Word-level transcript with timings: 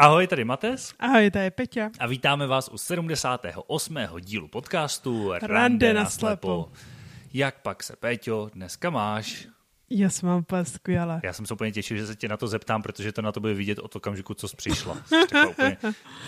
Ahoj, 0.00 0.26
tady 0.26 0.44
Mates. 0.44 0.94
Ahoj, 0.98 1.30
tady 1.30 1.50
Peťa. 1.50 1.90
A 1.98 2.06
vítáme 2.06 2.46
vás 2.46 2.68
u 2.68 2.78
78. 2.78 3.98
dílu 4.20 4.48
podcastu 4.48 5.32
Rande, 5.32 5.46
Rande 5.46 5.94
na 5.94 6.10
slepo. 6.10 6.72
Jak 7.32 7.62
pak 7.62 7.82
se, 7.82 7.96
Péťo, 7.96 8.50
dneska 8.54 8.90
máš? 8.90 9.48
Já 9.92 10.10
jsem 10.10 10.28
mám 10.28 10.38
úplně 10.38 10.64
skvěle. 10.64 11.20
Já 11.24 11.32
jsem 11.32 11.46
se 11.46 11.54
úplně 11.54 11.72
těšil, 11.72 11.96
že 11.96 12.06
se 12.06 12.16
tě 12.16 12.28
na 12.28 12.36
to 12.36 12.48
zeptám, 12.48 12.82
protože 12.82 13.12
to 13.12 13.22
na 13.22 13.32
to 13.32 13.40
bude 13.40 13.54
vidět 13.54 13.78
od 13.78 13.96
okamžiku, 13.96 14.34
co 14.34 14.48
jsi 14.48 14.56
přišla. 14.56 15.02
úplně 15.50 15.76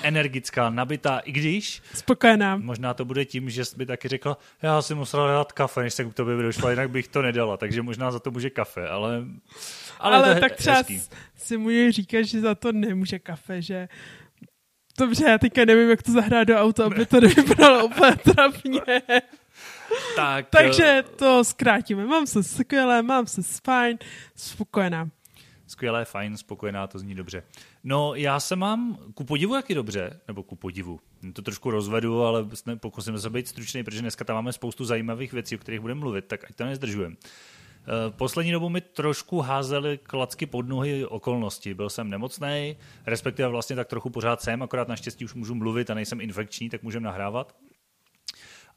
energická, 0.02 0.70
nabitá, 0.70 1.18
i 1.18 1.32
když... 1.32 1.82
Spokojená. 1.94 2.56
Možná 2.56 2.94
to 2.94 3.04
bude 3.04 3.24
tím, 3.24 3.50
že 3.50 3.64
jsi 3.64 3.76
by 3.76 3.86
taky 3.86 4.08
řekla, 4.08 4.38
já 4.62 4.82
si 4.82 4.94
musela 4.94 5.26
dát 5.26 5.52
kafe, 5.52 5.82
než 5.82 5.94
jsem 5.94 6.10
k 6.10 6.14
tobě 6.14 6.36
došla, 6.36 6.70
jinak 6.70 6.90
bych 6.90 7.08
to 7.08 7.22
nedala, 7.22 7.56
takže 7.56 7.82
možná 7.82 8.10
za 8.10 8.18
to 8.18 8.30
může 8.30 8.50
kafe, 8.50 8.88
ale... 8.88 9.24
Ale, 9.98 10.16
ale 10.16 10.40
tak 10.40 10.56
třeba 10.56 10.76
hezký. 10.76 11.02
si 11.36 11.56
může 11.56 11.92
říkat, 11.92 12.22
že 12.22 12.40
za 12.40 12.54
to 12.54 12.72
nemůže 12.72 13.18
kafe, 13.18 13.62
že 13.62 13.88
Dobře, 14.98 15.24
já 15.24 15.38
teďka 15.38 15.64
nevím, 15.64 15.90
jak 15.90 16.02
to 16.02 16.12
zahrát 16.12 16.48
do 16.48 16.56
auta, 16.56 16.86
aby 16.86 17.06
to 17.06 17.20
nevypadalo 17.20 17.86
úplně 17.86 18.16
trapně. 18.16 19.02
Tak, 20.16 20.46
Takže 20.50 20.84
eh, 20.84 21.02
to 21.02 21.44
zkrátíme. 21.44 22.06
Mám 22.06 22.26
se 22.26 22.42
skvělé, 22.42 23.02
mám 23.02 23.26
se 23.26 23.42
fajn, 23.64 23.98
spokojená. 24.36 25.10
Skvělé, 25.66 26.04
fajn, 26.04 26.36
spokojená, 26.36 26.86
to 26.86 26.98
zní 26.98 27.14
dobře. 27.14 27.42
No, 27.84 28.14
já 28.14 28.40
se 28.40 28.56
mám 28.56 28.98
ku 29.14 29.24
podivu 29.24 29.54
jaký 29.54 29.74
dobře, 29.74 30.20
nebo 30.28 30.42
ku 30.42 30.56
podivu. 30.56 31.00
To 31.32 31.42
trošku 31.42 31.70
rozvedu, 31.70 32.22
ale 32.22 32.46
pokusím 32.80 33.18
se 33.18 33.30
být 33.30 33.48
stručný, 33.48 33.84
protože 33.84 34.00
dneska 34.00 34.24
tam 34.24 34.36
máme 34.36 34.52
spoustu 34.52 34.84
zajímavých 34.84 35.32
věcí, 35.32 35.56
o 35.56 35.58
kterých 35.58 35.80
budeme 35.80 36.00
mluvit, 36.00 36.24
tak 36.24 36.44
ať 36.44 36.56
to 36.56 36.64
nezdržujeme. 36.64 37.16
Eh, 37.82 38.10
poslední 38.10 38.52
dobu 38.52 38.68
mi 38.68 38.80
trošku 38.80 39.40
házely 39.40 39.98
klacky 40.02 40.46
pod 40.46 40.68
nohy 40.68 41.06
okolnosti. 41.06 41.74
Byl 41.74 41.90
jsem 41.90 42.10
nemocný, 42.10 42.76
respektive 43.06 43.48
vlastně 43.48 43.76
tak 43.76 43.88
trochu 43.88 44.10
pořád 44.10 44.42
jsem, 44.42 44.62
akorát 44.62 44.88
naštěstí 44.88 45.24
už 45.24 45.34
můžu 45.34 45.54
mluvit 45.54 45.90
a 45.90 45.94
nejsem 45.94 46.20
infekční, 46.20 46.70
tak 46.70 46.82
můžeme 46.82 47.04
nahrávat 47.04 47.54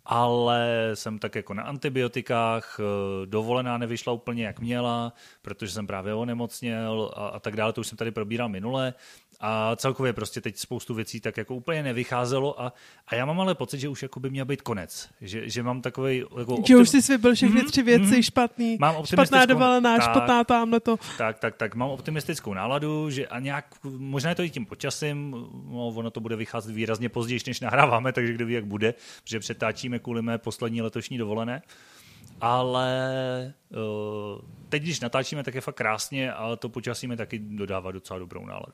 ale 0.06 0.92
jsem 0.94 1.20
tak 1.20 1.36
jako 1.36 1.54
na 1.54 1.64
antibiotikách, 1.64 2.80
eh, 2.80 3.26
dovolená 3.26 3.78
nevyšla 3.78 4.14
úplně 4.14 4.46
jak 4.46 4.60
měla, 4.60 5.14
protože 5.42 5.72
jsem 5.72 5.88
právě 5.88 6.14
onemocněl 6.14 7.12
a, 7.16 7.28
a 7.28 7.40
tak 7.40 7.56
dále, 7.56 7.74
to 7.74 7.82
už 7.82 7.88
jsem 7.88 7.98
tady 7.98 8.12
probíral 8.12 8.50
minule 8.50 8.94
a 9.40 9.76
celkově 9.76 10.14
prostě 10.14 10.42
teď 10.42 10.58
spoustu 10.58 10.94
věcí 10.94 11.20
tak 11.20 11.38
jako 11.38 11.56
úplně 11.56 11.84
nevycházelo 11.84 12.62
a, 12.62 12.74
a 13.08 13.16
já 13.16 13.26
mám 13.26 13.42
ale 13.42 13.56
pocit, 13.56 13.80
že 13.80 13.90
už 13.90 14.04
jako 14.04 14.20
by 14.20 14.30
měl 14.30 14.46
být 14.46 14.62
konec, 14.62 15.10
že, 15.22 15.50
že 15.50 15.64
mám 15.64 15.82
takový 15.82 16.18
jako 16.18 16.54
optim... 16.54 16.66
Že 16.66 16.78
už 16.78 16.90
jsi 16.90 17.02
vybil 17.02 17.36
všechny 17.36 17.64
tři 17.64 17.84
věci 17.84 18.16
mm, 18.16 18.22
špatný, 18.24 18.78
mám 18.80 19.06
špatná 19.06 19.46
dovolená, 19.46 19.98
tak, 19.98 20.12
špatná 20.12 20.44
tamhle 20.44 20.80
to. 20.80 20.98
Tak, 21.18 21.40
tak, 21.40 21.56
tak, 21.56 21.76
mám 21.76 21.90
optimistickou 21.90 22.54
náladu, 22.54 23.10
že 23.10 23.28
a 23.28 23.40
nějak, 23.40 23.66
možná 23.84 24.30
je 24.30 24.36
to 24.36 24.44
i 24.44 24.50
tím 24.50 24.66
počasím, 24.66 25.32
no, 25.70 25.88
ono 25.88 26.12
to 26.12 26.20
bude 26.20 26.36
vycházet 26.36 26.76
výrazně 26.76 27.10
později, 27.10 27.40
než 27.48 27.60
nahráváme, 27.60 28.14
takže 28.14 28.34
kdo 28.34 28.46
ví, 28.46 28.54
jak 28.54 28.66
bude, 28.66 28.94
protože 29.24 29.40
přetáčíme 29.40 30.00
kvůli 30.00 30.22
mé 30.22 30.38
poslední 30.38 30.82
letošní 30.82 31.18
dovolené. 31.18 31.62
Ale 32.42 33.54
uh, 33.70 34.42
teď, 34.70 34.84
když 34.84 35.00
natáčíme, 35.00 35.44
tak 35.44 35.56
je 35.56 35.62
fakt 35.62 35.76
krásně, 35.76 36.34
ale 36.34 36.58
to 36.58 36.70
počasí 36.70 37.08
mi 37.08 37.18
taky 37.18 37.40
dodává 37.40 37.92
docela 37.92 38.20
dobrou 38.20 38.46
náladu. 38.46 38.74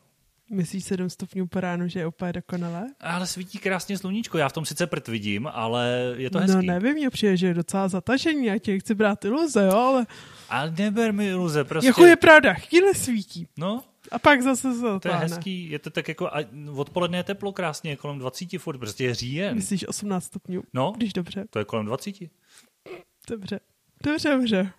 Myslíš 0.51 0.83
7 0.83 1.09
stupňů 1.09 1.47
po 1.47 1.59
ránu, 1.59 1.87
že 1.87 1.99
je 1.99 2.07
úplně 2.07 2.33
dokonalé? 2.33 2.87
Ale 2.99 3.27
svítí 3.27 3.57
krásně 3.57 3.97
sluníčko, 3.97 4.37
já 4.37 4.49
v 4.49 4.53
tom 4.53 4.65
sice 4.65 4.87
prd 4.87 5.07
vidím, 5.07 5.49
ale 5.53 6.13
je 6.17 6.29
to 6.29 6.39
hezký. 6.39 6.55
No 6.55 6.61
nevím, 6.61 6.93
mě 6.93 7.09
přijde, 7.09 7.37
že 7.37 7.47
je 7.47 7.53
docela 7.53 7.87
zatažení, 7.87 8.45
já 8.45 8.57
tě 8.57 8.79
chci 8.79 8.95
brát 8.95 9.25
iluze, 9.25 9.65
jo, 9.65 9.77
ale... 9.77 10.05
Ale 10.49 10.73
neber 10.77 11.13
mi 11.13 11.27
iluze, 11.27 11.63
prostě. 11.63 11.87
Jako 11.87 12.05
je 12.05 12.15
pravda, 12.15 12.53
chvíli 12.53 12.95
svítí. 12.95 13.47
No. 13.57 13.83
A 14.11 14.19
pak 14.19 14.41
zase 14.41 14.73
se 14.73 14.99
To 14.99 15.07
je 15.07 15.13
hezký, 15.13 15.71
je 15.71 15.79
to 15.79 15.89
tak 15.89 16.07
jako, 16.07 16.27
a 16.27 16.39
odpoledne 16.75 17.17
je 17.17 17.23
teplo 17.23 17.53
krásně, 17.53 17.95
kolem 17.95 18.19
20 18.19 18.57
furt, 18.57 18.77
prostě 18.77 19.03
je 19.03 19.15
říjen. 19.15 19.55
Myslíš 19.55 19.87
18 19.87 20.23
stupňů? 20.23 20.63
No. 20.73 20.93
Když 20.97 21.13
dobře. 21.13 21.45
To 21.49 21.59
je 21.59 21.65
kolem 21.65 21.85
20. 21.85 22.15
Dobře. 23.29 23.59
Dobře, 24.03 24.29
dobře. 24.29 24.71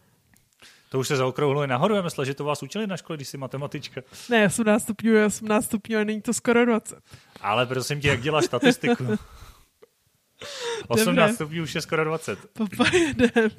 To 0.93 0.99
už 0.99 1.09
se 1.09 1.17
zaokrouhluje 1.17 1.67
nahoru, 1.67 1.95
já 1.95 2.03
myslím, 2.03 2.25
že 2.25 2.35
to 2.35 2.45
vás 2.45 2.63
učili 2.63 2.87
na 2.87 2.97
škole, 2.97 3.17
když 3.17 3.29
jsi 3.29 3.39
matematička. 3.39 4.01
Ne, 4.31 4.47
18 4.47 4.83
stupňů 4.83 5.13
je 5.15 5.27
18 5.27 5.65
stupňů 5.65 5.99
a 5.99 6.05
není 6.05 6.23
to 6.23 6.33
skoro 6.35 6.65
20. 6.67 6.99
Ale 7.41 7.67
prosím 7.67 8.01
tě, 8.01 8.09
jak 8.09 8.21
děláš 8.21 8.45
statistiku? 8.45 9.05
18 10.89 11.17
Dobře. 11.17 11.35
stupňů 11.35 11.63
už 11.63 11.75
je 11.75 11.81
skoro 11.81 12.05
20. 12.05 12.39
Popojedem. 12.53 13.51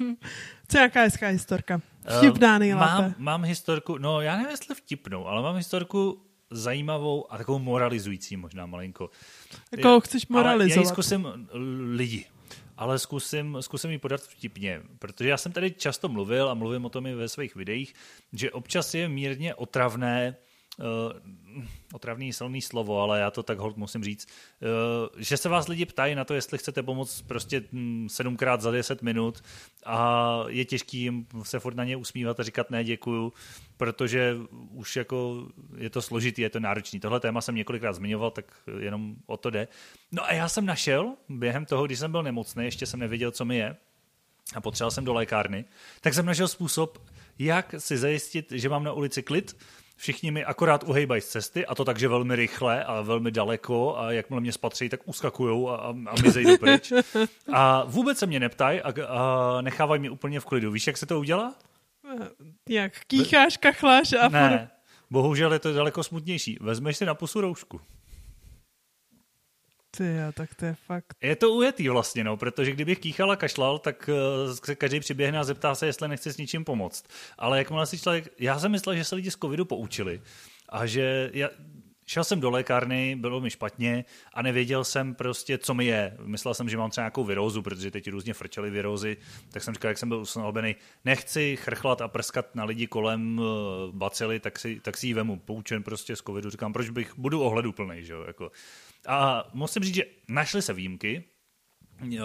Co 0.68 0.78
je 0.78 0.80
nějaká 0.80 1.00
hezká 1.02 1.28
historka? 1.28 1.80
Vtipná 2.18 2.58
nejlépe. 2.58 2.86
Mám, 2.86 3.14
mám 3.18 3.42
historku, 3.44 3.98
no 3.98 4.20
já 4.20 4.36
nevím, 4.36 4.50
jestli 4.50 4.74
vtipnou, 4.74 5.26
ale 5.26 5.42
mám 5.42 5.56
historku 5.56 6.22
zajímavou 6.50 7.32
a 7.32 7.38
takovou 7.38 7.58
moralizující 7.58 8.36
možná 8.36 8.66
malinko. 8.66 9.10
Jako 9.76 10.00
chceš 10.00 10.26
moralizovat. 10.26 10.60
Ale 10.60 10.70
já 10.70 10.80
ji 10.80 10.86
zkusím 10.86 11.48
lidi 11.94 12.26
ale 12.76 12.98
zkusím, 12.98 13.56
zkusím 13.60 13.90
ji 13.90 13.98
podat 13.98 14.20
vtipně, 14.20 14.82
protože 14.98 15.28
já 15.28 15.36
jsem 15.36 15.52
tady 15.52 15.70
často 15.70 16.08
mluvil 16.08 16.48
a 16.48 16.54
mluvím 16.54 16.84
o 16.84 16.88
tom 16.88 17.06
i 17.06 17.14
ve 17.14 17.28
svých 17.28 17.56
videích, 17.56 17.94
že 18.32 18.50
občas 18.50 18.94
je 18.94 19.08
mírně 19.08 19.54
otravné 19.54 20.36
uh, 20.78 21.64
otravný 21.92 22.32
silný 22.32 22.62
slovo, 22.62 23.00
ale 23.00 23.20
já 23.20 23.30
to 23.30 23.42
tak 23.42 23.58
hold 23.58 23.76
musím 23.76 24.04
říct, 24.04 24.28
uh, 24.28 25.20
že 25.22 25.36
se 25.36 25.48
vás 25.48 25.68
lidi 25.68 25.86
ptají 25.86 26.14
na 26.14 26.24
to, 26.24 26.34
jestli 26.34 26.58
chcete 26.58 26.82
pomoct 26.82 27.22
prostě 27.22 27.62
hm, 27.72 28.08
sedmkrát 28.08 28.60
za 28.60 28.70
deset 28.70 29.02
minut 29.02 29.42
a 29.86 30.38
je 30.48 30.64
těžký 30.64 30.98
jim 30.98 31.26
se 31.42 31.60
furt 31.60 31.74
na 31.76 31.84
ně 31.84 31.96
usmívat 31.96 32.40
a 32.40 32.42
říkat 32.42 32.70
ne, 32.70 32.84
děkuju, 32.84 33.32
protože 33.76 34.36
už 34.70 34.96
jako 34.96 35.46
je 35.76 35.90
to 35.90 36.02
složitý, 36.02 36.42
je 36.42 36.50
to 36.50 36.60
náročný. 36.60 37.00
Tohle 37.00 37.20
téma 37.20 37.40
jsem 37.40 37.54
několikrát 37.54 37.92
zmiňoval, 37.92 38.30
tak 38.30 38.52
jenom 38.78 39.16
o 39.26 39.36
to 39.36 39.50
jde. 39.50 39.68
No 40.12 40.24
a 40.24 40.32
já 40.32 40.48
jsem 40.48 40.66
našel 40.66 41.14
během 41.28 41.66
toho, 41.66 41.86
když 41.86 41.98
jsem 41.98 42.10
byl 42.10 42.22
nemocný, 42.22 42.64
ještě 42.64 42.86
jsem 42.86 43.00
nevěděl, 43.00 43.30
co 43.30 43.44
mi 43.44 43.56
je, 43.56 43.76
a 44.54 44.60
potřeboval 44.60 44.90
jsem 44.90 45.04
do 45.04 45.12
lékárny, 45.14 45.64
tak 46.00 46.14
jsem 46.14 46.26
našel 46.26 46.48
způsob, 46.48 46.98
jak 47.38 47.74
si 47.78 47.98
zajistit, 47.98 48.52
že 48.52 48.68
mám 48.68 48.84
na 48.84 48.92
ulici 48.92 49.22
klid, 49.22 49.56
všichni 49.96 50.30
mi 50.30 50.44
akorát 50.44 50.84
uhejbají 50.84 51.20
z 51.20 51.28
cesty 51.28 51.66
a 51.66 51.74
to 51.74 51.84
takže 51.84 52.08
velmi 52.08 52.36
rychle 52.36 52.84
a 52.84 53.00
velmi 53.00 53.30
daleko 53.30 53.98
a 53.98 54.12
jakmile 54.12 54.40
mě 54.40 54.52
spatří, 54.52 54.88
tak 54.88 55.00
uskakujou 55.04 55.68
a, 55.68 55.76
a, 55.76 55.88
a 55.88 56.22
mizejí 56.22 56.58
pryč. 56.58 56.92
A 57.52 57.84
vůbec 57.84 58.18
se 58.18 58.26
mě 58.26 58.40
neptají 58.40 58.80
a, 58.80 58.92
a 59.08 59.60
nechávají 59.60 60.00
mě 60.00 60.10
úplně 60.10 60.40
v 60.40 60.44
klidu. 60.44 60.70
Víš, 60.70 60.86
jak 60.86 60.96
se 60.96 61.06
to 61.06 61.18
udělá? 61.18 61.54
Jak 62.68 62.92
kýcháš, 63.06 63.56
kachláš 63.56 64.12
a... 64.12 64.28
Ne, 64.28 64.70
bohužel 65.10 65.52
je 65.52 65.58
to 65.58 65.72
daleko 65.72 66.02
smutnější. 66.02 66.58
Vezmeš 66.60 66.96
si 66.96 67.06
na 67.06 67.14
pusu 67.14 67.40
roušku. 67.40 67.80
Ty 69.96 70.04
tak 70.34 70.54
to 70.54 70.64
je 70.64 70.74
fakt. 70.74 71.16
Je 71.22 71.36
to 71.36 71.50
ujetý 71.50 71.88
vlastně, 71.88 72.24
no, 72.24 72.36
protože 72.36 72.72
kdybych 72.72 72.98
kýchal 72.98 73.30
a 73.30 73.36
kašlal, 73.36 73.78
tak 73.78 74.10
uh, 74.46 74.54
se 74.64 74.74
každý 74.74 75.00
přiběhne 75.00 75.38
a 75.38 75.44
zeptá 75.44 75.74
se, 75.74 75.86
jestli 75.86 76.08
nechce 76.08 76.32
s 76.32 76.36
ničím 76.36 76.64
pomoct. 76.64 77.04
Ale 77.38 77.58
jakmile 77.58 77.86
si 77.86 77.98
člověk, 77.98 78.28
já 78.38 78.58
jsem 78.58 78.72
myslel, 78.72 78.96
že 78.96 79.04
se 79.04 79.14
lidi 79.14 79.30
z 79.30 79.36
covidu 79.36 79.64
poučili 79.64 80.20
a 80.68 80.86
že 80.86 81.30
já, 81.32 81.48
šel 82.06 82.24
jsem 82.24 82.40
do 82.40 82.50
lékárny, 82.50 83.16
bylo 83.16 83.40
mi 83.40 83.50
špatně 83.50 84.04
a 84.32 84.42
nevěděl 84.42 84.84
jsem 84.84 85.14
prostě, 85.14 85.58
co 85.58 85.74
mi 85.74 85.84
je. 85.84 86.16
Myslel 86.24 86.54
jsem, 86.54 86.68
že 86.68 86.76
mám 86.76 86.90
třeba 86.90 87.02
nějakou 87.02 87.24
virózu, 87.24 87.62
protože 87.62 87.90
teď 87.90 88.10
různě 88.10 88.34
frčely 88.34 88.70
virózy, 88.70 89.16
tak 89.50 89.62
jsem 89.62 89.74
říkal, 89.74 89.88
jak 89.88 89.98
jsem 89.98 90.08
byl 90.08 90.18
usnalbený, 90.18 90.76
nechci 91.04 91.56
chrchlat 91.56 92.00
a 92.00 92.08
prskat 92.08 92.54
na 92.54 92.64
lidi 92.64 92.86
kolem 92.86 93.38
uh, 93.38 93.44
bacily, 93.94 94.40
tak 94.40 94.58
si, 94.58 94.80
tak 94.80 94.96
si 94.96 95.06
ji 95.06 95.14
vemu, 95.14 95.38
poučen 95.38 95.82
prostě 95.82 96.16
z 96.16 96.22
covidu. 96.22 96.50
Říkám, 96.50 96.72
proč 96.72 96.90
bych, 96.90 97.18
budu 97.18 97.40
ohleduplný, 97.40 98.04
že 98.04 98.12
jo, 98.12 98.24
jako. 98.26 98.52
A 99.06 99.50
musím 99.52 99.82
říct, 99.82 99.94
že 99.94 100.04
našly 100.28 100.62
se 100.62 100.72
výjimky, 100.72 101.24
Uh, 102.02 102.18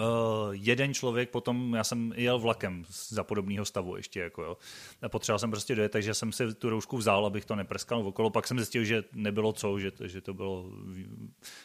jeden 0.50 0.94
člověk 0.94 1.30
potom, 1.30 1.74
já 1.74 1.84
jsem 1.84 2.12
jel 2.16 2.38
vlakem 2.38 2.84
za 2.88 3.24
podobného 3.24 3.64
stavu 3.64 3.96
ještě, 3.96 4.20
jako 4.20 4.42
jo. 4.42 4.56
A 5.02 5.08
potřeboval 5.08 5.38
jsem 5.38 5.50
prostě 5.50 5.74
dojet, 5.74 5.92
takže 5.92 6.14
jsem 6.14 6.32
si 6.32 6.54
tu 6.54 6.70
roušku 6.70 6.96
vzal, 6.96 7.26
abych 7.26 7.44
to 7.44 7.56
neprskal 7.56 8.06
okolo. 8.06 8.30
Pak 8.30 8.46
jsem 8.46 8.58
zjistil, 8.58 8.84
že 8.84 9.04
nebylo 9.12 9.52
co, 9.52 9.78
že, 9.78 9.92
že 10.04 10.20
to 10.20 10.34
bylo, 10.34 10.72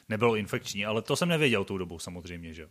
nebylo 0.09 0.35
infekční, 0.35 0.85
ale 0.85 1.01
to 1.01 1.15
jsem 1.15 1.29
nevěděl 1.29 1.63
tou 1.63 1.77
dobou 1.77 1.99
samozřejmě, 1.99 2.53
že 2.53 2.69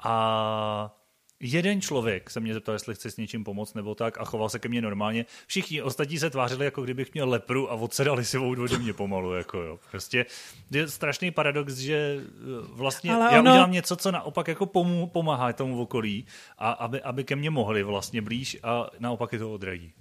A 0.00 1.05
Jeden 1.40 1.80
člověk 1.80 2.30
se 2.30 2.40
mě 2.40 2.54
zeptal, 2.54 2.74
jestli 2.74 2.94
chce 2.94 3.10
s 3.10 3.16
něčím 3.16 3.44
pomoct 3.44 3.74
nebo 3.74 3.94
tak 3.94 4.20
a 4.20 4.24
choval 4.24 4.48
se 4.48 4.58
ke 4.58 4.68
mně 4.68 4.82
normálně. 4.82 5.26
Všichni 5.46 5.82
ostatní 5.82 6.18
se 6.18 6.30
tvářili, 6.30 6.64
jako 6.64 6.82
kdybych 6.82 7.14
měl 7.14 7.28
lepru 7.28 7.70
a 7.70 7.74
odsedali 7.74 8.24
si 8.24 8.38
ode 8.38 8.78
mě 8.78 8.92
pomalu. 8.92 9.34
Jako 9.34 9.58
jo. 9.58 9.78
Prostě 9.90 10.26
je 10.70 10.88
strašný 10.88 11.30
paradox, 11.30 11.74
že 11.74 12.20
eh, 12.20 12.22
vlastně 12.70 13.14
Ale 13.14 13.34
já 13.34 13.40
ono... 13.40 13.50
udělám 13.50 13.72
něco, 13.72 13.96
co 13.96 14.10
naopak 14.10 14.48
jako 14.48 14.66
pomů, 14.66 15.06
pomáhá 15.06 15.52
tomu 15.52 15.82
okolí, 15.82 16.26
a 16.58 16.70
aby, 16.70 17.02
aby 17.02 17.24
ke 17.24 17.36
mně 17.36 17.50
mohli 17.50 17.82
vlastně 17.82 18.22
blíž 18.22 18.58
a 18.62 18.90
naopak 18.98 19.32
je 19.32 19.38
to 19.38 19.52
odradí. 19.52 19.92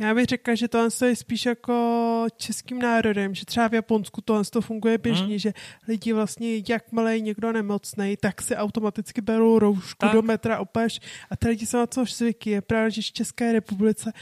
Já 0.00 0.14
bych 0.14 0.24
řekla, 0.24 0.54
že 0.54 0.68
tohle 0.68 0.88
je 1.04 1.16
spíš 1.16 1.46
jako 1.46 2.26
českým 2.36 2.78
národem, 2.78 3.34
že 3.34 3.44
třeba 3.44 3.68
v 3.68 3.74
Japonsku 3.74 4.20
tohle 4.20 4.44
to 4.44 4.60
funguje 4.60 4.98
běžně, 4.98 5.26
hmm. 5.26 5.38
že 5.38 5.52
lidi 5.88 6.12
vlastně, 6.12 6.62
jakmile 6.68 7.14
je 7.14 7.20
někdo 7.20 7.52
nemocný, 7.52 8.16
tak 8.20 8.42
si 8.42 8.56
automaticky 8.56 9.20
berou 9.20 9.58
roušku 9.58 9.98
tak. 9.98 10.12
do 10.12 10.22
metra 10.22 10.58
opeš 10.58 11.00
a 11.30 11.36
ty 11.36 11.48
lidi 11.48 11.66
jsou 11.66 11.78
na 11.78 11.86
to 11.86 12.04
zvyky. 12.04 12.50
Je 12.50 12.60
pravda, 12.60 12.88
že 12.88 13.02
v 13.02 13.12
České 13.12 13.52
republice 13.52 14.12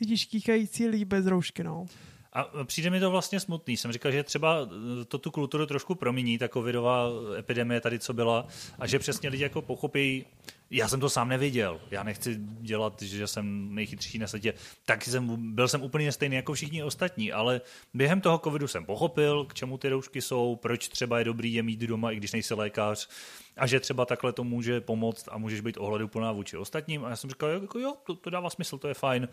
vidíš 0.00 0.24
kýkající 0.24 0.88
lidi 0.88 1.04
bez 1.04 1.26
roušky, 1.26 1.64
no. 1.64 1.86
A 2.32 2.64
přijde 2.64 2.90
mi 2.90 3.00
to 3.00 3.10
vlastně 3.10 3.40
smutný. 3.40 3.76
Jsem 3.76 3.92
říkal, 3.92 4.12
že 4.12 4.22
třeba 4.22 4.68
to 5.08 5.18
tu 5.18 5.30
kulturu 5.30 5.66
trošku 5.66 5.94
promění, 5.94 6.38
ta 6.38 6.48
covidová 6.48 7.06
epidemie 7.38 7.80
tady, 7.80 7.98
co 7.98 8.12
byla, 8.12 8.46
a 8.78 8.86
že 8.86 8.98
přesně 8.98 9.28
lidi 9.28 9.42
jako 9.42 9.62
pochopí, 9.62 10.24
já 10.70 10.88
jsem 10.88 11.00
to 11.00 11.10
sám 11.10 11.28
neviděl. 11.28 11.80
Já 11.90 12.02
nechci 12.02 12.36
dělat, 12.40 13.02
že 13.02 13.26
jsem 13.26 13.74
nejchytřejší 13.74 14.18
na 14.18 14.26
světě. 14.26 14.54
Tak 14.84 15.04
jsem, 15.04 15.54
byl 15.54 15.68
jsem 15.68 15.82
úplně 15.82 16.12
stejný 16.12 16.36
jako 16.36 16.52
všichni 16.54 16.82
ostatní, 16.82 17.32
ale 17.32 17.60
během 17.94 18.20
toho 18.20 18.38
covidu 18.38 18.68
jsem 18.68 18.84
pochopil, 18.84 19.44
k 19.44 19.54
čemu 19.54 19.78
ty 19.78 19.88
roušky 19.88 20.22
jsou, 20.22 20.56
proč 20.56 20.88
třeba 20.88 21.18
je 21.18 21.24
dobrý 21.24 21.54
je 21.54 21.62
mít 21.62 21.80
doma, 21.80 22.10
i 22.10 22.16
když 22.16 22.32
nejsi 22.32 22.54
lékař, 22.54 23.08
a 23.58 23.66
že 23.66 23.80
třeba 23.80 24.04
takhle 24.04 24.32
to 24.32 24.44
může 24.44 24.80
pomoct 24.80 25.28
a 25.30 25.38
můžeš 25.38 25.60
být 25.60 25.76
ohleduplná 25.76 26.32
vůči 26.32 26.56
ostatním. 26.56 27.04
A 27.04 27.10
já 27.10 27.16
jsem 27.16 27.30
říkal, 27.30 27.48
jako 27.48 27.78
jo, 27.78 27.94
to, 28.06 28.14
to 28.14 28.30
dává 28.30 28.50
smysl, 28.50 28.78
to 28.78 28.88
je 28.88 28.94
fajn, 28.94 29.28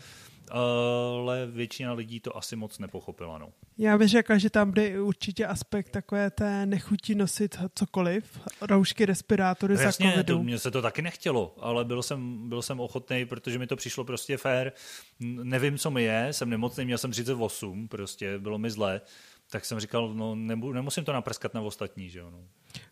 ale 0.52 1.48
většina 1.52 1.94
lidí 1.94 2.20
to 2.20 2.38
asi 2.38 2.56
moc 2.56 2.80
nepochopila. 2.80 3.38
No. 3.38 3.50
Já 3.78 3.98
bych 3.98 4.10
řekla, 4.10 4.38
že 4.38 4.50
tam 4.50 4.70
bude 4.70 5.02
určitě 5.02 5.46
aspekt 5.46 5.90
takové 5.90 6.32
té 6.32 6.66
nechutí 6.66 7.16
nosit 7.16 7.58
cokoliv, 7.76 8.40
roušky, 8.62 9.06
respirátory 9.06 9.76
no, 9.76 9.82
jasně, 9.82 10.06
za 10.06 10.12
covidu. 10.12 10.38
To, 10.38 10.44
mně 10.44 10.60
se 10.60 10.72
to 10.72 10.82
taky 10.82 11.02
nechtělo, 11.02 11.56
ale 11.60 11.86
byl 11.86 12.04
jsem, 12.04 12.50
byl 12.50 12.62
jsem 12.62 12.80
ochotný, 12.80 13.26
protože 13.26 13.60
mi 13.60 13.68
to 13.68 13.76
přišlo 13.76 14.04
prostě 14.04 14.38
fér. 14.38 14.72
Nevím, 15.20 15.78
co 15.78 15.92
mi 15.92 16.04
je, 16.04 16.28
jsem 16.32 16.50
nemocný, 16.50 16.86
měl 16.86 16.98
jsem 16.98 17.12
38, 17.12 17.88
prostě 17.88 18.40
bylo 18.40 18.58
mi 18.58 18.72
zlé. 18.72 19.02
Tak 19.50 19.66
jsem 19.66 19.80
říkal, 19.80 20.14
no 20.14 20.36
nebu, 20.36 20.74
nemusím 20.74 21.06
to 21.06 21.14
naprskat 21.14 21.54
na 21.54 21.62
ostatní, 21.62 22.10
že 22.10 22.20
jo. 22.20 22.30
No. 22.30 22.40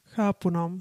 Chápu, 0.05 0.49
no. 0.49 0.79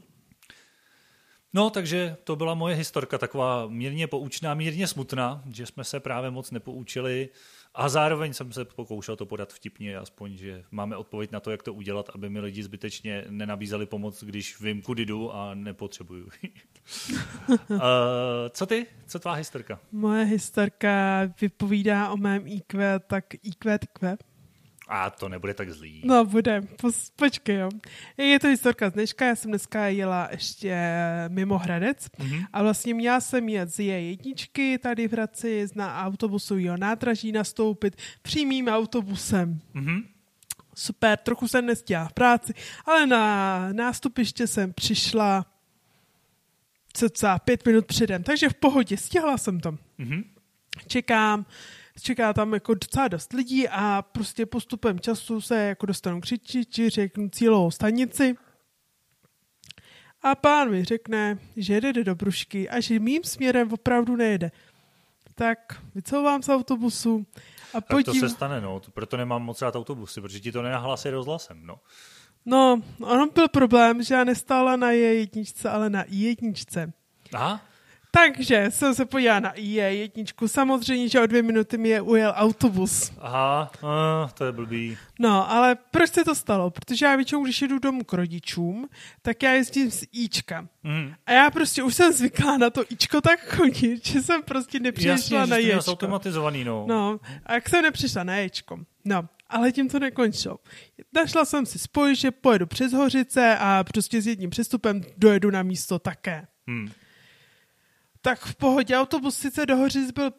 No, 1.54 1.70
takže 1.70 2.16
to 2.24 2.36
byla 2.36 2.54
moje 2.54 2.74
historka, 2.74 3.18
taková 3.18 3.66
mírně 3.68 4.06
poučná, 4.06 4.54
mírně 4.54 4.86
smutná, 4.86 5.42
že 5.50 5.66
jsme 5.66 5.84
se 5.84 6.00
právě 6.00 6.30
moc 6.30 6.50
nepoučili 6.50 7.28
a 7.74 7.88
zároveň 7.88 8.32
jsem 8.32 8.52
se 8.52 8.64
pokoušel 8.64 9.16
to 9.16 9.26
podat 9.26 9.52
vtipně, 9.52 9.96
aspoň, 9.96 10.36
že 10.36 10.64
máme 10.70 10.96
odpověď 10.96 11.30
na 11.30 11.40
to, 11.40 11.50
jak 11.50 11.62
to 11.62 11.74
udělat, 11.74 12.10
aby 12.14 12.30
mi 12.30 12.40
lidi 12.40 12.62
zbytečně 12.62 13.24
nenabízeli 13.28 13.86
pomoc, 13.86 14.24
když 14.24 14.60
vím, 14.60 14.82
kudy 14.82 15.06
jdu 15.06 15.34
a 15.34 15.54
nepotřebuju. 15.54 16.24
uh, 17.48 17.78
co 18.50 18.66
ty? 18.66 18.86
Co 19.06 19.18
tvá 19.18 19.32
historka? 19.32 19.80
Moje 19.92 20.24
historka 20.24 21.20
vypovídá 21.40 22.10
o 22.10 22.16
mém 22.16 22.46
IQ, 22.46 22.98
tak 23.06 23.34
IQ, 23.34 23.78
IQ 23.82 24.16
a 24.92 25.10
to 25.10 25.28
nebude 25.28 25.54
tak 25.54 25.70
zlý. 25.70 26.02
No, 26.04 26.24
bude. 26.24 26.62
Počkej, 27.16 27.56
jo. 27.56 27.68
Je 28.16 28.38
to 28.38 28.48
historka 28.48 28.90
z 28.90 28.92
dneška. 28.92 29.26
Já 29.26 29.36
jsem 29.36 29.50
dneska 29.50 29.86
jela 29.86 30.28
ještě 30.30 30.76
mimo 31.28 31.58
Hradec 31.58 32.06
mm-hmm. 32.06 32.46
a 32.52 32.62
vlastně 32.62 32.94
měla 32.94 33.20
jsem 33.20 33.48
jet 33.48 33.68
z 33.68 33.78
je 33.78 34.10
jedničky 34.10 34.78
tady 34.78 35.08
v 35.08 35.12
Hradci 35.12 35.66
na 35.74 36.02
autobusového 36.04 36.76
nádraží 36.76 37.32
nastoupit 37.32 37.96
přímým 38.22 38.68
autobusem. 38.68 39.60
Mm-hmm. 39.74 40.04
Super, 40.74 41.18
trochu 41.18 41.48
jsem 41.48 41.66
nestěla 41.66 42.08
v 42.08 42.12
práci, 42.12 42.52
ale 42.86 43.06
na 43.06 43.68
nástupiště 43.72 44.46
jsem 44.46 44.72
přišla 44.72 45.46
cca 46.92 47.38
pět 47.38 47.66
minut 47.66 47.86
předem, 47.86 48.22
takže 48.22 48.48
v 48.48 48.54
pohodě, 48.54 48.96
stihla 48.96 49.38
jsem 49.38 49.60
to. 49.60 49.70
Mm-hmm. 49.70 50.24
Čekám, 50.86 51.46
čeká 52.02 52.32
tam 52.32 52.54
jako 52.54 52.74
docela 52.74 53.08
dost 53.08 53.32
lidí 53.32 53.68
a 53.68 54.02
prostě 54.02 54.46
postupem 54.46 55.00
času 55.00 55.40
se 55.40 55.56
jako 55.56 55.86
dostanu 55.86 56.20
k 56.20 56.24
řidiči, 56.24 56.90
řeknu 56.90 57.28
cílovou 57.28 57.70
stanici 57.70 58.36
a 60.22 60.34
pán 60.34 60.70
mi 60.70 60.84
řekne, 60.84 61.38
že 61.56 61.74
jede 61.74 62.04
do 62.04 62.14
Brušky 62.14 62.68
a 62.68 62.80
že 62.80 62.98
mým 62.98 63.24
směrem 63.24 63.72
opravdu 63.72 64.16
nejede. 64.16 64.50
Tak 65.34 65.82
vycouvám 65.94 66.42
z 66.42 66.48
autobusu 66.48 67.26
a. 67.74 67.80
Tak 67.80 68.04
to 68.04 68.14
se 68.14 68.28
stane, 68.28 68.60
no, 68.60 68.80
proto 68.94 69.16
nemám 69.16 69.42
moc 69.42 69.62
rád 69.62 69.76
autobusy, 69.76 70.20
protože 70.20 70.40
ti 70.40 70.52
to 70.52 70.62
nenahlásí 70.62 71.10
rozhlasem, 71.10 71.66
no. 71.66 71.80
No, 72.46 72.82
ono 73.00 73.26
byl 73.26 73.48
problém, 73.48 74.02
že 74.02 74.14
já 74.14 74.24
nestála 74.24 74.76
na 74.76 74.92
J1, 74.92 75.70
ale 75.70 75.90
na 75.90 76.04
I1. 76.04 76.92
Aha. 77.32 77.60
Takže 78.14 78.66
jsem 78.68 78.94
se 78.94 79.04
podívala 79.04 79.40
na 79.40 79.52
IE 79.52 79.94
jedničku. 79.94 80.48
Samozřejmě, 80.48 81.08
že 81.08 81.20
o 81.20 81.26
dvě 81.26 81.42
minuty 81.42 81.78
mi 81.78 81.88
je 81.88 82.00
ujel 82.00 82.32
autobus. 82.36 83.12
Aha, 83.18 83.70
uh, 83.82 84.30
to 84.30 84.44
je 84.44 84.52
blbý. 84.52 84.98
No, 85.18 85.50
ale 85.50 85.76
proč 85.90 86.10
se 86.10 86.24
to 86.24 86.34
stalo? 86.34 86.70
Protože 86.70 87.06
já 87.06 87.16
většinou, 87.16 87.44
když 87.44 87.62
jedu 87.62 87.78
domů 87.78 88.04
k 88.04 88.12
rodičům, 88.12 88.88
tak 89.22 89.42
já 89.42 89.52
jezdím 89.52 89.90
z 89.90 90.04
Ička. 90.12 90.68
Mm. 90.82 91.12
A 91.26 91.32
já 91.32 91.50
prostě 91.50 91.82
už 91.82 91.94
jsem 91.94 92.12
zvyklá 92.12 92.56
na 92.56 92.70
to 92.70 92.84
Ičko 92.88 93.20
tak 93.20 93.54
chodit, 93.56 94.06
že 94.06 94.22
jsem 94.22 94.42
prostě 94.42 94.80
nepřišla 94.80 95.10
Jasně, 95.12 95.46
na 95.46 95.56
Ječko. 95.56 95.76
Jasně, 95.76 95.92
automatizovaný, 95.92 96.64
no. 96.64 96.84
No, 96.88 97.20
a 97.46 97.54
jak 97.54 97.68
jsem 97.68 97.82
nepřišla 97.82 98.24
na 98.24 98.36
Ječko. 98.36 98.78
No, 99.04 99.28
ale 99.48 99.72
tím 99.72 99.88
to 99.88 99.98
nekončilo. 99.98 100.58
Našla 101.14 101.44
jsem 101.44 101.66
si 101.66 101.78
spoj, 101.78 102.16
že 102.16 102.30
pojedu 102.30 102.66
přes 102.66 102.92
Hořice 102.92 103.56
a 103.60 103.84
prostě 103.84 104.22
s 104.22 104.26
jedním 104.26 104.50
přestupem 104.50 105.00
dojedu 105.16 105.50
na 105.50 105.62
místo 105.62 105.98
také. 105.98 106.46
Hmm 106.66 106.90
tak 108.22 108.40
v 108.40 108.54
pohodě. 108.54 108.96
Autobus 108.96 109.36
sice 109.36 109.66
do 109.66 109.76
Hořic 109.76 110.10
byl 110.10 110.30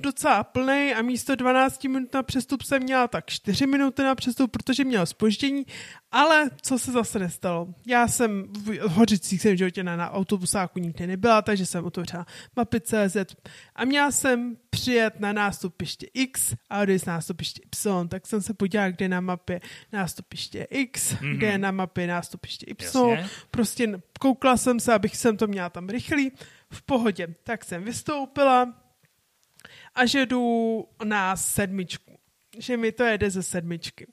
docela 0.00 0.44
plný 0.44 0.94
a 0.94 1.02
místo 1.02 1.36
12 1.36 1.84
minut 1.84 2.14
na 2.14 2.22
přestup 2.22 2.62
jsem 2.62 2.82
měla 2.82 3.08
tak 3.08 3.30
4 3.30 3.66
minuty 3.66 4.02
na 4.02 4.14
přestup, 4.14 4.50
protože 4.50 4.84
měl 4.84 5.06
spoždění, 5.06 5.66
ale 6.12 6.50
co 6.62 6.78
se 6.78 6.92
zase 6.92 7.18
nestalo? 7.18 7.68
Já 7.86 8.08
jsem 8.08 8.44
v 8.52 8.78
Hořicích 8.80 9.42
jsem 9.42 9.54
v 9.54 9.58
životě 9.58 9.84
na, 9.84 9.96
na 9.96 10.10
autobusáku 10.10 10.78
nikdy 10.78 11.06
nebyla, 11.06 11.42
takže 11.42 11.66
jsem 11.66 11.84
otevřela 11.84 12.26
mapy.cz 12.56 13.16
a 13.74 13.84
měla 13.84 14.10
jsem 14.10 14.56
přijet 14.70 15.20
na 15.20 15.32
nástupiště 15.32 16.06
X 16.14 16.54
a 16.70 16.80
odejít 16.80 17.06
nástupiště 17.06 17.62
Y, 17.86 18.08
tak 18.08 18.26
jsem 18.26 18.42
se 18.42 18.54
podívala, 18.54 18.90
kde 18.90 19.08
na 19.08 19.20
mapě 19.20 19.60
nástupiště 19.92 20.66
X, 20.70 21.12
mm-hmm. 21.12 21.36
kde 21.36 21.46
je 21.46 21.58
na 21.58 21.70
mapě 21.70 22.06
nástupiště 22.06 22.66
Y. 22.66 23.10
Jasně. 23.10 23.30
Prostě 23.50 24.00
koukla 24.20 24.56
jsem 24.56 24.80
se, 24.80 24.94
abych 24.94 25.16
jsem 25.16 25.36
to 25.36 25.46
měla 25.46 25.70
tam 25.70 25.88
rychlý, 25.88 26.32
v 26.72 26.82
pohodě. 26.82 27.34
Tak 27.44 27.64
jsem 27.64 27.84
vystoupila, 27.84 28.74
a 29.94 30.06
že 30.06 30.26
jdu 30.26 30.84
na 31.04 31.36
sedmičku. 31.36 32.18
Že 32.58 32.76
mi 32.76 32.92
to 32.92 33.04
jede 33.04 33.30
ze 33.30 33.42
sedmičky. 33.42 34.06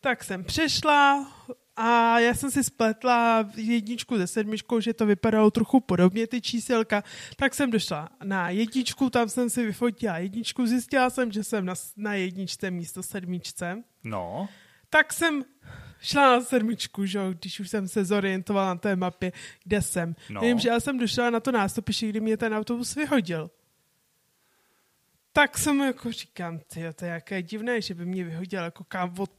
Tak 0.00 0.24
jsem 0.24 0.44
přešla 0.44 1.32
a 1.76 2.18
já 2.18 2.34
jsem 2.34 2.50
si 2.50 2.64
spletla 2.64 3.48
jedničku 3.56 4.18
ze 4.18 4.26
sedmičkou, 4.26 4.80
že 4.80 4.94
to 4.94 5.06
vypadalo 5.06 5.50
trochu 5.50 5.80
podobně, 5.80 6.26
ty 6.26 6.40
číselka. 6.40 7.04
Tak 7.36 7.54
jsem 7.54 7.70
došla 7.70 8.08
na 8.24 8.50
jedničku, 8.50 9.10
tam 9.10 9.28
jsem 9.28 9.50
si 9.50 9.66
vyfotila 9.66 10.18
jedničku, 10.18 10.66
zjistila 10.66 11.10
jsem, 11.10 11.32
že 11.32 11.44
jsem 11.44 11.64
na, 11.64 11.74
na 11.96 12.14
jedničce 12.14 12.70
místo 12.70 13.02
sedmičce. 13.02 13.82
No. 14.04 14.48
Tak 14.90 15.12
jsem 15.12 15.44
šla 16.00 16.36
na 16.36 16.40
sedmičku, 16.40 17.06
že? 17.06 17.20
když 17.38 17.60
už 17.60 17.70
jsem 17.70 17.88
se 17.88 18.04
zorientovala 18.04 18.68
na 18.68 18.74
té 18.74 18.96
mapě, 18.96 19.32
kde 19.64 19.82
jsem. 19.82 20.14
No. 20.30 20.40
Vím, 20.40 20.58
že 20.58 20.68
já 20.68 20.80
jsem 20.80 20.98
došla 20.98 21.30
na 21.30 21.40
to 21.40 21.52
nástupiště, 21.52 22.08
kdy 22.08 22.20
mě 22.20 22.36
ten 22.36 22.54
autobus 22.54 22.94
vyhodil 22.94 23.50
tak 25.32 25.58
jsem 25.58 25.80
jako 25.80 26.12
říkám, 26.12 26.58
ty, 26.58 26.84
to 26.94 27.04
je 27.04 27.10
jaké 27.10 27.42
divné, 27.42 27.80
že 27.80 27.94
by 27.94 28.06
mě 28.06 28.24
vyhodil 28.24 28.62
jako 28.62 28.84
kam 28.84 29.14
od 29.18 29.30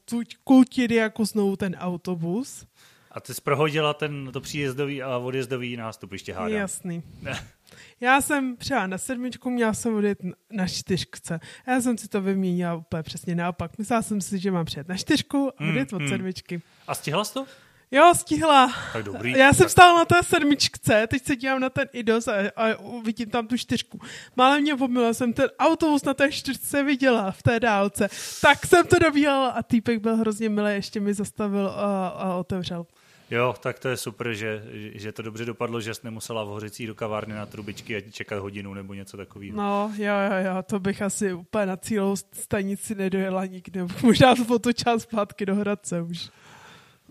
kultiry 0.44 0.96
jako 0.96 1.26
znovu 1.26 1.56
ten 1.56 1.76
autobus. 1.80 2.66
A 3.12 3.20
ty 3.20 3.34
jsi 3.34 3.42
prohodila 3.42 3.94
ten, 3.94 4.30
to 4.34 4.42
příjezdový 4.42 5.04
a 5.04 5.18
odjezdový 5.18 5.78
nástupiště, 5.78 6.34
hádám. 6.34 6.52
Jasný. 6.52 7.04
Já 8.00 8.22
jsem 8.22 8.58
přijela 8.58 8.88
na 8.88 8.98
sedmičku, 8.98 9.50
měla 9.50 9.74
jsem 9.74 9.96
odjet 9.96 10.20
na 10.52 10.68
čtyřkce. 10.68 11.40
Já 11.68 11.82
jsem 11.82 11.98
si 11.98 12.08
to 12.08 12.22
vyměnila 12.22 12.76
úplně 12.76 13.04
přesně 13.04 13.36
naopak. 13.36 13.78
Myslela 13.78 14.02
jsem 14.02 14.22
si, 14.22 14.40
že 14.40 14.52
mám 14.52 14.66
přijet 14.66 14.88
na 14.88 14.98
čtyřku 14.98 15.52
a 15.58 15.70
odjet 15.70 15.92
hmm, 15.92 15.96
od 15.96 16.02
hmm. 16.02 16.10
sedmičky. 16.10 16.62
A 16.88 16.96
stihla 16.96 17.24
jsi 17.24 17.34
to? 17.34 17.46
Jo, 17.94 18.14
stihla. 18.16 18.74
Tak 18.94 19.04
dobrý. 19.04 19.32
Já 19.32 19.54
jsem 19.54 19.70
stála 19.70 20.00
na 20.00 20.06
té 20.06 20.24
sedmičce, 20.24 21.08
teď 21.08 21.26
se 21.26 21.36
dívám 21.36 21.60
na 21.60 21.70
ten 21.70 21.88
IDOS 21.94 22.28
a, 22.28 22.34
a 22.56 22.66
vidím 23.04 23.30
tam 23.30 23.48
tu 23.48 23.58
čtyřku. 23.58 24.00
Málem 24.36 24.62
mě 24.62 24.76
pomila 24.76 25.14
jsem 25.14 25.34
ten 25.34 25.50
autobus 25.60 26.04
na 26.04 26.14
té 26.14 26.32
čtyřce 26.32 26.84
viděla 26.84 27.32
v 27.32 27.44
té 27.44 27.60
dálce. 27.60 28.10
Tak 28.42 28.66
jsem 28.66 28.88
to 28.88 29.00
dobíhala 29.00 29.50
a 29.50 29.64
týpek 29.64 30.02
byl 30.02 30.16
hrozně 30.16 30.50
milý, 30.50 30.74
ještě 30.74 31.00
mi 31.00 31.14
zastavil 31.14 31.68
a, 31.68 32.08
a 32.08 32.36
otevřel. 32.36 32.86
Jo, 33.32 33.56
tak 33.60 33.80
to 33.80 33.90
je 33.90 33.98
super, 33.98 34.34
že, 34.34 34.64
že 34.94 35.12
to 35.12 35.22
dobře 35.22 35.46
dopadlo, 35.46 35.82
že 35.82 35.94
jsi 35.94 36.02
nemusela 36.04 36.44
v 36.44 36.48
Hořicí 36.48 36.88
do 36.88 36.96
kavárny 36.96 37.34
na 37.34 37.46
trubičky 37.46 37.96
a 37.96 38.02
čekat 38.12 38.40
hodinu 38.40 38.74
nebo 38.74 38.94
něco 38.94 39.18
takového. 39.18 39.58
No, 39.58 39.92
jo, 39.98 40.14
jo, 40.14 40.46
jo, 40.46 40.64
to 40.64 40.80
bych 40.80 41.02
asi 41.02 41.34
úplně 41.34 41.66
na 41.66 41.78
cílovou 41.78 42.16
stanici 42.16 42.96
nedojela 42.96 43.46
nikdy. 43.46 43.80
Možná 44.04 44.36
to 44.62 44.74
čas 44.74 45.02
zpátky 45.02 45.46
do 45.46 45.56
Hradce 45.56 46.02
už. 46.02 46.30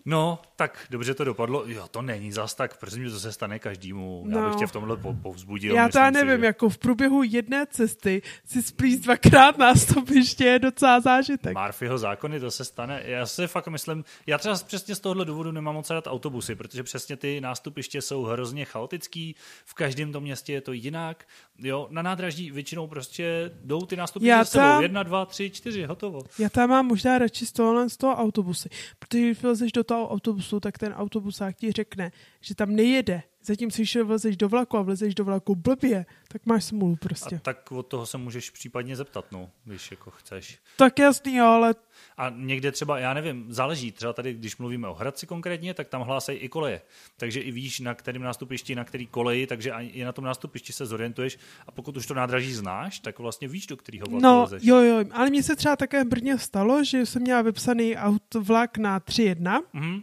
No, 0.05 0.43
tak 0.57 0.79
dobře 0.91 1.15
to 1.15 1.25
dopadlo. 1.25 1.65
Jo, 1.67 1.89
to 1.91 2.03
není 2.03 2.33
zas 2.33 2.55
tak, 2.55 2.77
protože 2.77 3.11
to 3.11 3.21
se 3.21 3.33
stane 3.33 3.59
každému. 3.59 4.25
No. 4.27 4.39
Já 4.39 4.45
bych 4.45 4.53
no. 4.53 4.59
tě 4.59 4.67
v 4.67 4.73
tomhle 4.73 4.97
povzbudil. 5.23 5.75
Já 5.75 5.89
to 5.89 6.11
nevím, 6.11 6.37
si, 6.37 6.41
že... 6.41 6.47
jako 6.47 6.69
v 6.69 6.79
průběhu 6.79 7.23
jedné 7.23 7.67
cesty 7.67 8.23
si 8.45 8.63
splíst 8.63 9.03
dvakrát 9.05 9.59
nástupiště 9.59 10.45
je 10.45 10.59
docela 10.59 11.01
zážitek. 11.01 11.55
Marfyho 11.55 11.99
zákony, 11.99 12.41
to 12.41 12.51
se 12.51 12.65
stane. 12.65 13.03
Já 13.05 13.27
si 13.27 13.47
fakt 13.47 13.69
myslím, 13.69 14.05
já 14.27 14.39
třeba 14.39 14.55
přesně 14.67 14.95
z 14.95 15.01
tohohle 15.01 15.25
důvodu 15.25 15.53
nemám 15.53 15.75
moc 15.75 15.91
rád 15.91 16.07
autobusy, 16.07 16.55
protože 16.55 16.83
přesně 16.83 17.17
ty 17.17 17.41
nástupiště 17.41 18.03
jsou 18.03 18.25
hrozně 18.25 18.65
chaotický, 18.65 19.37
v 19.65 19.75
každém 19.75 20.13
tom 20.13 20.23
městě 20.23 20.53
je 20.53 20.61
to 20.61 20.73
jinak. 20.73 21.25
Jo, 21.59 21.87
na 21.91 22.03
nádraží 22.03 22.51
většinou 22.51 22.87
prostě 22.87 23.51
jdou 23.65 23.87
ty 23.87 23.97
nástupiště 23.97 24.31
já 24.31 24.45
s 24.45 24.51
sebou. 24.51 24.81
Jedna, 24.83 25.03
dva, 25.03 25.27
tři, 25.27 25.51
čtyři, 25.51 25.85
hotovo. 25.85 26.23
Já 26.39 26.49
tam 26.49 26.71
mám 26.71 26.87
možná 26.87 27.19
radši 27.19 27.47
z 27.47 27.53
toho, 27.53 27.89
z 27.89 27.97
toho 27.97 28.17
autobusy, 28.17 28.69
protože 28.99 29.23
když 29.23 29.43
vlezeš 29.43 29.73
do 29.73 29.85
toho 29.91 30.09
autobusu, 30.09 30.61
tak 30.61 30.79
ten 30.79 30.93
autobusák 30.93 31.57
ti 31.57 31.73
řekne, 31.73 32.13
že 32.41 32.55
tam 32.55 32.77
nejede. 32.77 33.23
Zatím 33.45 33.71
šel 33.71 34.07
vlezeš 34.07 34.37
do 34.37 34.49
vlaku 34.49 34.77
a 34.77 34.83
vlezeš 34.83 35.15
do 35.15 35.25
vlaku 35.25 35.55
blbě, 35.55 36.07
tak 36.29 36.47
máš 36.47 36.65
smůlu 36.65 36.97
prostě. 36.97 37.37
A 37.37 37.39
tak 37.39 37.73
od 37.73 37.87
toho 37.87 38.07
se 38.07 38.19
můžeš 38.19 38.51
případně 38.51 38.97
zeptat, 38.97 39.33
no, 39.33 39.51
když 39.65 39.91
jako 39.91 40.11
chceš. 40.11 40.59
Tak 40.77 40.99
jasný, 40.99 41.41
ale... 41.41 41.75
A 42.17 42.33
někde 42.37 42.73
třeba, 42.73 42.99
já 42.99 43.15
nevím, 43.15 43.47
záleží, 43.49 43.93
třeba 43.93 44.13
tady, 44.13 44.35
když 44.35 44.57
mluvíme 44.57 44.89
o 44.89 44.95
Hradci 44.95 45.27
konkrétně, 45.27 45.75
tak 45.75 45.89
tam 45.89 46.03
hlásají 46.03 46.39
i 46.39 46.49
koleje. 46.49 46.81
Takže 47.17 47.41
i 47.41 47.51
víš, 47.51 47.81
na 47.81 47.95
kterém 47.95 48.23
nástupišti, 48.23 48.75
na 48.75 48.85
který 48.85 49.07
koleji, 49.07 49.47
takže 49.47 49.71
i 49.81 50.05
na 50.05 50.13
tom 50.13 50.25
nástupišti 50.25 50.73
se 50.73 50.87
zorientuješ 50.87 51.39
a 51.67 51.73
pokud 51.73 51.97
už 51.97 52.07
to 52.07 52.15
nádraží 52.15 52.53
znáš, 52.53 52.99
tak 52.99 53.19
vlastně 53.19 53.49
víš, 53.49 53.67
do 53.67 53.77
kterého 53.77 54.07
vlaku 54.07 54.23
no, 54.23 54.43
lezeš. 54.43 54.63
jo, 54.65 54.77
jo, 54.77 55.05
ale 55.13 55.31
mně 55.31 55.43
se 55.43 55.57
třeba 55.57 55.77
také 55.77 56.05
v 56.05 56.09
Brně 56.09 56.39
stalo, 56.39 56.85
že 56.85 57.07
jsem 57.07 57.23
měla 57.23 57.43
vypsaný 57.43 57.97
auto, 57.97 58.43
vlak 58.43 58.79
na 58.79 59.01
3.1, 59.01 59.63
mm-hmm 59.75 60.03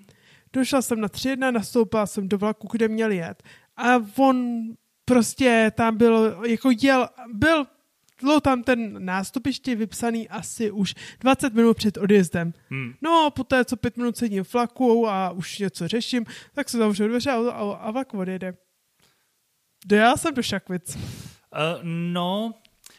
Došla 0.53 0.81
jsem 0.81 1.01
na 1.01 1.09
tři 1.09 1.29
jedna, 1.29 1.51
nastoupila 1.51 2.05
jsem 2.05 2.29
do 2.29 2.37
vlaku, 2.37 2.67
kde 2.71 2.87
měl 2.87 3.11
jet. 3.11 3.43
A 3.77 3.95
on 4.17 4.63
prostě 5.05 5.71
tam 5.75 5.97
byl, 5.97 6.41
jako 6.45 6.69
jel, 6.81 7.09
byl 7.33 7.65
bylo 8.21 8.41
tam 8.41 8.63
ten 8.63 9.05
nástupiště 9.05 9.75
vypsaný 9.75 10.29
asi 10.29 10.71
už 10.71 10.95
20 11.19 11.53
minut 11.53 11.77
před 11.77 11.97
odjezdem. 11.97 12.53
Hmm. 12.69 12.93
No 13.01 13.25
a 13.25 13.29
poté, 13.29 13.65
co 13.65 13.77
pět 13.77 13.97
minut 13.97 14.17
sedím 14.17 14.43
v 14.43 14.53
vlaku 14.53 15.07
a 15.07 15.31
už 15.31 15.59
něco 15.59 15.87
řeším, 15.87 16.25
tak 16.53 16.69
se 16.69 16.77
zavřu 16.77 17.07
dveře 17.07 17.31
a, 17.31 17.35
a, 17.35 17.75
a 17.75 17.91
vlak 17.91 18.13
odjede. 18.13 18.57
Dojel 19.85 20.17
jsem 20.17 20.33
do 20.33 20.43
Šakvic. 20.43 20.95
Uh, 20.95 21.01
no, 21.83 22.53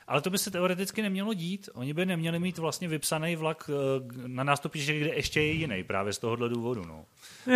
ale 0.08 0.20
to 0.20 0.30
by 0.30 0.38
se 0.38 0.50
teoreticky 0.50 1.02
nemělo 1.02 1.34
dít. 1.34 1.68
Oni 1.74 1.94
by 1.94 2.06
neměli 2.06 2.38
mít 2.38 2.58
vlastně 2.58 2.88
vypsaný 2.88 3.36
vlak 3.36 3.70
eh, 3.70 4.28
na 4.28 4.44
nástupiště, 4.44 5.00
kde 5.00 5.14
ještě 5.14 5.40
je 5.40 5.52
jiný, 5.52 5.84
právě 5.84 6.12
z 6.12 6.18
tohohle 6.18 6.48
důvodu. 6.48 6.84
No. 6.84 7.04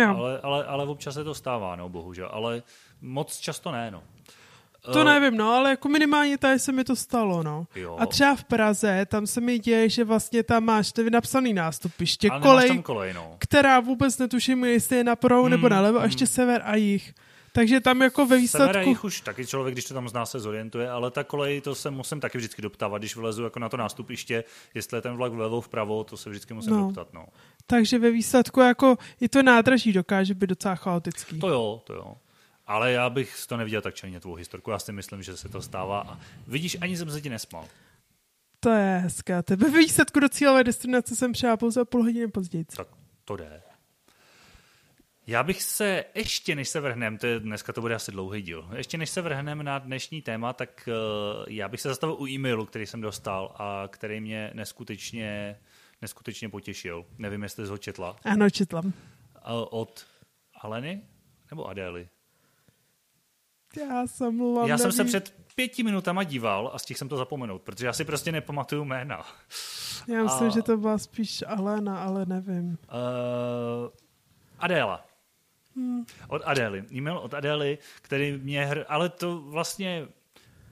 Ale, 0.07 0.39
ale, 0.43 0.65
ale 0.65 0.85
občas 0.85 1.13
se 1.13 1.23
to 1.23 1.35
stává, 1.35 1.75
no, 1.75 1.89
bohužel. 1.89 2.29
Ale 2.31 2.63
moc 3.01 3.39
často 3.39 3.71
ne, 3.71 3.91
no. 3.91 4.03
To 4.91 4.99
uh, 4.99 5.05
nevím, 5.05 5.37
no, 5.37 5.53
ale 5.53 5.69
jako 5.69 5.89
minimálně 5.89 6.37
tady 6.37 6.59
se 6.59 6.71
mi 6.71 6.83
to 6.83 6.95
stalo, 6.95 7.43
no. 7.43 7.67
Jo. 7.75 7.97
A 7.99 8.05
třeba 8.05 8.35
v 8.35 8.43
Praze, 8.43 9.05
tam 9.05 9.27
se 9.27 9.41
mi 9.41 9.59
děje, 9.59 9.89
že 9.89 10.03
vlastně 10.03 10.43
tam 10.43 10.63
máš 10.63 10.91
ty 10.91 11.09
napsaný 11.09 11.53
nástupiště, 11.53 12.29
kolej, 12.41 12.81
kolej 12.81 13.13
no. 13.13 13.35
která 13.39 13.79
vůbec 13.79 14.17
netuším, 14.17 14.65
jestli 14.65 14.97
je 14.97 15.03
napravo 15.03 15.41
hmm, 15.41 15.51
nebo 15.51 15.69
nalevo, 15.69 15.97
hmm. 15.97 16.03
a 16.03 16.05
ještě 16.05 16.27
sever 16.27 16.61
a 16.65 16.75
jich. 16.75 17.13
Takže 17.55 17.79
tam 17.79 18.01
jako 18.01 18.25
ve 18.25 18.37
výsledku... 18.37 18.73
Severa 18.73 18.99
už 19.03 19.21
taky 19.21 19.47
člověk, 19.47 19.75
když 19.75 19.85
to 19.85 19.93
tam 19.93 20.09
zná, 20.09 20.25
se 20.25 20.39
zorientuje, 20.39 20.89
ale 20.89 21.11
ta 21.11 21.23
kolej, 21.23 21.61
to 21.61 21.75
se 21.75 21.91
musím 21.91 22.19
taky 22.19 22.37
vždycky 22.37 22.61
doptávat, 22.61 23.01
když 23.01 23.15
vlezu 23.15 23.43
jako 23.43 23.59
na 23.59 23.69
to 23.69 23.77
nástupiště, 23.77 24.43
jestli 24.73 24.97
je 24.97 25.01
ten 25.01 25.15
vlak 25.15 25.31
vlevo, 25.31 25.61
vpravo, 25.61 26.03
to 26.03 26.17
se 26.17 26.29
vždycky 26.29 26.53
musím 26.53 26.73
no. 26.73 26.85
doptat. 26.85 27.13
No. 27.13 27.25
Takže 27.67 27.99
ve 27.99 28.11
výsledku 28.11 28.59
jako 28.59 28.97
i 29.21 29.29
to 29.29 29.43
nádraží 29.43 29.93
dokáže 29.93 30.33
být 30.33 30.47
docela 30.47 30.75
chaotický. 30.75 31.39
To 31.39 31.49
jo, 31.49 31.81
to 31.83 31.93
jo. 31.93 32.15
Ale 32.67 32.91
já 32.91 33.09
bych 33.09 33.45
to 33.47 33.57
neviděl 33.57 33.81
tak 33.81 33.95
čelně 33.95 34.19
tvou 34.19 34.35
historku. 34.35 34.71
Já 34.71 34.79
si 34.79 34.91
myslím, 34.91 35.23
že 35.23 35.37
se 35.37 35.49
to 35.49 35.61
stává. 35.61 35.99
A 36.01 36.19
vidíš, 36.47 36.77
ani 36.81 36.97
jsem 36.97 37.11
se 37.11 37.21
ti 37.21 37.29
nesmal. 37.29 37.65
To 38.59 38.69
je 38.69 38.99
hezké. 39.03 39.43
Ve 39.55 39.69
výsledku 39.69 40.19
do 40.19 40.29
cílové 40.29 40.63
destinace 40.63 41.15
jsem 41.15 41.31
přijela 41.31 41.57
pouze 41.57 41.81
o 41.81 41.85
půl 41.85 42.03
hodiny 42.03 42.27
později. 42.27 42.65
Tak 42.65 42.87
to 43.25 43.35
jde. 43.35 43.61
Já 45.27 45.43
bych 45.43 45.63
se, 45.63 46.05
ještě 46.15 46.55
než 46.55 46.69
se 46.69 46.79
vrhneme, 46.79 47.17
to 47.17 47.27
je, 47.27 47.39
dneska 47.39 47.73
to 47.73 47.81
bude 47.81 47.95
asi 47.95 48.11
dlouhý 48.11 48.41
díl, 48.41 48.69
ještě 48.75 48.97
než 48.97 49.09
se 49.09 49.21
vrhneme 49.21 49.63
na 49.63 49.79
dnešní 49.79 50.21
téma, 50.21 50.53
tak 50.53 50.89
uh, 50.89 51.45
já 51.47 51.67
bych 51.67 51.81
se 51.81 51.89
zastavil 51.89 52.15
u 52.19 52.27
e-mailu, 52.27 52.65
který 52.65 52.85
jsem 52.85 53.01
dostal 53.01 53.55
a 53.57 53.87
který 53.87 54.21
mě 54.21 54.51
neskutečně, 54.53 55.59
neskutečně 56.01 56.49
potěšil. 56.49 57.05
Nevím, 57.17 57.43
jestli 57.43 57.65
jsi 57.65 57.71
ho 57.71 57.77
četla. 57.77 58.15
Ano, 58.25 58.49
četla. 58.49 58.81
Uh, 58.81 58.91
od 59.69 60.05
Aleny 60.61 61.01
nebo 61.51 61.67
Adély? 61.67 62.09
Já 63.89 64.07
jsem 64.07 64.37
mluvám, 64.37 64.67
Já 64.67 64.77
jsem 64.77 64.91
se 64.91 65.03
před 65.03 65.35
pěti 65.55 65.83
minutama 65.83 66.23
díval 66.23 66.71
a 66.73 66.79
stihl 66.79 66.97
jsem 66.97 67.09
to 67.09 67.17
zapomenout, 67.17 67.61
protože 67.61 67.85
já 67.85 67.93
si 67.93 68.05
prostě 68.05 68.31
nepamatuju 68.31 68.85
jména. 68.85 69.21
Já 70.07 70.23
myslím, 70.23 70.47
a... 70.47 70.51
že 70.51 70.61
to 70.61 70.77
byla 70.77 70.97
spíš 70.97 71.43
Alena, 71.47 72.03
ale 72.03 72.25
nevím. 72.25 72.67
Uh, 72.69 73.89
Adéla. 74.59 75.12
Hmm. 75.75 76.05
Od 76.27 76.41
Adély. 76.45 76.83
E-mail 76.93 77.17
od 77.17 77.33
Adély, 77.33 77.77
který 78.01 78.37
mě... 78.37 78.65
Hr... 78.65 78.83
Ale 78.87 79.09
to 79.09 79.41
vlastně 79.41 80.07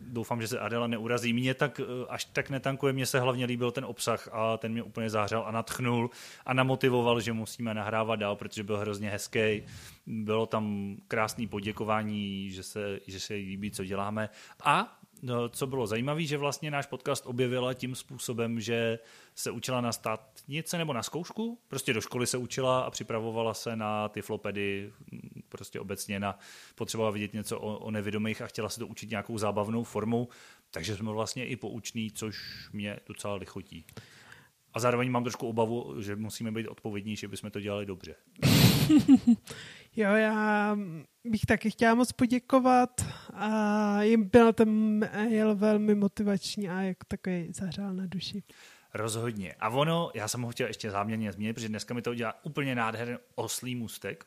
doufám, 0.01 0.41
že 0.41 0.47
se 0.47 0.59
Adela 0.59 0.87
neurazí. 0.87 1.33
Mě 1.33 1.53
tak 1.53 1.79
eh, 1.79 2.05
až 2.09 2.25
tak 2.25 2.49
netankuje, 2.49 2.93
mně 2.93 3.05
se 3.05 3.19
hlavně 3.19 3.45
líbil 3.45 3.71
ten 3.71 3.85
obsah 3.85 4.29
a 4.31 4.57
ten 4.57 4.71
mě 4.71 4.83
úplně 4.83 5.09
zahřál 5.09 5.43
a 5.47 5.51
natchnul 5.51 6.09
a 6.45 6.53
namotivoval, 6.53 7.21
že 7.21 7.33
musíme 7.33 7.73
nahrávat 7.73 8.19
dál, 8.19 8.35
protože 8.35 8.63
byl 8.63 8.77
hrozně 8.77 9.09
hezký. 9.09 9.63
Bylo 10.07 10.45
tam 10.45 10.95
krásné 11.07 11.47
poděkování, 11.47 12.51
že 12.51 12.63
se, 12.63 12.99
že 13.07 13.19
se 13.19 13.33
líbí, 13.33 13.71
co 13.71 13.83
děláme. 13.83 14.29
A 14.63 15.00
co 15.49 15.67
bylo 15.67 15.87
zajímavé, 15.87 16.23
že 16.23 16.37
vlastně 16.37 16.71
náš 16.71 16.85
podcast 16.85 17.25
objevila 17.25 17.73
tím 17.73 17.95
způsobem, 17.95 18.59
že 18.59 18.99
se 19.35 19.51
učila 19.51 19.81
na 19.81 19.91
státnice 19.91 20.77
nebo 20.77 20.93
na 20.93 21.03
zkoušku, 21.03 21.59
prostě 21.67 21.93
do 21.93 22.01
školy 22.01 22.27
se 22.27 22.37
učila 22.37 22.81
a 22.81 22.91
připravovala 22.91 23.53
se 23.53 23.75
na 23.75 24.09
ty 24.09 24.21
flopedy, 24.21 24.93
prostě 25.49 25.79
obecně 25.79 26.19
na 26.19 26.39
potřebovala 26.75 27.11
vidět 27.11 27.33
něco 27.33 27.59
o, 27.59 27.77
o 27.77 27.91
nevědomých 27.91 28.41
a 28.41 28.47
chtěla 28.47 28.69
se 28.69 28.79
to 28.79 28.87
učit 28.87 29.09
nějakou 29.09 29.37
zábavnou 29.37 29.83
formou, 29.83 30.27
takže 30.71 30.95
jsme 30.95 31.11
vlastně 31.11 31.47
i 31.47 31.55
pouční, 31.55 32.11
což 32.11 32.37
mě 32.73 32.99
docela 33.07 33.35
lichotí. 33.35 33.85
A 34.73 34.79
zároveň 34.79 35.11
mám 35.11 35.23
trošku 35.23 35.47
obavu, 35.47 36.01
že 36.01 36.15
musíme 36.15 36.51
být 36.51 36.67
odpovědnější, 36.67 37.25
aby 37.25 37.37
jsme 37.37 37.51
to 37.51 37.59
dělali 37.59 37.85
dobře. 37.85 38.15
jo, 39.95 40.15
já 40.15 40.77
bych 41.23 41.41
taky 41.47 41.71
chtěla 41.71 41.95
moc 41.95 42.11
poděkovat 42.11 43.01
a 43.33 44.01
jim 44.01 44.23
byl 44.23 44.53
ten 44.53 45.01
jel 45.29 45.55
velmi 45.55 45.95
motivační 45.95 46.69
a 46.69 46.81
jako 46.81 47.05
takový 47.07 47.47
zahřál 47.53 47.93
na 47.93 48.05
duši. 48.05 48.43
Rozhodně. 48.93 49.55
A 49.59 49.69
ono, 49.69 50.11
já 50.13 50.27
jsem 50.27 50.41
ho 50.41 50.51
chtěl 50.51 50.67
ještě 50.67 50.91
záměrně 50.91 51.31
změnit, 51.31 51.53
protože 51.53 51.69
dneska 51.69 51.93
mi 51.93 52.01
to 52.01 52.11
udělá 52.11 52.35
úplně 52.43 52.75
nádherný 52.75 53.15
oslý 53.35 53.75
mustek, 53.75 54.25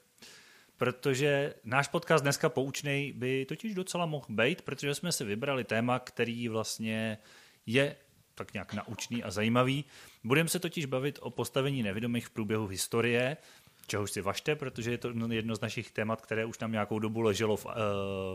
protože 0.77 1.55
náš 1.65 1.89
podcast 1.89 2.25
dneska 2.25 2.49
poučnej 2.49 3.13
by 3.13 3.45
totiž 3.45 3.75
docela 3.75 4.07
mohl 4.07 4.27
být, 4.29 4.63
protože 4.63 4.95
jsme 4.95 5.13
si 5.13 5.25
vybrali 5.25 5.65
téma, 5.65 5.99
který 5.99 6.49
vlastně 6.49 7.19
je 7.67 7.97
tak 8.35 8.53
nějak 8.53 8.75
naučný 8.75 9.25
a 9.25 9.31
zajímavý. 9.31 9.85
Budeme 10.25 10.49
se 10.49 10.59
totiž 10.59 10.87
bavit 10.87 11.19
o 11.23 11.31
postavení 11.31 11.83
nevědomých 11.83 12.27
v 12.27 12.31
průběhu 12.31 12.67
historie, 12.67 13.37
čehož 13.87 14.11
si 14.11 14.21
vašte, 14.21 14.57
protože 14.57 14.91
je 14.91 14.99
to 14.99 15.13
jedno 15.31 15.57
z 15.57 15.61
našich 15.61 15.91
témat, 15.91 16.23
které 16.23 16.45
už 16.45 16.59
tam 16.59 16.73
nějakou 16.73 16.99
dobu 16.99 17.21
leželo 17.21 17.57
v, 17.57 17.67
uh, 17.67 17.73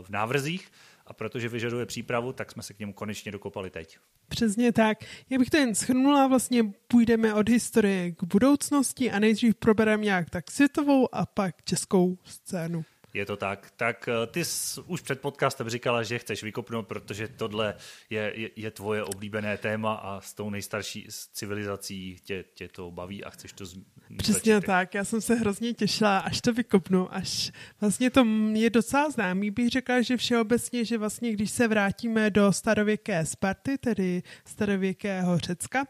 v 0.02 0.10
návrzích 0.10 0.72
a 1.06 1.12
protože 1.12 1.48
vyžaduje 1.48 1.86
přípravu, 1.86 2.32
tak 2.32 2.52
jsme 2.52 2.62
se 2.62 2.74
k 2.74 2.78
němu 2.78 2.92
konečně 2.92 3.32
dokopali 3.32 3.70
teď. 3.70 3.98
Přesně 4.28 4.72
tak. 4.72 4.98
Já 5.30 5.38
bych 5.38 5.50
to 5.50 5.56
jen 5.56 5.74
schrnula, 5.74 6.26
vlastně 6.26 6.64
půjdeme 6.88 7.34
od 7.34 7.48
historie 7.48 8.12
k 8.12 8.24
budoucnosti 8.24 9.10
a 9.10 9.18
nejdřív 9.18 9.54
probereme 9.54 10.04
nějak 10.04 10.30
tak 10.30 10.50
světovou 10.50 11.14
a 11.14 11.26
pak 11.26 11.64
českou 11.64 12.18
scénu. 12.24 12.84
Je 13.14 13.26
to 13.26 13.36
tak. 13.36 13.72
Tak 13.76 14.08
eh, 14.08 14.26
ty 14.26 14.44
jsi 14.44 14.80
už 14.86 15.00
před 15.00 15.20
podcastem 15.20 15.68
říkala, 15.68 16.02
že 16.02 16.18
chceš 16.18 16.42
vykopnout, 16.42 16.86
protože 16.88 17.28
tohle 17.28 17.74
je, 18.10 18.32
je, 18.36 18.50
je 18.56 18.70
tvoje 18.70 19.04
oblíbené 19.04 19.58
téma 19.58 19.94
a 19.94 20.20
s 20.20 20.34
tou 20.34 20.50
nejstarší 20.50 21.08
civilizací 21.32 22.16
tě, 22.24 22.44
tě 22.54 22.68
to 22.68 22.90
baví 22.90 23.24
a 23.24 23.30
chceš 23.30 23.52
to 23.52 23.66
z... 23.66 23.78
Přesně 24.16 24.54
začít. 24.54 24.66
tak. 24.66 24.94
Já 24.94 25.04
jsem 25.04 25.20
se 25.20 25.34
hrozně 25.34 25.74
těšila, 25.74 26.18
až 26.18 26.40
to 26.40 26.52
vykopnu, 26.52 27.14
až 27.14 27.52
vlastně 27.80 28.10
to 28.10 28.26
je 28.52 28.70
docela 28.70 29.10
známý. 29.10 29.50
Bych 29.50 29.68
řekla, 29.68 30.02
že 30.02 30.16
všeobecně, 30.16 30.84
že 30.84 30.98
vlastně 30.98 31.32
když 31.32 31.50
se 31.50 31.68
vrátíme 31.68 32.30
do 32.30 32.52
starověké 32.52 33.26
Sparty, 33.26 33.78
tedy 33.78 34.22
starověkého 34.44 35.38
Řecka, 35.38 35.84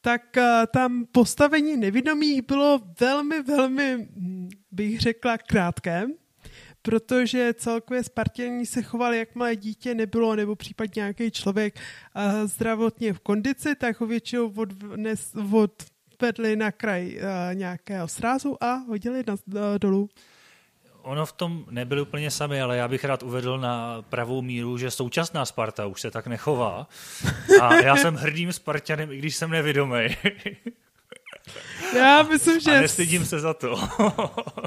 tak 0.00 0.22
uh, 0.36 0.42
tam 0.72 1.06
postavení 1.12 1.76
nevědomí 1.76 2.40
bylo 2.40 2.80
velmi, 3.00 3.42
velmi, 3.42 4.08
bych 4.70 5.00
řekla, 5.00 5.38
krátké 5.38 6.06
protože 6.86 7.54
celkově 7.58 8.02
Spartění 8.02 8.66
se 8.66 8.82
chovali, 8.82 9.18
jak 9.18 9.34
malé 9.34 9.56
dítě 9.56 9.94
nebylo, 9.94 10.36
nebo 10.36 10.56
případně 10.56 11.00
nějaký 11.00 11.30
člověk 11.30 11.74
uh, 11.74 12.22
zdravotně 12.46 13.12
v 13.12 13.20
kondici, 13.20 13.74
tak 13.74 14.00
ho 14.00 14.06
většinou 14.06 14.52
od, 14.56 14.68
nes, 14.96 15.34
od 15.52 15.72
vedli 16.22 16.56
na 16.56 16.72
kraj 16.72 17.16
uh, 17.16 17.54
nějakého 17.54 18.08
srázu 18.08 18.64
a 18.64 18.74
hodili 18.74 19.24
na, 19.26 19.34
uh, 19.34 19.60
dolů. 19.80 20.08
Ono 21.02 21.26
v 21.26 21.32
tom 21.32 21.64
nebyl 21.70 22.00
úplně 22.00 22.30
sami, 22.30 22.62
ale 22.62 22.76
já 22.76 22.88
bych 22.88 23.04
rád 23.04 23.22
uvedl 23.22 23.58
na 23.58 24.02
pravou 24.02 24.42
míru, 24.42 24.78
že 24.78 24.90
současná 24.90 25.44
Sparta 25.44 25.86
už 25.86 26.00
se 26.00 26.10
tak 26.10 26.26
nechová. 26.26 26.88
A 27.60 27.74
já 27.74 27.96
jsem 27.96 28.14
hrdým 28.14 28.52
Spartanem, 28.52 29.12
i 29.12 29.18
když 29.18 29.36
jsem 29.36 29.50
nevědomý. 29.50 30.16
Já 31.96 32.22
myslím, 32.22 32.60
že... 32.60 32.70
A 32.70 32.80
nestydím 32.80 33.26
se 33.26 33.40
za 33.40 33.54
to. 33.54 33.80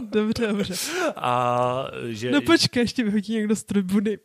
dobře, 0.01 0.47
dobře. 0.47 0.73
A 1.15 1.85
že... 2.09 2.31
No 2.31 2.41
počkej, 2.41 2.83
ještě 2.83 3.03
vyhodí 3.03 3.33
někdo 3.33 3.55
z 3.55 3.63
tribuny. 3.63 4.17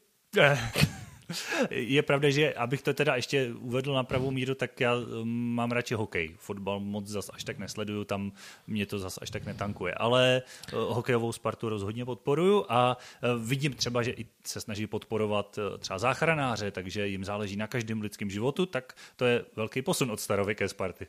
Je 1.71 2.02
pravda, 2.02 2.31
že 2.31 2.54
abych 2.54 2.83
to 2.83 2.95
teda 2.95 3.16
ještě 3.16 3.52
uvedl 3.59 3.95
na 3.95 4.04
pravou 4.04 4.31
míru, 4.31 4.54
tak 4.54 4.81
já 4.81 4.95
um, 4.95 5.54
mám 5.54 5.73
radši 5.73 5.95
hokej. 5.95 6.31
Fotbal 6.38 6.81
moc 6.81 7.07
zas 7.07 7.31
až 7.33 7.45
tak 7.45 7.59
nesleduju, 7.59 8.04
tam 8.04 8.33
mě 8.66 8.87
to 8.87 8.99
zas 8.99 9.19
až 9.23 9.31
tak 9.31 9.47
netankuje. 9.47 9.95
Ale 9.95 10.43
uh, 10.73 10.78
hokejovou 10.95 11.33
Spartu 11.33 11.69
rozhodně 11.69 12.04
podporuju 12.04 12.64
a 12.69 12.97
uh, 12.97 13.43
vidím 13.49 13.73
třeba, 13.73 14.02
že 14.02 14.11
i 14.11 14.26
se 14.45 14.61
snaží 14.61 14.87
podporovat 14.87 15.59
uh, 15.59 15.78
třeba 15.78 15.99
záchranáře, 15.99 16.71
takže 16.71 17.07
jim 17.07 17.25
záleží 17.25 17.57
na 17.57 17.66
každém 17.66 18.00
lidském 18.00 18.31
životu, 18.31 18.66
tak 18.66 18.93
to 19.16 19.25
je 19.25 19.45
velký 19.57 19.83
posun 19.83 20.11
od 20.11 20.21
starověké 20.21 20.69
Sparty. 20.69 21.07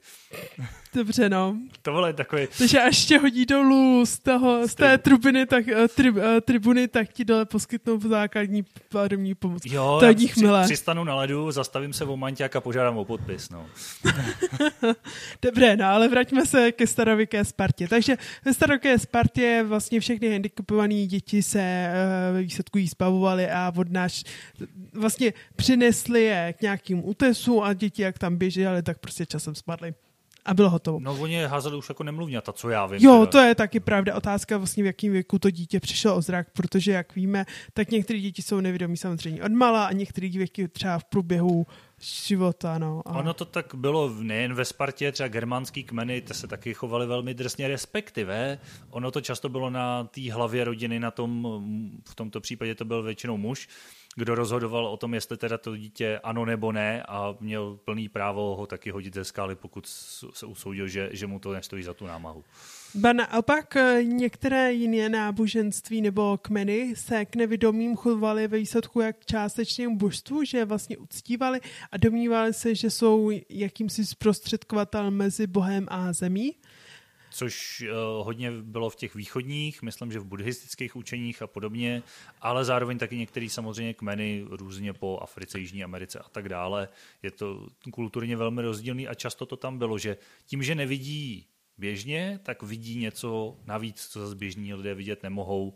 Dobře, 0.94 1.30
no. 1.30 1.58
To 1.82 2.08
je 2.08 2.14
takový... 2.14 2.48
Takže 2.58 2.82
až 2.82 3.06
tě 3.06 3.18
hodí 3.18 3.46
dolů 3.46 4.06
z, 4.06 4.20
toho, 4.20 4.68
z 4.68 4.76
té 4.76 4.98
trubiny, 4.98 5.46
tak, 5.46 5.66
tri, 5.96 6.14
tribuny, 6.42 6.88
tak 6.88 7.14
ti 7.14 7.26
dole 7.26 7.46
poskytnou 7.46 8.00
základní 8.00 8.66
pádemní 8.90 9.36
pomoc. 9.36 9.62
Jo, 9.66 9.98
to 10.14 10.22
je 10.22 10.30
při, 10.30 10.46
přistanu 10.64 11.04
na 11.04 11.16
ledu, 11.16 11.52
zastavím 11.52 11.94
se 11.94 12.06
o 12.06 12.18
manťák 12.18 12.56
a 12.56 12.62
požádám 12.62 12.98
o 12.98 13.06
podpis. 13.06 13.50
No. 13.50 13.66
Dobré, 15.42 15.78
no 15.78 15.86
ale 15.86 16.08
vraťme 16.08 16.46
se 16.46 16.72
ke 16.72 16.88
starověké 16.88 17.46
Spartě. 17.46 17.88
Takže 17.88 18.18
ve 18.46 18.54
starověké 18.54 19.00
Spartě 19.00 19.64
vlastně 19.68 20.00
všechny 20.00 20.32
handicapované 20.32 21.06
děti 21.06 21.44
se 21.44 21.90
uh, 22.32 22.40
výsledku 22.40 22.78
jí 22.78 22.88
zbavovali 22.88 23.50
a 23.50 23.74
od 23.78 23.92
nás 23.92 24.24
vlastně 24.94 25.34
přinesli 25.56 26.24
je 26.24 26.54
k 26.58 26.62
nějakým 26.62 27.08
útesu 27.10 27.64
a 27.64 27.74
děti, 27.74 28.02
jak 28.02 28.20
tam 28.20 28.38
běžely, 28.38 28.84
tak 28.84 29.00
prostě 29.00 29.26
časem 29.26 29.56
spadly 29.56 29.94
a 30.46 30.54
bylo 30.54 30.70
hotovo. 30.70 31.00
No 31.00 31.14
oni 31.20 31.44
házeli 31.44 31.76
už 31.78 31.90
jako 31.90 32.04
nemluvňata, 32.04 32.54
co 32.54 32.70
já 32.70 32.86
vím. 32.86 33.00
Jo, 33.02 33.20
teda. 33.20 33.32
to 33.32 33.38
je 33.38 33.56
taky 33.56 33.80
pravda. 33.80 34.16
Otázka 34.16 34.58
vlastně, 34.58 34.84
v 34.84 34.86
jakém 34.86 35.12
věku 35.12 35.40
to 35.40 35.50
dítě 35.50 35.80
přišlo 35.80 36.16
o 36.16 36.22
zrak, 36.22 36.48
protože 36.54 36.92
jak 36.92 37.16
víme, 37.16 37.46
tak 37.74 37.92
některé 37.92 38.20
děti 38.20 38.42
jsou 38.42 38.60
nevědomí 38.60 38.98
samozřejmě 38.98 39.44
od 39.44 39.52
mala 39.52 39.86
a 39.86 39.92
některé 39.92 40.30
děti 40.30 40.68
třeba 40.68 41.00
v 41.00 41.04
průběhu 41.04 41.68
života. 42.00 42.78
No. 42.78 43.02
A... 43.06 43.10
Ono 43.10 43.34
to 43.34 43.46
tak 43.46 43.76
bylo 43.76 44.10
nejen 44.20 44.54
ve 44.54 44.66
Spartě, 44.66 45.12
třeba 45.12 45.28
germánský 45.28 45.84
kmeny, 45.84 46.22
ty 46.22 46.34
se 46.34 46.48
taky 46.48 46.74
chovali 46.74 47.08
velmi 47.08 47.34
drsně, 47.34 47.68
respektive 47.68 48.60
ono 48.90 49.12
to 49.12 49.22
často 49.22 49.50
bylo 49.50 49.70
na 49.70 50.04
té 50.04 50.34
hlavě 50.34 50.64
rodiny, 50.64 51.00
na 51.00 51.12
tom, 51.12 51.48
v 52.10 52.16
tomto 52.16 52.42
případě 52.42 52.76
to 52.76 52.86
byl 52.86 53.04
většinou 53.04 53.38
muž, 53.38 53.68
kdo 54.16 54.36
rozhodoval 54.36 54.88
o 54.88 54.98
tom, 54.98 55.14
jestli 55.14 55.38
teda 55.38 55.58
to 55.58 55.78
dítě 55.78 56.20
ano 56.24 56.46
nebo 56.46 56.72
ne 56.72 57.04
a 57.04 57.36
měl 57.40 57.80
plný 57.86 58.10
právo 58.10 58.56
ho 58.56 58.68
taky 58.68 58.92
hodit 58.92 59.14
ze 59.14 59.24
skály, 59.24 59.56
pokud 59.56 59.86
se 60.34 60.46
usoudil, 60.46 60.88
že, 60.88 61.10
že 61.12 61.28
mu 61.28 61.40
to 61.40 61.54
nestojí 61.54 61.84
za 61.84 61.94
tu 61.94 62.06
námahu. 62.06 62.44
Ba 62.96 63.14
naopak 63.14 63.76
eh, 63.76 64.04
některé 64.04 64.74
jiné 64.74 65.10
náboženství 65.10 66.02
nebo 66.02 66.38
kmeny 66.42 66.96
se 66.96 67.26
k 67.26 67.36
nevědomým 67.36 67.96
chovaly 67.96 68.48
ve 68.48 68.58
výsledku 68.58 69.02
jak 69.02 69.26
částečnému 69.26 69.98
božstvu, 69.98 70.44
že 70.44 70.66
vlastně 70.66 70.98
uctívali 70.98 71.60
a 71.92 71.98
domnívali 71.98 72.54
se, 72.54 72.76
že 72.76 72.90
jsou 72.90 73.32
jakýmsi 73.50 74.06
zprostředkovatelem 74.06 75.14
mezi 75.14 75.48
Bohem 75.48 75.86
a 75.90 76.14
zemí 76.14 76.56
což 77.36 77.82
uh, 77.82 78.26
hodně 78.26 78.52
bylo 78.52 78.90
v 78.90 78.96
těch 78.96 79.16
východních, 79.16 79.82
myslím, 79.82 80.12
že 80.12 80.20
v 80.20 80.26
buddhistických 80.26 80.96
učeních 80.96 81.42
a 81.42 81.48
podobně, 81.48 82.04
ale 82.42 82.66
zároveň 82.66 82.98
taky 82.98 83.18
některý 83.18 83.50
samozřejmě 83.50 83.94
kmeny 83.94 84.46
různě 84.50 84.94
po 84.94 85.20
Africe, 85.22 85.60
Jižní 85.60 85.84
Americe 85.84 86.20
a 86.20 86.30
tak 86.30 86.50
dále. 86.50 86.90
Je 87.24 87.32
to 87.32 87.68
kulturně 87.92 88.38
velmi 88.38 88.62
rozdílný 88.62 89.08
a 89.08 89.14
často 89.14 89.46
to 89.46 89.58
tam 89.58 89.78
bylo, 89.78 89.98
že 89.98 90.18
tím, 90.46 90.64
že 90.64 90.76
nevidí 90.76 91.48
běžně, 91.78 92.40
tak 92.44 92.64
vidí 92.64 92.98
něco 92.98 93.58
navíc, 93.66 94.08
co 94.08 94.20
zase 94.20 94.36
běžní 94.36 94.74
lidé 94.74 94.96
vidět 94.96 95.24
nemohou. 95.24 95.76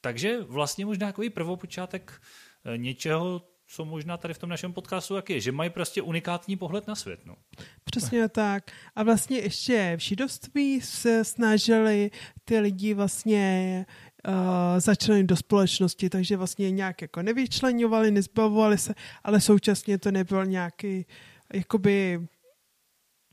Takže 0.00 0.40
vlastně 0.40 0.86
možná 0.86 1.06
takový 1.06 1.30
prvopočátek 1.30 2.22
eh, 2.64 2.78
něčeho, 2.78 3.42
co 3.72 3.84
možná 3.84 4.16
tady 4.16 4.34
v 4.34 4.38
tom 4.38 4.50
našem 4.50 4.72
podcastu 4.72 5.16
jak 5.16 5.30
je, 5.30 5.40
že 5.40 5.52
mají 5.52 5.70
prostě 5.70 6.02
unikátní 6.02 6.56
pohled 6.56 6.86
na 6.86 6.94
svět. 6.94 7.20
No. 7.26 7.36
Přesně 7.84 8.28
tak. 8.28 8.70
A 8.96 9.02
vlastně 9.02 9.38
ještě 9.38 9.96
v 9.96 10.00
židovství 10.00 10.80
se 10.80 11.24
snažili 11.24 12.10
ty 12.44 12.58
lidi 12.58 12.94
vlastně 12.94 13.86
uh, 14.28 14.34
začlenit 14.78 15.26
do 15.26 15.36
společnosti, 15.36 16.10
takže 16.10 16.36
vlastně 16.36 16.70
nějak 16.70 17.02
jako 17.02 17.22
nevyčlenovali, 17.22 18.10
nezbavovali 18.10 18.78
se, 18.78 18.94
ale 19.24 19.40
současně 19.40 19.98
to 19.98 20.10
nebyl 20.10 20.46
nějaký 20.46 21.06
jakoby 21.52 22.26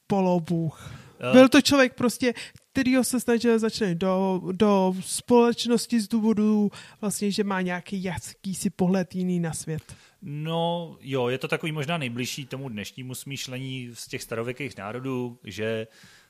polobůh. 0.08 0.92
Uh. 1.28 1.32
Byl 1.32 1.50
to 1.50 1.62
člověk 1.62 1.94
prostě, 1.94 2.34
kterýho 2.72 3.04
se 3.04 3.20
snažil 3.20 3.60
začít 3.60 3.96
do, 3.96 4.42
do 4.52 4.96
společnosti 5.00 6.02
z 6.02 6.08
důvodu 6.08 6.72
vlastně, 7.02 7.32
že 7.32 7.44
má 7.44 7.62
nějaký 7.62 8.04
jakýsi 8.04 8.70
pohled 8.70 9.16
jiný 9.16 9.40
na 9.40 9.54
svět. 9.54 9.96
No 10.22 10.98
jo, 11.02 11.28
je 11.28 11.38
to 11.38 11.48
takový 11.48 11.72
možná 11.72 11.98
nejbližší 11.98 12.46
tomu 12.46 12.70
dnešnímu 12.70 13.16
smýšlení 13.16 13.90
z 13.94 14.08
těch 14.08 14.24
starověkých 14.24 14.78
národů, 14.78 15.40
že 15.44 15.88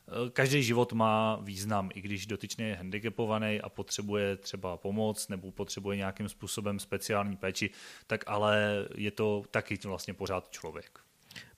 eh, 0.08 0.30
každý 0.30 0.64
život 0.64 0.94
má 0.94 1.36
význam, 1.36 1.90
i 1.94 2.02
když 2.02 2.26
dotyčný 2.26 2.66
je 2.66 2.76
handicapovaný 2.76 3.62
a 3.62 3.70
potřebuje 3.70 4.38
třeba 4.38 4.78
pomoc 4.78 5.28
nebo 5.28 5.52
potřebuje 5.52 5.98
nějakým 5.98 6.30
způsobem 6.30 6.80
speciální 6.80 7.38
péči, 7.38 7.70
tak 8.08 8.24
ale 8.28 8.86
je 8.96 9.12
to 9.12 9.44
taky 9.52 9.80
vlastně 9.84 10.14
pořád 10.14 10.52
člověk. 10.52 11.00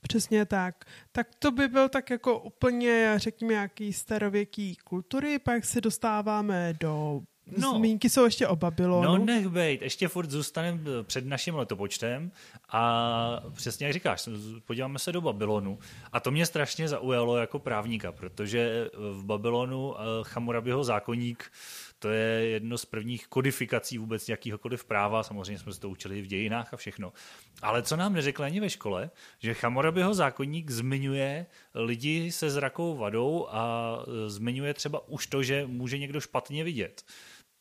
Přesně 0.01 0.45
tak. 0.45 0.85
Tak 1.11 1.27
to 1.39 1.51
by 1.51 1.67
byl 1.67 1.89
tak 1.89 2.09
jako 2.09 2.39
úplně, 2.39 3.13
řekněme, 3.15 3.53
nějaký 3.53 3.93
starověký 3.93 4.75
kultury, 4.75 5.39
pak 5.39 5.65
se 5.65 5.81
dostáváme 5.81 6.73
do 6.79 7.21
No, 7.57 7.73
Zmínky 7.77 8.09
jsou 8.09 8.25
ještě 8.25 8.47
o 8.47 8.55
Babylonu. 8.55 9.07
No 9.07 9.25
nech 9.25 9.47
bejt, 9.47 9.81
ještě 9.81 10.07
furt 10.07 10.29
zůstaneme 10.29 10.79
před 11.03 11.25
naším 11.25 11.55
letopočtem 11.55 12.31
a 12.69 13.43
přesně 13.55 13.85
jak 13.85 13.93
říkáš, 13.93 14.29
podíváme 14.65 14.99
se 14.99 15.11
do 15.11 15.21
Babylonu 15.21 15.79
a 16.11 16.19
to 16.19 16.31
mě 16.31 16.45
strašně 16.45 16.87
zaujalo 16.87 17.37
jako 17.37 17.59
právníka, 17.59 18.11
protože 18.11 18.89
v 18.93 19.23
Babylonu 19.25 19.95
eh, 19.95 20.03
Chamurabiho 20.23 20.83
zákonník 20.83 21.51
to 21.99 22.09
je 22.09 22.49
jedno 22.49 22.77
z 22.77 22.85
prvních 22.85 23.27
kodifikací 23.27 23.97
vůbec 23.97 24.29
jakýhokoliv 24.29 24.83
práva, 24.83 25.23
samozřejmě 25.23 25.57
jsme 25.57 25.73
se 25.73 25.79
to 25.79 25.89
učili 25.89 26.21
v 26.21 26.27
dějinách 26.27 26.73
a 26.73 26.77
všechno. 26.77 27.13
Ale 27.61 27.83
co 27.83 27.95
nám 27.95 28.13
neřekli 28.13 28.45
ani 28.45 28.59
ve 28.59 28.69
škole, 28.69 29.09
že 29.39 29.53
Chamurabiho 29.53 30.13
zákonník 30.13 30.71
zmiňuje 30.71 31.45
lidi 31.75 32.31
se 32.31 32.49
zrakovou 32.49 32.97
vadou 32.97 33.47
a 33.49 33.93
eh, 34.01 34.29
zmiňuje 34.29 34.73
třeba 34.73 35.07
už 35.07 35.27
to, 35.27 35.43
že 35.43 35.65
může 35.67 35.97
někdo 35.97 36.21
špatně 36.21 36.63
vidět. 36.63 37.03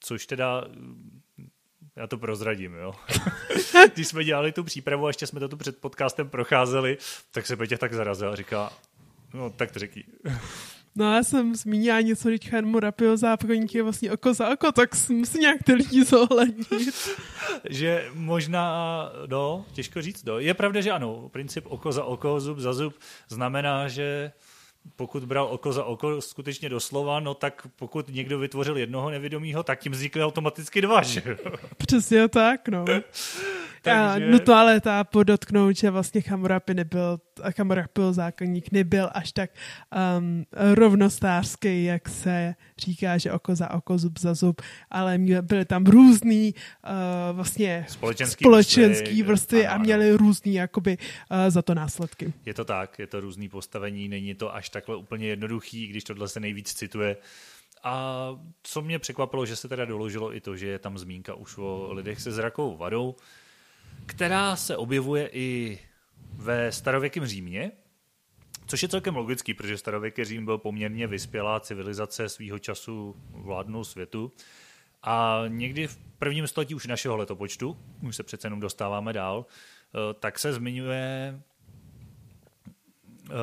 Což 0.01 0.27
teda 0.27 0.65
já 1.97 2.07
to 2.07 2.19
prozradím, 2.19 2.75
jo. 2.75 2.95
Když 3.95 4.09
jsme 4.09 4.25
dělali 4.25 4.53
tu 4.53 4.65
přípravu 4.65 5.07
a 5.07 5.09
ještě 5.09 5.27
jsme 5.27 5.41
to 5.41 5.49
tu 5.49 5.57
před 5.57 5.79
podcastem 5.79 6.29
procházeli, 6.29 6.99
tak 7.31 7.47
se 7.47 7.57
Petě 7.57 7.79
tak 7.79 7.95
zarazil 7.95 8.33
a 8.33 8.37
říká, 8.37 8.73
no 9.35 9.51
tak 9.51 9.73
to 9.73 9.79
řekni. 9.79 10.05
No 10.97 11.15
já 11.15 11.23
jsem 11.23 11.55
zmínila 11.55 12.01
něco, 12.01 12.29
když 12.29 12.51
Charmu 12.51 12.81
Rapio 12.81 13.17
zákonník 13.17 13.75
je 13.75 13.83
vlastně 13.83 14.13
oko 14.13 14.35
za 14.35 14.49
oko, 14.49 14.73
tak 14.73 14.91
musí 15.09 15.39
nějak 15.39 15.63
ty 15.63 15.75
lidi 15.75 16.05
zohlednit. 16.05 16.95
že 17.71 18.09
možná, 18.15 19.03
no, 19.27 19.67
těžko 19.73 20.03
říct, 20.03 20.25
no. 20.25 20.39
Je 20.39 20.55
pravda, 20.55 20.81
že 20.81 20.91
ano, 20.91 21.29
princip 21.29 21.67
oko 21.67 21.93
za 21.93 22.05
oko, 22.05 22.41
zub 22.41 22.59
za 22.59 22.73
zub 22.73 22.95
znamená, 23.29 23.89
že 23.89 24.33
pokud 24.97 25.25
bral 25.25 25.47
oko 25.47 25.73
za 25.73 25.85
oko 25.85 26.21
skutečně 26.21 26.69
doslova, 26.69 27.21
no 27.21 27.35
tak 27.35 27.67
pokud 27.77 28.09
někdo 28.09 28.39
vytvořil 28.39 28.77
jednoho 28.77 29.11
nevědomího, 29.11 29.63
tak 29.63 29.81
tím 29.81 29.93
vznikly 29.93 30.25
automaticky 30.25 30.81
dva, 30.81 31.03
že 31.03 31.23
Přesně 31.77 32.29
tak, 32.29 32.69
no. 32.69 32.85
Takže... 33.83 34.31
No 34.31 34.39
to 34.39 34.55
ale 34.55 34.81
ta 34.81 35.05
podotknout, 35.05 35.77
že 35.77 35.91
vlastně 35.91 36.21
Chamurapi 36.21 36.75
nebyl, 36.75 37.21
Chamurapi 37.57 38.01
zákonník 38.11 38.73
nebyl 38.73 39.11
až 39.13 39.33
tak 39.33 39.51
um, 40.19 40.45
rovnostářský, 40.75 41.85
jak 41.85 42.09
se 42.09 42.55
říká, 42.79 43.19
že 43.19 43.33
oko 43.33 43.55
za 43.55 43.71
oko, 43.71 43.99
zub 43.99 44.19
za 44.19 44.35
zub, 44.35 44.63
ale 44.91 45.19
byly 45.41 45.65
tam 45.65 45.85
různý 45.85 46.55
uh, 46.55 46.91
vlastně 47.37 47.87
společenský, 47.89 48.45
společenský 48.45 49.23
vrstvy, 49.23 49.23
vrstvy 49.23 49.67
a 49.67 49.79
měli 49.79 50.13
různý 50.13 50.55
jakoby 50.55 50.99
uh, 50.99 51.37
za 51.49 51.63
to 51.63 51.75
následky. 51.75 52.33
Je 52.47 52.55
to 52.55 52.65
tak, 52.65 52.99
je 52.99 53.07
to 53.07 53.21
různý 53.21 53.49
postavení, 53.49 54.09
není 54.09 54.35
to 54.35 54.55
až 54.55 54.68
takhle 54.71 54.97
úplně 54.97 55.27
jednoduchý, 55.27 55.87
když 55.87 56.05
tohle 56.05 56.29
se 56.29 56.41
nejvíc 56.41 56.75
cituje. 56.75 57.17
A 57.83 58.29
co 58.63 58.83
mě 58.83 58.99
překvapilo, 58.99 59.47
že 59.47 59.57
se 59.57 59.69
teda 59.69 59.85
doložilo 59.85 60.35
i 60.35 60.41
to, 60.41 60.57
že 60.57 60.67
je 60.67 60.79
tam 60.79 60.99
zmínka 60.99 61.35
už 61.35 61.59
o 61.59 61.93
lidech 61.93 62.21
se 62.21 62.33
zrakovou 62.33 62.77
vadou, 62.77 63.17
která 64.07 64.57
se 64.57 64.77
objevuje 64.77 65.31
i 65.33 65.79
ve 66.33 66.73
starověkém 66.73 67.27
Římě, 67.27 67.73
Což 68.69 68.83
je 68.83 68.89
celkem 68.89 69.17
logický, 69.17 69.55
protože 69.55 69.79
starověký 69.79 70.25
Řím 70.25 70.45
byl 70.45 70.59
poměrně 70.59 71.07
vyspělá 71.07 71.61
civilizace 71.61 72.29
svýho 72.29 72.59
času 72.59 73.17
vládnou 73.31 73.85
světu. 73.85 74.33
A 75.03 75.43
někdy 75.49 75.87
v 75.87 75.99
prvním 76.19 76.47
století 76.47 76.75
už 76.75 76.87
našeho 76.87 77.17
letopočtu, 77.17 77.79
už 78.03 78.17
se 78.17 78.23
přece 78.23 78.47
jenom 78.47 78.61
dostáváme 78.61 79.13
dál, 79.13 79.47
eh, 79.47 80.15
tak 80.15 80.39
se 80.39 80.53
zmiňuje, 80.53 81.41
eh, 83.31 83.35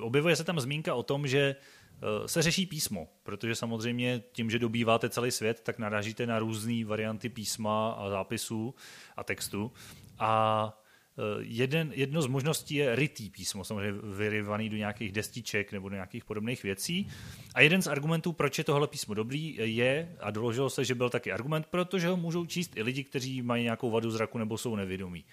objevuje 0.00 0.36
se 0.36 0.44
tam 0.44 0.60
zmínka 0.60 0.94
o 0.94 1.02
tom, 1.02 1.26
že 1.26 1.56
eh, 1.56 2.28
se 2.28 2.42
řeší 2.42 2.66
písmo, 2.66 3.08
protože 3.22 3.54
samozřejmě 3.54 4.22
tím, 4.32 4.50
že 4.50 4.58
dobýváte 4.58 5.10
celý 5.10 5.30
svět, 5.30 5.60
tak 5.60 5.78
narážíte 5.78 6.26
na 6.26 6.38
různé 6.38 6.84
varianty 6.84 7.28
písma 7.28 7.90
a 7.90 8.08
zápisů 8.08 8.74
a 9.16 9.24
textu. 9.24 9.72
A 10.18 10.84
Eh, 11.18 11.22
jeden, 11.38 11.92
jedno 11.94 12.22
z 12.22 12.26
možností 12.26 12.74
je 12.74 12.96
rytý 12.96 13.30
písmo, 13.30 13.64
samozřejmě 13.64 13.92
vyryvaný 14.16 14.70
do 14.70 14.76
nějakých 14.76 15.12
destiček 15.12 15.72
nebo 15.72 15.88
do 15.88 15.94
nějakých 15.94 16.24
podobných 16.24 16.62
věcí. 16.62 17.08
A 17.54 17.60
jeden 17.60 17.82
z 17.82 17.86
argumentů, 17.86 18.32
proč 18.32 18.58
je 18.58 18.64
tohle 18.64 18.88
písmo 18.88 19.14
dobrý, 19.14 19.56
je, 19.76 20.16
a 20.20 20.30
doložilo 20.30 20.70
se, 20.70 20.84
že 20.84 20.94
byl 20.94 21.10
taky 21.10 21.32
argument, 21.32 21.66
protože 21.66 22.08
ho 22.08 22.16
můžou 22.16 22.46
číst 22.46 22.76
i 22.76 22.82
lidi, 22.82 23.04
kteří 23.04 23.42
mají 23.42 23.62
nějakou 23.62 23.90
vadu 23.90 24.10
zraku 24.10 24.38
nebo 24.38 24.58
jsou 24.58 24.76
nevědomí. 24.76 25.24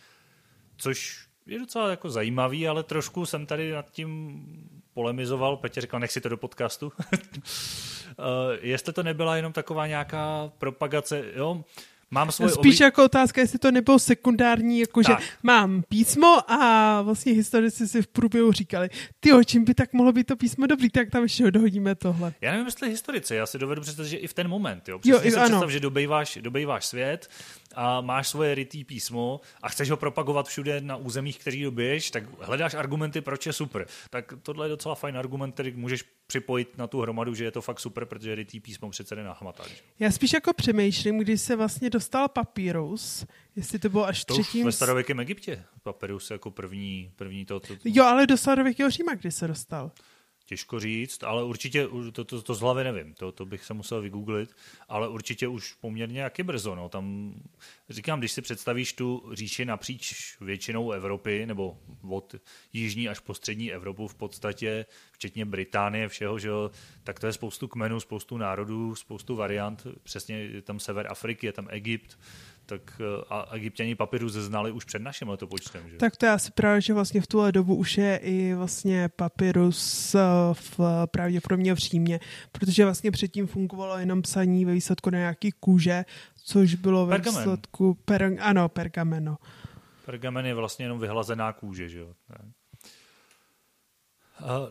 Což 0.78 1.28
je 1.46 1.60
docela 1.60 1.90
jako 1.90 2.10
zajímavý, 2.10 2.68
ale 2.68 2.84
trošku 2.84 3.26
jsem 3.26 3.46
tady 3.46 3.72
nad 3.72 3.92
tím 3.92 4.42
polemizoval. 4.94 5.58
Petě 5.58 5.82
říkal, 5.82 6.00
nech 6.00 6.12
si 6.12 6.22
to 6.22 6.30
do 6.30 6.38
podcastu. 6.38 6.92
uh, 7.16 8.24
jestli 8.62 8.94
to 8.94 9.04
nebyla 9.04 9.36
jenom 9.36 9.54
taková 9.54 9.88
nějaká 9.88 10.52
propagace, 10.58 11.24
jo, 11.36 11.64
Mám 12.14 12.32
svoje 12.32 12.52
Spíš 12.52 12.76
oblí... 12.76 12.84
jako 12.84 13.06
otázka, 13.06 13.42
jestli 13.42 13.60
to 13.60 13.72
nebylo 13.72 14.00
sekundární, 14.00 14.80
jakože 14.80 15.14
mám 15.44 15.84
písmo 15.90 16.52
a 16.52 17.02
vlastně 17.02 17.34
historici 17.34 17.88
si 17.88 18.02
v 18.02 18.08
průběhu 18.08 18.52
říkali, 18.52 18.90
ty 19.20 19.34
o 19.34 19.44
čím 19.44 19.64
by 19.64 19.74
tak 19.74 19.94
mohlo 19.94 20.12
být 20.12 20.28
to 20.28 20.36
písmo 20.36 20.68
dobrý, 20.68 20.90
tak 20.90 21.10
tam 21.10 21.24
ještě 21.24 21.52
dohodíme 21.52 21.96
tohle. 21.96 22.34
Já 22.42 22.52
nevím, 22.52 22.66
jestli 22.66 22.90
historici, 22.90 23.36
já 23.36 23.46
si 23.46 23.60
dovedu 23.60 23.82
představit, 23.82 24.10
že 24.10 24.18
i 24.18 24.28
v 24.28 24.34
ten 24.34 24.48
moment, 24.48 24.90
jo. 24.90 25.00
Přesně 25.00 25.12
jo, 25.12 25.32
si 25.32 25.36
ano. 25.38 25.46
představ, 25.46 25.70
že 25.70 25.80
dobejváš, 25.80 26.38
dobejváš 26.42 26.86
svět, 26.86 27.30
a 27.76 28.02
máš 28.02 28.28
svoje 28.28 28.56
rytý 28.56 28.84
písmo 28.84 29.42
a 29.62 29.70
chceš 29.70 29.90
ho 29.90 29.98
propagovat 29.98 30.48
všude 30.48 30.82
na 30.82 30.96
územích, 30.96 31.40
který 31.40 31.64
dobiješ, 31.64 32.12
tak 32.12 32.24
hledáš 32.40 32.74
argumenty, 32.74 33.22
proč 33.22 33.46
je 33.46 33.54
super. 33.54 33.88
Tak 34.10 34.34
tohle 34.42 34.66
je 34.66 34.70
docela 34.70 34.96
fajn 34.96 35.18
argument, 35.18 35.52
který 35.52 35.72
můžeš 35.72 36.04
připojit 36.28 36.78
na 36.78 36.88
tu 36.88 37.02
hromadu, 37.02 37.34
že 37.34 37.44
je 37.44 37.52
to 37.52 37.62
fakt 37.62 37.80
super, 37.80 38.06
protože 38.06 38.36
rytý 38.36 38.60
písmo 38.60 38.90
přece 38.90 39.16
jde 39.16 39.24
nahmatáš. 39.24 39.84
Já 40.00 40.12
spíš 40.12 40.34
jako 40.34 40.54
přemýšlím, 40.54 41.18
když 41.18 41.42
se 41.42 41.56
vlastně 41.56 41.90
dostal 41.90 42.28
papírus, 42.28 43.26
jestli 43.56 43.80
to 43.80 43.90
bylo 43.90 44.06
až 44.06 44.26
to 44.26 44.34
třetím... 44.34 44.66
ve 44.66 44.72
starověkém 44.72 45.20
Egyptě. 45.20 45.64
Papyrus 45.84 46.32
jako 46.32 46.52
první, 46.52 47.12
první 47.16 47.46
to, 47.46 47.60
to, 47.60 47.76
to... 47.76 47.82
Jo, 47.86 48.04
ale 48.06 48.28
do 48.28 48.38
starověkého 48.38 48.90
Říma, 48.90 49.16
kdy 49.16 49.32
se 49.32 49.48
dostal? 49.48 49.92
Těžko 50.52 50.80
říct, 50.80 51.24
ale 51.24 51.44
určitě, 51.44 51.88
to, 52.12 52.26
to, 52.26 52.42
to 52.42 52.56
z 52.56 52.60
hlavy 52.60 52.84
nevím, 52.84 53.14
to, 53.14 53.32
to 53.32 53.46
bych 53.46 53.66
se 53.66 53.74
musel 53.74 54.02
vygooglit, 54.02 54.56
ale 54.90 55.08
určitě 55.08 55.48
už 55.48 55.74
poměrně 55.74 56.22
jaký 56.22 56.44
brzo. 56.44 56.76
No. 56.76 56.90
Tam, 56.90 57.34
říkám, 57.90 58.20
když 58.20 58.32
si 58.32 58.42
představíš 58.42 58.94
tu 58.94 59.30
říši 59.34 59.66
napříč 59.66 60.38
většinou 60.42 60.92
Evropy, 60.92 61.46
nebo 61.46 61.78
od 62.10 62.36
jižní 62.74 63.10
až 63.10 63.20
po 63.20 63.34
střední 63.34 63.74
Evropu 63.74 64.08
v 64.08 64.16
podstatě, 64.16 64.86
včetně 65.12 65.46
Británie, 65.46 66.08
všeho, 66.08 66.40
že 66.40 66.48
jo, 66.48 66.72
tak 67.04 67.20
to 67.20 67.28
je 67.28 67.34
spoustu 67.34 67.68
kmenů, 67.68 68.00
spoustu 68.00 68.38
národů, 68.38 68.96
spoustu 68.96 69.36
variant, 69.36 69.88
přesně 70.04 70.36
je 70.36 70.62
tam 70.62 70.80
sever 70.80 71.08
Afriky, 71.10 71.46
je 71.46 71.54
tam 71.54 71.68
Egypt, 71.70 72.20
tak 72.72 73.02
eh, 73.02 73.24
a 73.30 73.56
egyptěni 73.56 73.96
papyrus 73.96 74.34
znali 74.34 74.72
už 74.72 74.86
před 74.86 75.02
naším 75.02 75.30
letopočtem. 75.30 75.90
Že? 75.90 75.98
Tak 75.98 76.18
to 76.18 76.26
je 76.26 76.32
asi 76.32 76.52
právě, 76.52 76.82
že 76.82 76.94
vlastně 76.94 77.22
v 77.22 77.28
tuhle 77.28 77.52
dobu 77.52 77.76
už 77.76 77.98
je 77.98 78.18
i 78.18 78.54
vlastně 78.54 79.10
papyrus 79.10 80.16
eh, 80.16 80.20
v, 80.54 80.80
pravděpodobně 81.12 81.76
v 81.76 81.78
Římě, 81.78 82.20
protože 82.52 82.86
vlastně 82.86 83.12
předtím 83.12 83.48
fungovalo 83.48 83.98
jenom 83.98 84.22
psaní 84.22 84.66
ve 84.66 84.74
výsledku 84.74 85.10
na 85.10 85.18
nějaký 85.18 85.52
kůže, 85.52 86.06
což 86.44 86.76
bylo 86.76 87.06
ve 87.06 87.16
Pergamen. 87.16 87.40
výsledku, 87.40 87.94
per, 87.94 88.38
ano, 88.40 88.70
pergameno. 88.70 89.38
Pergamen 90.06 90.46
je 90.46 90.54
vlastně 90.54 90.86
jenom 90.86 91.00
vyhlazená 91.00 91.54
kůže, 91.54 91.90
že 91.90 92.00
jo? 92.00 92.14
Eh, 92.34 92.52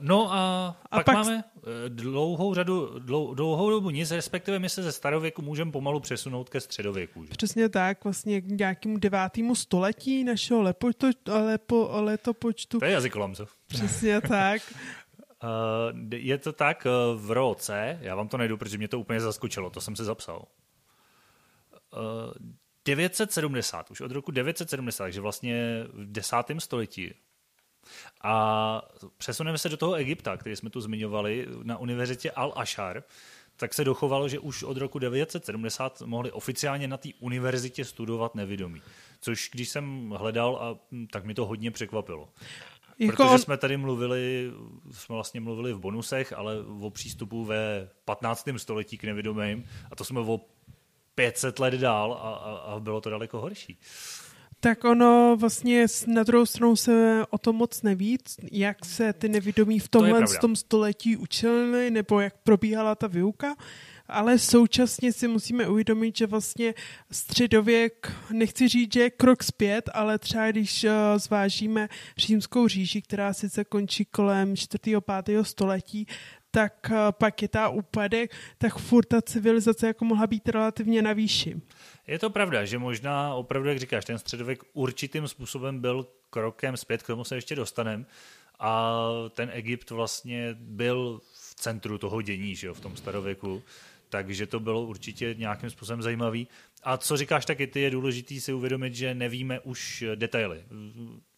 no 0.01 0.33
a, 0.33 0.77
a 0.91 0.97
pak, 0.97 1.07
pak 1.07 1.15
máme 1.15 1.45
eh, 1.45 1.89
dlouhou 1.89 2.55
řadu, 2.55 2.99
dlou, 2.99 3.35
dlouhou 3.35 3.71
dobu 3.71 3.91
nic, 3.91 4.11
respektive 4.11 4.59
my 4.59 4.69
se 4.69 4.83
ze 4.83 4.93
starověku 4.93 5.43
můžeme 5.43 5.73
pomalu 5.73 6.01
přesunout 6.01 6.49
ke 6.49 6.61
středověku. 6.61 7.25
Že? 7.25 7.31
Přesně 7.31 7.69
tak, 7.69 8.05
vlastně 8.05 8.41
k 8.41 8.47
nějakému 8.47 8.99
devátému 8.99 9.55
století 9.55 10.25
našeho 10.25 10.63
lepo, 10.63 10.91
lepo, 11.29 11.89
letopočtu. 11.93 12.79
To 12.79 12.85
je 12.85 12.93
jazykolom, 12.93 13.35
co? 13.35 13.47
Přesně 13.67 14.21
tak. 14.21 14.63
Uh, 15.43 16.13
je 16.15 16.39
to 16.39 16.53
tak 16.53 16.87
v 17.15 17.31
roce, 17.31 17.99
já 18.01 18.15
vám 18.15 18.29
to 18.29 18.37
najdu, 18.37 18.57
protože 18.57 18.79
mě 18.79 18.89
to 18.89 19.01
úplně 19.01 19.21
zaskočilo, 19.21 19.71
to 19.71 19.81
jsem 19.81 19.97
si 19.97 20.05
zapsal. 20.05 20.45
Uh, 21.93 22.33
970, 22.85 23.91
už 23.91 24.01
od 24.01 24.11
roku 24.11 24.31
970, 24.31 25.05
takže 25.05 25.21
vlastně 25.21 25.85
v 25.93 26.13
desátém 26.13 26.61
století 26.61 27.15
a 28.23 28.83
přesuneme 29.19 29.59
se 29.59 29.69
do 29.69 29.77
toho 29.77 29.95
Egypta, 29.95 30.37
který 30.37 30.57
jsme 30.57 30.71
tu 30.71 30.81
zmiňovali, 30.81 31.47
na 31.62 31.79
univerzitě 31.79 32.31
Al-Ashar, 32.31 33.03
tak 33.57 33.75
se 33.75 33.85
dochovalo, 33.85 34.29
že 34.29 34.38
už 34.38 34.62
od 34.62 34.77
roku 34.77 34.99
970 34.99 36.03
mohli 36.03 36.33
oficiálně 36.33 36.88
na 36.88 36.97
té 36.97 37.09
univerzitě 37.21 37.85
studovat 37.85 38.35
nevědomí. 38.35 38.83
Což 39.21 39.51
když 39.53 39.69
jsem 39.69 40.11
hledal, 40.11 40.57
a, 40.57 40.79
hm, 40.93 41.07
tak 41.07 41.25
mi 41.25 41.35
to 41.35 41.47
hodně 41.47 41.71
překvapilo. 41.71 42.29
Jako 42.99 43.16
Protože 43.16 43.29
on... 43.29 43.38
jsme 43.38 43.57
tady 43.57 43.77
mluvili, 43.77 44.51
jsme 44.93 45.14
vlastně 45.14 45.40
mluvili 45.40 45.73
v 45.73 45.79
bonusech, 45.79 46.33
ale 46.33 46.55
o 46.81 46.90
přístupu 46.90 47.45
ve 47.45 47.88
15. 48.05 48.49
století 48.57 48.99
k 48.99 49.05
nevědomým 49.05 49.64
a 49.90 49.97
to 49.97 50.05
jsme 50.05 50.21
o 50.21 50.40
500 51.14 51.59
let 51.59 51.75
dál 51.75 52.12
a, 52.12 52.16
a, 52.16 52.57
a 52.57 52.81
bylo 52.81 53.01
to 53.01 53.11
daleko 53.11 53.40
horší. 53.40 53.79
Tak 54.62 54.85
ono 54.85 55.37
vlastně 55.40 55.87
na 56.07 56.23
druhou 56.23 56.46
stranu 56.46 56.77
se 56.77 57.25
o 57.31 57.38
tom 57.38 57.57
moc 57.57 57.83
neví, 57.83 58.18
jak 58.53 58.85
se 58.85 59.12
ty 59.12 59.29
nevědomí 59.29 59.79
v 59.79 59.88
tomhle 59.88 60.20
to 60.20 60.38
tom 60.40 60.57
století 60.57 61.16
učili, 61.16 61.90
nebo 61.90 62.20
jak 62.20 62.35
probíhala 62.42 62.94
ta 62.94 63.07
výuka, 63.07 63.57
ale 64.09 64.38
současně 64.38 65.12
si 65.12 65.29
musíme 65.29 65.68
uvědomit, 65.68 66.16
že 66.16 66.27
vlastně 66.27 66.75
středověk, 67.11 68.12
nechci 68.33 68.68
říct, 68.68 68.92
že 68.92 69.01
je 69.01 69.11
krok 69.11 69.42
zpět, 69.42 69.90
ale 69.94 70.18
třeba 70.18 70.51
když 70.51 70.85
eh, 70.85 70.92
zvážíme 71.16 71.88
římskou 72.16 72.68
říši, 72.68 73.03
která 73.03 73.33
sice 73.33 73.64
končí 73.64 74.05
kolem 74.05 74.57
4. 74.57 74.79
5. 75.25 75.44
století, 75.44 76.07
tak 76.51 76.91
eh, 76.91 76.97
pak 77.11 77.43
je 77.43 77.49
ta 77.49 77.69
úpadek, 77.69 78.35
tak 78.59 78.79
furt 78.79 79.05
ta 79.05 79.23
civilizace 79.23 79.87
jako 79.87 80.05
mohla 80.05 80.27
být 80.27 80.49
relativně 80.49 81.03
na 81.03 81.13
výši. 81.13 81.61
Je 82.07 82.19
to 82.19 82.31
pravda, 82.31 82.65
že 82.65 82.79
možná 82.79 83.35
opravdu, 83.35 83.69
jak 83.69 83.79
říkáš, 83.79 84.05
ten 84.05 84.19
středověk 84.19 84.63
určitým 84.73 85.29
způsobem 85.29 85.81
byl 85.81 86.07
krokem 86.31 86.77
zpět, 86.77 87.03
k 87.03 87.07
tomu 87.07 87.25
se 87.25 87.35
ještě 87.35 87.57
dostaneme. 87.57 88.05
A 88.59 89.01
ten 89.35 89.51
Egypt 89.53 89.91
vlastně 89.91 90.57
byl 90.61 91.21
v 91.35 91.55
centru 91.55 91.99
toho 91.99 92.23
dění, 92.23 92.57
že 92.57 92.67
jo, 92.67 92.75
v 92.75 92.81
tom 92.81 92.97
starověku. 92.97 93.63
Takže 94.09 94.47
to 94.47 94.61
bylo 94.61 94.83
určitě 94.83 95.35
nějakým 95.39 95.71
způsobem 95.71 96.03
zajímavý. 96.03 96.49
A 96.83 96.97
co 96.97 97.17
říkáš 97.17 97.47
taky, 97.47 97.67
ty 97.67 97.81
je 97.81 97.91
důležité 97.91 98.41
si 98.41 98.53
uvědomit, 98.53 98.95
že 98.95 99.15
nevíme 99.15 99.61
už 99.61 100.05
detaily 100.15 100.65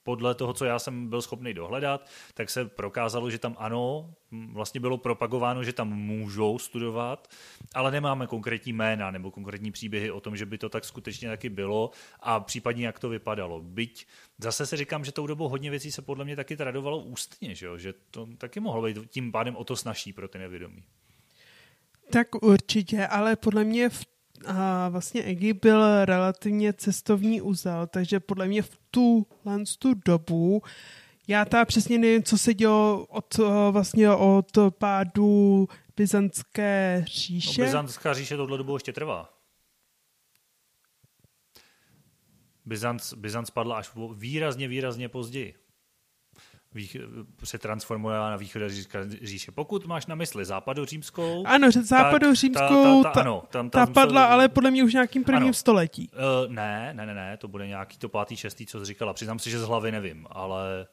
podle 0.02 0.34
toho, 0.34 0.52
co 0.52 0.64
já 0.64 0.78
jsem 0.78 1.08
byl 1.08 1.22
schopný 1.22 1.54
dohledat, 1.54 2.10
tak 2.34 2.50
se 2.50 2.64
prokázalo, 2.64 3.30
že 3.30 3.38
tam 3.38 3.56
ano, 3.58 4.14
vlastně 4.52 4.80
bylo 4.80 4.98
propagováno, 4.98 5.64
že 5.64 5.72
tam 5.72 5.88
můžou 5.88 6.58
studovat, 6.58 7.28
ale 7.74 7.90
nemáme 7.90 8.26
konkrétní 8.26 8.72
jména 8.72 9.10
nebo 9.10 9.30
konkrétní 9.30 9.72
příběhy 9.72 10.10
o 10.10 10.20
tom, 10.20 10.36
že 10.36 10.46
by 10.46 10.58
to 10.58 10.68
tak 10.68 10.84
skutečně 10.84 11.28
taky 11.28 11.48
bylo 11.48 11.90
a 12.20 12.40
případně 12.40 12.86
jak 12.86 12.98
to 12.98 13.08
vypadalo. 13.08 13.60
Byť 13.60 14.06
zase 14.38 14.66
se 14.66 14.76
říkám, 14.76 15.04
že 15.04 15.12
tou 15.12 15.26
dobou 15.26 15.48
hodně 15.48 15.70
věcí 15.70 15.92
se 15.92 16.02
podle 16.02 16.24
mě 16.24 16.36
taky 16.36 16.56
tradovalo 16.56 16.98
ústně, 16.98 17.54
že, 17.54 17.66
jo? 17.66 17.78
že 17.78 17.94
to 18.10 18.28
taky 18.38 18.60
mohlo 18.60 18.82
být 18.82 19.10
tím 19.10 19.32
pádem 19.32 19.56
o 19.56 19.64
to 19.64 19.76
snažší 19.76 20.12
pro 20.12 20.28
ty 20.28 20.38
nevědomí. 20.38 20.84
Tak 22.10 22.42
určitě, 22.42 23.06
ale 23.06 23.36
podle 23.36 23.64
mě 23.64 23.88
v 23.88 24.11
a 24.46 24.88
vlastně 24.88 25.22
Egypt 25.22 25.62
byl 25.62 26.04
relativně 26.04 26.72
cestovní 26.72 27.40
úzel, 27.40 27.86
takže 27.86 28.20
podle 28.20 28.46
mě 28.46 28.62
v 28.62 28.78
tu, 28.90 29.26
tu 29.78 29.94
dobu 30.06 30.62
já 31.28 31.44
ta 31.44 31.64
přesně 31.64 31.98
nevím, 31.98 32.22
co 32.22 32.38
se 32.38 32.54
dělo 32.54 33.06
od, 33.06 33.40
vlastně 33.70 34.10
od 34.10 34.58
pádu 34.78 35.68
Byzantské 35.96 37.04
říše. 37.06 37.60
No, 37.60 37.66
Byzantská 37.66 38.14
říše 38.14 38.36
tohle 38.36 38.58
dobu 38.58 38.76
ještě 38.76 38.92
trvá. 38.92 39.38
Byzanc, 42.64 43.14
Byzanc 43.14 43.50
padla 43.50 43.76
až 43.76 43.90
výrazně, 44.14 44.68
výrazně 44.68 45.08
později 45.08 45.61
se 47.44 47.58
transformuje 47.58 48.16
na 48.16 48.36
východ 48.36 48.62
říše. 49.22 49.52
Pokud 49.52 49.86
máš 49.86 50.06
na 50.06 50.14
mysli 50.14 50.44
západořímskou... 50.44 51.46
Ano, 51.46 51.68
západořímskou, 51.70 53.02
ta, 53.02 53.08
ta, 53.08 53.14
ta, 53.14 53.20
ano, 53.20 53.42
tam, 53.50 53.70
tam 53.70 53.86
ta 53.86 53.92
padla, 53.92 54.24
ale 54.24 54.48
podle 54.48 54.70
mě 54.70 54.84
už 54.84 54.92
nějakým 54.92 55.24
prvním 55.24 55.44
ano. 55.44 55.54
století. 55.54 56.10
Uh, 56.12 56.52
ne, 56.52 56.94
ne, 56.94 57.06
ne, 57.06 57.14
ne, 57.14 57.36
to 57.36 57.48
bude 57.48 57.66
nějaký 57.66 57.98
to 57.98 58.08
pátý, 58.08 58.36
šestý, 58.36 58.66
co 58.66 58.80
jsi 58.80 58.84
říkala. 58.84 59.12
Přiznám 59.12 59.38
si, 59.38 59.50
že 59.50 59.58
z 59.58 59.62
hlavy 59.62 59.92
nevím, 59.92 60.26
ale 60.30 60.86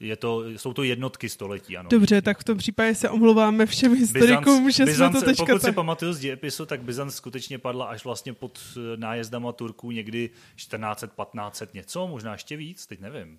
Je 0.00 0.16
to, 0.16 0.44
jsou 0.50 0.72
to 0.72 0.82
jednotky 0.82 1.28
století, 1.28 1.76
ano. 1.76 1.88
Dobře, 1.88 2.22
tak 2.22 2.38
v 2.38 2.44
tom 2.44 2.58
případě 2.58 2.94
se 2.94 3.08
omlouváme 3.10 3.66
všem 3.66 3.94
historikům, 3.94 4.66
Byzanc, 4.66 4.76
že 4.76 4.84
Byzanc, 4.84 5.12
jsme 5.12 5.20
to 5.20 5.26
teďka... 5.26 5.46
Pokud 5.46 5.62
si 5.62 5.72
pamatuju 5.72 6.12
z 6.12 6.18
dějepisu, 6.18 6.66
tak 6.66 6.82
Byzanc 6.82 7.14
skutečně 7.14 7.58
padla 7.58 7.86
až 7.86 8.04
vlastně 8.04 8.32
pod 8.32 8.58
nájezdama 8.96 9.52
Turků 9.52 9.90
někdy 9.90 10.30
1400, 10.56 11.06
1500 11.06 11.74
něco, 11.74 12.06
možná 12.06 12.32
ještě 12.32 12.56
víc, 12.56 12.86
teď 12.86 13.00
nevím 13.00 13.38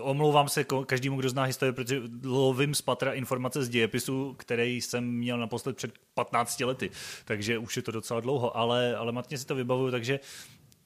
omlouvám 0.00 0.48
se 0.48 0.64
každému, 0.86 1.16
kdo 1.16 1.28
zná 1.30 1.42
historii, 1.42 1.72
protože 1.72 2.02
lovím 2.24 2.74
z 2.74 2.82
patra 2.82 3.12
informace 3.12 3.64
z 3.64 3.68
dějepisu, 3.68 4.34
který 4.38 4.80
jsem 4.80 5.04
měl 5.04 5.38
naposled 5.38 5.76
před 5.76 5.92
15 6.14 6.60
lety, 6.60 6.90
takže 7.24 7.58
už 7.58 7.76
je 7.76 7.82
to 7.82 7.92
docela 7.92 8.20
dlouho, 8.20 8.56
ale, 8.56 8.96
ale 8.96 9.12
matně 9.12 9.38
si 9.38 9.46
to 9.46 9.54
vybavuju, 9.54 9.90
takže 9.90 10.20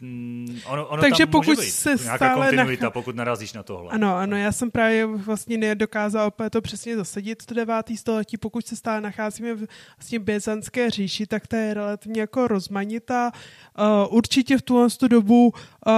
Mm, 0.02 0.60
ono, 0.66 0.86
ono 0.86 1.02
Takže 1.02 1.26
tam 1.26 1.30
pokud 1.30 1.48
může 1.48 1.60
být 1.60 1.70
se 1.70 1.94
nějaká 2.02 2.16
stále 2.16 2.46
kontinuita, 2.46 2.84
nach... 2.84 2.92
pokud 2.92 3.16
narazíš 3.16 3.52
na 3.52 3.62
tohle. 3.62 3.90
Ano, 3.90 4.16
ano, 4.16 4.36
já 4.36 4.52
jsem 4.52 4.70
právě 4.70 5.06
vlastně 5.06 5.58
nedokázal 5.58 6.26
opět 6.26 6.50
to 6.50 6.60
přesně 6.60 6.96
zasadit, 6.96 7.46
to 7.46 7.54
devátý 7.54 7.96
století, 7.96 8.36
pokud 8.36 8.66
se 8.66 8.76
stále 8.76 9.00
nacházíme 9.00 9.54
v 9.54 9.66
vlastně 9.96 10.18
byzantské 10.18 10.90
říši, 10.90 11.26
tak 11.26 11.46
ta 11.46 11.56
je 11.56 11.74
relativně 11.74 12.20
jako 12.20 12.48
rozmanitá. 12.48 13.32
Uh, 13.78 14.14
určitě 14.16 14.58
v 14.58 14.62
tuhle 14.62 14.88
dobu 15.08 15.46
uh, 15.46 15.92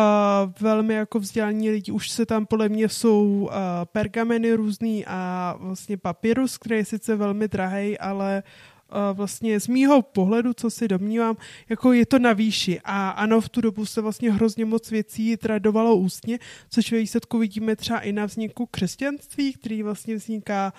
velmi 0.61 0.95
jako 0.95 1.19
vzdělaní 1.19 1.71
lidi, 1.71 1.93
už 1.93 2.11
se 2.11 2.27
tam 2.27 2.47
podle 2.47 2.69
mě 2.69 2.89
jsou 2.89 3.25
uh, 3.25 3.51
pergameny 3.85 4.53
různý 4.53 5.07
a 5.07 5.55
vlastně 5.59 5.97
papyrus, 5.97 6.59
který 6.59 6.77
je 6.77 6.85
sice 6.85 7.17
velmi 7.17 7.49
drahý, 7.49 7.99
ale 7.99 8.43
vlastně 9.13 9.61
z 9.61 9.69
mýho 9.69 10.03
pohledu, 10.03 10.55
co 10.55 10.71
si 10.71 10.89
domnívám, 10.89 11.37
jako 11.69 11.93
je 11.93 12.07
to 12.07 12.19
na 12.19 12.33
výši. 12.33 12.81
A 12.85 13.11
ano, 13.11 13.41
v 13.41 13.49
tu 13.49 13.61
dobu 13.61 13.87
se 13.87 14.01
vlastně 14.01 14.33
hrozně 14.33 14.65
moc 14.65 14.91
věcí 14.91 15.37
tradovalo 15.37 15.97
ústně, 15.97 16.39
což 16.71 16.93
ve 16.93 16.99
výsledku 16.99 17.39
vidíme 17.39 17.77
třeba 17.77 18.01
i 18.01 18.13
na 18.13 18.27
vzniku 18.27 18.67
křesťanství, 18.67 19.53
který 19.53 19.83
vlastně 19.83 20.15
vzniká 20.17 20.73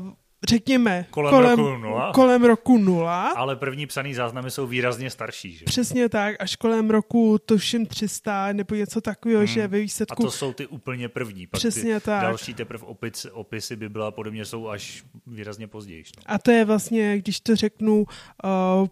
uh, 0.00 0.12
řekněme, 0.48 1.06
kolem, 1.10 1.30
kolem, 1.30 1.58
roku 1.58 1.76
nula. 1.76 2.12
kolem 2.12 2.44
roku 2.44 2.78
nula. 2.78 3.28
Ale 3.28 3.56
první 3.56 3.86
psaný 3.86 4.14
záznamy 4.14 4.50
jsou 4.50 4.66
výrazně 4.66 5.10
starší. 5.10 5.52
Že? 5.52 5.64
Přesně 5.64 6.08
tak, 6.08 6.36
až 6.40 6.56
kolem 6.56 6.90
roku 6.90 7.38
tuším 7.46 7.86
300 7.86 8.52
nebo 8.52 8.74
něco 8.74 9.00
takového, 9.00 9.38
hmm. 9.38 9.46
že 9.46 9.68
ve 9.68 9.80
výsledku... 9.80 10.22
A 10.22 10.26
to 10.26 10.30
jsou 10.30 10.52
ty 10.52 10.66
úplně 10.66 11.08
první. 11.08 11.46
Pak 11.46 11.58
Přesně 11.58 12.00
ty 12.00 12.06
tak. 12.06 12.22
Další 12.22 12.54
teprve 12.54 12.86
opis, 12.86 13.26
opisy 13.32 13.76
Bible 13.76 14.06
a 14.06 14.10
podobně 14.10 14.44
jsou 14.44 14.68
až 14.68 15.04
výrazně 15.26 15.66
později. 15.66 16.04
No. 16.16 16.22
A 16.26 16.38
to 16.38 16.50
je 16.50 16.64
vlastně, 16.64 17.18
když 17.18 17.40
to 17.40 17.56
řeknu, 17.56 18.04
uh, 18.44 18.88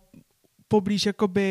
poblíž 0.68 1.06
jakoby 1.06 1.42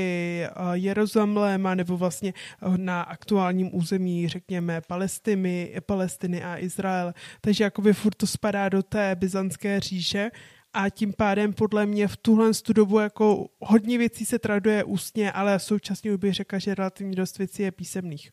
eh, 0.43 0.49
Jeruzaléma 0.73 1.75
nebo 1.75 1.97
vlastně 1.97 2.33
eh, 2.33 2.77
na 2.77 3.01
aktuálním 3.01 3.75
území, 3.75 4.27
řekněme, 4.27 4.81
Palestiny, 4.81 5.75
Palestiny 5.85 6.43
a 6.43 6.57
Izrael. 6.57 7.13
Takže 7.41 7.63
jakoby 7.63 7.93
furt 7.93 8.15
to 8.15 8.27
spadá 8.27 8.69
do 8.69 8.83
té 8.83 9.15
byzantské 9.15 9.79
říše 9.79 10.31
a 10.73 10.89
tím 10.89 11.13
pádem 11.13 11.53
podle 11.53 11.85
mě 11.85 12.07
v 12.07 12.17
tuhle 12.17 12.51
dobu 12.73 12.99
jako 12.99 13.49
hodně 13.59 13.97
věcí 13.97 14.25
se 14.25 14.39
traduje 14.39 14.83
ústně, 14.83 15.31
ale 15.31 15.59
současně 15.59 16.17
bych 16.17 16.33
řekla, 16.33 16.59
že 16.59 16.75
relativně 16.75 17.15
dost 17.15 17.37
věcí 17.37 17.63
je 17.63 17.71
písemných. 17.71 18.31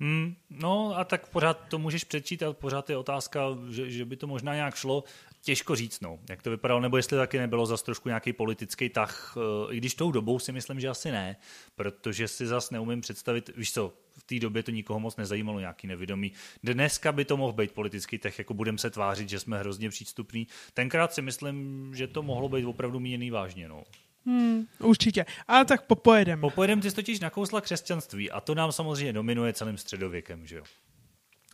Hmm, 0.00 0.34
no 0.50 0.98
a 0.98 1.04
tak 1.04 1.28
pořád 1.28 1.68
to 1.68 1.78
můžeš 1.78 2.04
přečít 2.04 2.42
a 2.42 2.52
pořád 2.52 2.90
je 2.90 2.96
otázka, 2.96 3.40
že, 3.70 3.90
že 3.90 4.04
by 4.04 4.16
to 4.16 4.26
možná 4.26 4.54
nějak 4.54 4.74
šlo. 4.74 5.04
Těžko 5.46 5.76
říct, 5.76 6.00
no, 6.00 6.18
jak 6.28 6.42
to 6.42 6.50
vypadalo, 6.50 6.80
nebo 6.80 6.96
jestli 6.96 7.16
taky 7.16 7.38
nebylo 7.38 7.66
zas 7.66 7.82
trošku 7.82 8.08
nějaký 8.08 8.32
politický 8.32 8.88
tah, 8.88 9.34
eh, 9.36 9.74
i 9.74 9.76
když 9.76 9.94
tou 9.94 10.12
dobou 10.12 10.38
si 10.38 10.52
myslím, 10.52 10.80
že 10.80 10.88
asi 10.88 11.10
ne, 11.10 11.36
protože 11.76 12.28
si 12.28 12.46
zas 12.46 12.70
neumím 12.70 13.00
představit, 13.00 13.50
víš 13.56 13.72
co, 13.72 13.92
v 14.18 14.24
té 14.24 14.38
době 14.38 14.62
to 14.62 14.70
nikoho 14.70 15.00
moc 15.00 15.16
nezajímalo, 15.16 15.60
nějaký 15.60 15.86
nevědomý. 15.86 16.32
Dneska 16.62 17.12
by 17.12 17.24
to 17.24 17.36
mohl 17.36 17.52
být 17.52 17.72
politický 17.72 18.18
tah, 18.18 18.38
jako 18.38 18.54
budeme 18.54 18.78
se 18.78 18.90
tvářit, 18.90 19.28
že 19.28 19.40
jsme 19.40 19.58
hrozně 19.58 19.90
přístupní. 19.90 20.46
Tenkrát 20.74 21.12
si 21.12 21.22
myslím, 21.22 21.90
že 21.94 22.06
to 22.06 22.22
mohlo 22.22 22.48
být 22.48 22.64
opravdu 22.64 23.00
míněný 23.00 23.30
vážně, 23.30 23.68
no. 23.68 23.84
Hmm, 24.24 24.66
určitě. 24.78 25.26
Ale 25.48 25.64
tak 25.64 25.86
popojedem. 25.86 26.40
Popojedem 26.40 26.80
ty 26.80 26.90
jsi 26.90 26.96
totiž 26.96 27.20
nakousla 27.20 27.60
křesťanství 27.60 28.30
a 28.30 28.40
to 28.40 28.54
nám 28.54 28.72
samozřejmě 28.72 29.12
dominuje 29.12 29.52
celým 29.52 29.78
středověkem, 29.78 30.46
že 30.46 30.56
jo? 30.56 30.64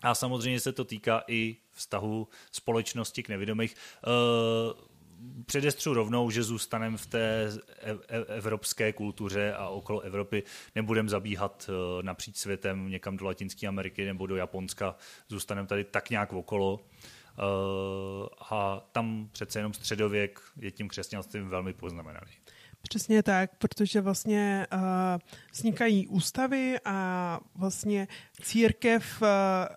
A 0.02 0.14
samozřejmě 0.14 0.60
se 0.60 0.72
to 0.72 0.84
týká 0.84 1.22
i 1.26 1.56
vztahu 1.72 2.28
společnosti 2.52 3.22
k 3.22 3.28
nevědomých. 3.28 3.74
Uh, 4.06 4.92
předestřu 5.46 5.94
rovnou, 5.94 6.30
že 6.30 6.42
zůstaneme 6.42 6.96
v 6.96 7.06
té 7.06 7.50
evropské 8.26 8.92
kultuře 8.92 9.54
a 9.54 9.68
okolo 9.68 10.00
Evropy 10.00 10.42
nebudeme 10.74 11.08
zabíhat 11.08 11.68
uh, 11.68 12.02
napříč 12.02 12.36
světem 12.36 12.88
někam 12.88 13.16
do 13.16 13.24
Latinské 13.24 13.66
Ameriky 13.66 14.04
nebo 14.04 14.26
do 14.26 14.36
Japonska. 14.36 14.96
Zůstaneme 15.28 15.68
tady 15.68 15.84
tak 15.84 16.10
nějak 16.10 16.32
okolo. 16.32 16.74
Uh, 16.74 18.26
a 18.50 18.88
tam 18.92 19.28
přece 19.32 19.58
jenom 19.58 19.74
středověk 19.74 20.40
je 20.60 20.70
tím 20.70 20.88
křesťanstvím 20.88 21.48
velmi 21.48 21.72
poznamenaný. 21.72 22.41
Přesně 22.82 23.22
tak, 23.22 23.50
protože 23.58 24.00
vlastně 24.00 24.66
uh, 24.72 24.80
vznikají 25.52 26.06
ústavy 26.06 26.76
a 26.84 27.40
vlastně 27.54 28.08
církev 28.42 29.22
uh, 29.22 29.28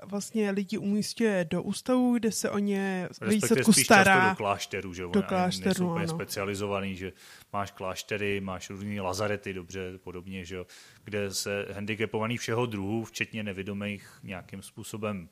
vlastně 0.09 0.51
lidi 0.51 0.77
umístuje 0.77 1.45
do 1.49 1.63
ústavu, 1.63 2.13
kde 2.17 2.31
se 2.31 2.49
o 2.49 2.59
ně 2.59 3.09
výsledku 3.27 3.73
stará. 3.73 4.29
do 4.29 4.35
klášterů, 4.35 4.93
že 4.93 5.03
do 5.11 5.23
klášteru, 5.23 5.91
úplně 5.91 6.07
specializovaný, 6.07 6.95
že 6.95 7.13
máš 7.53 7.71
kláštery, 7.71 8.41
máš 8.41 8.69
různé 8.69 9.01
lazarety, 9.01 9.53
dobře, 9.53 9.97
podobně, 9.97 10.45
že 10.45 10.57
kde 11.03 11.33
se 11.33 11.65
handicapovaný 11.73 12.37
všeho 12.37 12.65
druhu, 12.65 13.03
včetně 13.03 13.43
nevědomých, 13.43 14.19
nějakým 14.23 14.61
způsobem 14.61 15.29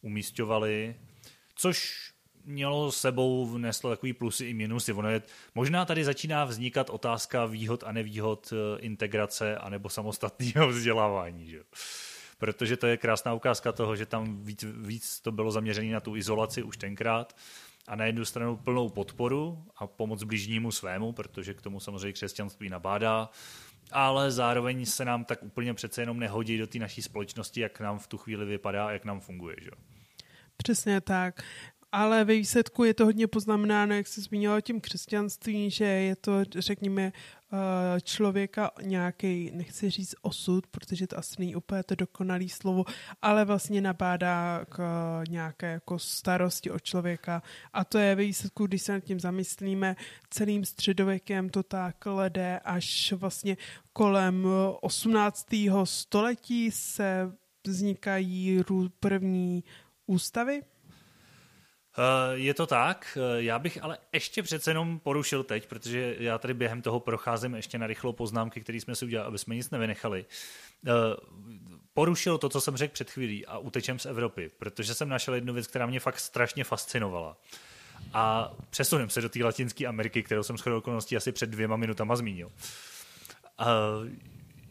umístovali, 0.00 0.96
což 1.54 2.11
mělo 2.44 2.92
sebou 2.92 3.46
vneslo 3.46 3.90
takový 3.90 4.12
plusy 4.12 4.44
i 4.44 4.54
minusy. 4.54 4.92
Ono 4.92 5.10
je, 5.10 5.22
možná 5.54 5.84
tady 5.84 6.04
začíná 6.04 6.44
vznikat 6.44 6.90
otázka 6.90 7.44
výhod 7.46 7.84
a 7.84 7.92
nevýhod 7.92 8.52
eh, 8.52 8.80
integrace 8.80 9.56
anebo 9.56 9.88
samostatného 9.88 10.68
vzdělávání. 10.68 11.46
Že? 11.46 11.62
Protože 12.38 12.76
to 12.76 12.86
je 12.86 12.96
krásná 12.96 13.34
ukázka 13.34 13.72
toho, 13.72 13.96
že 13.96 14.06
tam 14.06 14.44
víc, 14.44 14.64
víc 14.76 15.20
to 15.20 15.32
bylo 15.32 15.50
zaměřené 15.50 15.92
na 15.92 16.00
tu 16.00 16.16
izolaci 16.16 16.62
už 16.62 16.76
tenkrát 16.76 17.36
a 17.86 17.96
na 17.96 18.04
jednu 18.04 18.24
stranu 18.24 18.56
plnou 18.56 18.88
podporu 18.88 19.64
a 19.76 19.86
pomoc 19.86 20.22
blížnímu 20.22 20.72
svému, 20.72 21.12
protože 21.12 21.54
k 21.54 21.62
tomu 21.62 21.80
samozřejmě 21.80 22.12
křesťanství 22.12 22.68
nabádá, 22.68 23.30
ale 23.92 24.30
zároveň 24.30 24.86
se 24.86 25.04
nám 25.04 25.24
tak 25.24 25.42
úplně 25.42 25.74
přece 25.74 26.02
jenom 26.02 26.18
nehodí 26.18 26.58
do 26.58 26.66
té 26.66 26.78
naší 26.78 27.02
společnosti, 27.02 27.60
jak 27.60 27.80
nám 27.80 27.98
v 27.98 28.06
tu 28.06 28.18
chvíli 28.18 28.44
vypadá 28.44 28.86
a 28.86 28.90
jak 28.90 29.04
nám 29.04 29.20
funguje. 29.20 29.56
Že? 29.60 29.70
Přesně 30.56 31.00
tak 31.00 31.42
ale 31.92 32.24
ve 32.24 32.34
výsledku 32.34 32.84
je 32.84 32.94
to 32.94 33.04
hodně 33.04 33.26
poznamenáno, 33.26 33.94
jak 33.94 34.06
se 34.06 34.20
zmínilo 34.20 34.60
tím 34.60 34.80
křesťanství, 34.80 35.70
že 35.70 35.84
je 35.84 36.16
to, 36.16 36.32
řekněme, 36.58 37.12
eh, 37.12 38.00
člověka 38.00 38.70
nějaký, 38.82 39.50
nechci 39.54 39.90
říct 39.90 40.14
osud, 40.22 40.66
protože 40.66 41.06
to 41.06 41.18
asi 41.18 41.34
není 41.38 41.56
úplně 41.56 41.82
to 41.82 41.94
dokonalé 41.94 42.48
slovo, 42.48 42.84
ale 43.22 43.44
vlastně 43.44 43.80
nabádá 43.80 44.64
k 44.68 44.78
nějaké 45.28 45.72
jako 45.72 45.98
starosti 45.98 46.70
o 46.70 46.78
člověka 46.78 47.42
a 47.72 47.84
to 47.84 47.98
je 47.98 48.14
ve 48.14 48.22
výsledku, 48.22 48.66
když 48.66 48.82
se 48.82 48.92
nad 48.92 49.00
tím 49.00 49.20
zamyslíme, 49.20 49.96
celým 50.30 50.64
středověkem 50.64 51.50
to 51.50 51.62
tak 51.62 51.96
jde 52.28 52.58
až 52.64 53.12
vlastně 53.12 53.56
kolem 53.92 54.46
18. 54.80 55.46
století 55.84 56.70
se 56.70 57.32
vznikají 57.66 58.60
první 59.00 59.64
ústavy, 60.06 60.62
Eh, 60.62 60.71
je 62.32 62.54
to 62.54 62.66
tak, 62.66 63.18
eh, 63.20 63.42
já 63.42 63.58
bych 63.58 63.84
ale 63.84 63.98
ještě 64.12 64.42
přece 64.42 64.70
jenom 64.70 64.98
porušil 64.98 65.44
teď, 65.44 65.66
protože 65.66 66.16
já 66.18 66.38
tady 66.38 66.54
během 66.54 66.82
toho 66.82 67.00
procházím 67.00 67.54
ještě 67.54 67.78
na 67.78 67.86
rychlou 67.86 68.12
poznámky, 68.12 68.60
které 68.60 68.80
jsme 68.80 68.94
si 68.94 69.04
udělali, 69.04 69.28
aby 69.28 69.38
jsme 69.38 69.54
nic 69.54 69.70
nevynechali. 69.70 70.24
Eh, 70.86 70.90
porušil 71.94 72.38
to, 72.38 72.48
co 72.48 72.60
jsem 72.60 72.76
řekl 72.76 72.92
před 72.92 73.10
chvílí 73.10 73.46
a 73.46 73.58
utečem 73.58 73.98
z 73.98 74.06
Evropy, 74.06 74.50
protože 74.58 74.94
jsem 74.94 75.08
našel 75.08 75.34
jednu 75.34 75.54
věc, 75.54 75.66
která 75.66 75.86
mě 75.86 76.00
fakt 76.00 76.20
strašně 76.20 76.64
fascinovala. 76.64 77.36
A 78.12 78.52
přesunem 78.70 79.10
se 79.10 79.20
do 79.20 79.28
té 79.28 79.44
Latinské 79.44 79.86
Ameriky, 79.86 80.22
kterou 80.22 80.42
jsem 80.42 80.56
shodou 80.56 80.78
okolností 80.78 81.16
asi 81.16 81.32
před 81.32 81.50
dvěma 81.50 81.76
minutama 81.76 82.16
zmínil. 82.16 82.52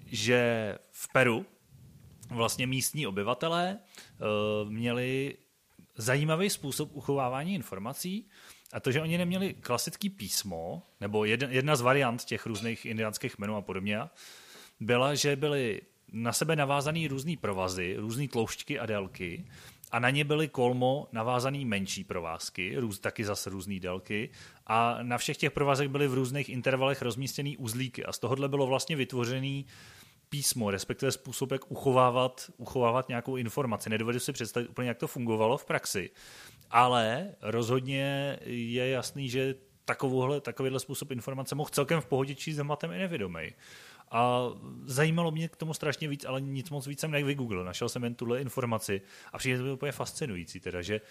Že 0.06 0.78
v 0.92 1.12
Peru 1.12 1.46
vlastně 2.30 2.68
místní 2.68 3.08
obyvatelé 3.08 3.78
měli 4.68 5.38
zajímavý 6.02 6.50
způsob 6.50 6.90
uchovávání 6.94 7.56
informací 7.56 8.28
a 8.74 8.80
to, 8.80 8.92
že 8.92 9.02
oni 9.02 9.18
neměli 9.18 9.54
klasický 9.54 10.10
písmo, 10.10 10.84
nebo 11.02 11.26
jedna, 11.26 11.76
z 11.76 11.82
variant 11.82 12.24
těch 12.24 12.46
různých 12.46 12.86
indiánských 12.86 13.38
menů 13.38 13.56
a 13.56 13.62
podobně, 13.62 14.00
byla, 14.80 15.16
že 15.16 15.36
byly 15.36 15.82
na 16.12 16.34
sebe 16.34 16.56
navázané 16.56 17.08
různé 17.08 17.34
provazy, 17.42 17.96
různé 17.98 18.28
tloušťky 18.28 18.80
a 18.80 18.86
délky 18.86 19.46
a 19.92 20.00
na 20.00 20.10
ně 20.10 20.24
byly 20.24 20.48
kolmo 20.48 21.08
navázané 21.12 21.66
menší 21.66 22.04
provázky, 22.04 22.76
růz, 22.78 23.00
taky 23.00 23.26
zase 23.26 23.50
různé 23.50 23.80
délky 23.80 24.30
a 24.68 24.98
na 25.02 25.18
všech 25.18 25.38
těch 25.38 25.52
provazech 25.52 25.88
byly 25.88 26.08
v 26.08 26.14
různých 26.14 26.50
intervalech 26.50 27.02
rozmístěné 27.02 27.58
uzlíky. 27.58 28.06
A 28.06 28.12
z 28.12 28.20
tohohle 28.20 28.50
bylo 28.50 28.68
vlastně 28.68 28.96
vytvořený 28.96 29.66
písmo, 30.32 30.72
respektive 30.72 31.12
způsob, 31.12 31.52
jak 31.52 31.72
uchovávat, 31.72 32.52
uchovávat 32.58 33.10
nějakou 33.10 33.36
informaci. 33.36 33.90
Nedovedu 33.90 34.20
si 34.20 34.34
představit 34.34 34.70
úplně, 34.70 34.88
jak 34.88 34.98
to 34.98 35.08
fungovalo 35.08 35.58
v 35.58 35.66
praxi, 35.66 36.10
ale 36.70 37.36
rozhodně 37.42 38.38
je 38.46 38.90
jasný, 38.90 39.30
že 39.30 39.56
takovouhle, 39.86 40.42
takovýhle 40.42 40.80
způsob 40.80 41.12
informace 41.12 41.56
mohl 41.56 41.70
celkem 41.70 42.02
v 42.02 42.06
pohodě 42.06 42.36
číst 42.36 42.56
zematem 42.56 42.92
i 42.92 42.98
nevědomý. 42.98 43.52
A 44.12 44.48
zajímalo 44.86 45.32
mě 45.32 45.48
k 45.50 45.56
tomu 45.56 45.74
strašně 45.74 46.08
víc, 46.08 46.26
ale 46.26 46.42
nic 46.42 46.70
moc 46.70 46.88
víc 46.88 47.00
jsem 47.00 47.12
nevygooglil. 47.12 47.64
Našel 47.64 47.90
jsem 47.90 48.04
jen 48.04 48.16
tuhle 48.16 48.42
informaci 48.42 49.02
a 49.34 49.38
přijde 49.38 49.58
to 49.58 49.74
úplně 49.74 49.92
fascinující, 49.92 50.60
teda, 50.60 50.82
že 50.82 51.02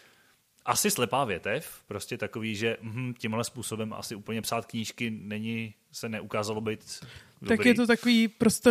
asi 0.65 0.91
slepá 0.91 1.25
větev, 1.25 1.83
prostě 1.87 2.19
takový, 2.19 2.57
že 2.57 2.77
hm, 2.81 3.15
tímhle 3.19 3.45
způsobem 3.45 3.93
asi 3.93 4.15
úplně 4.15 4.43
psát 4.43 4.67
knížky 4.67 5.11
není, 5.11 5.75
se 5.93 6.09
neukázalo 6.09 6.61
být 6.61 7.05
dobrý. 7.43 7.57
Tak 7.57 7.67
je 7.67 7.75
to 7.75 7.87
takový 7.87 8.29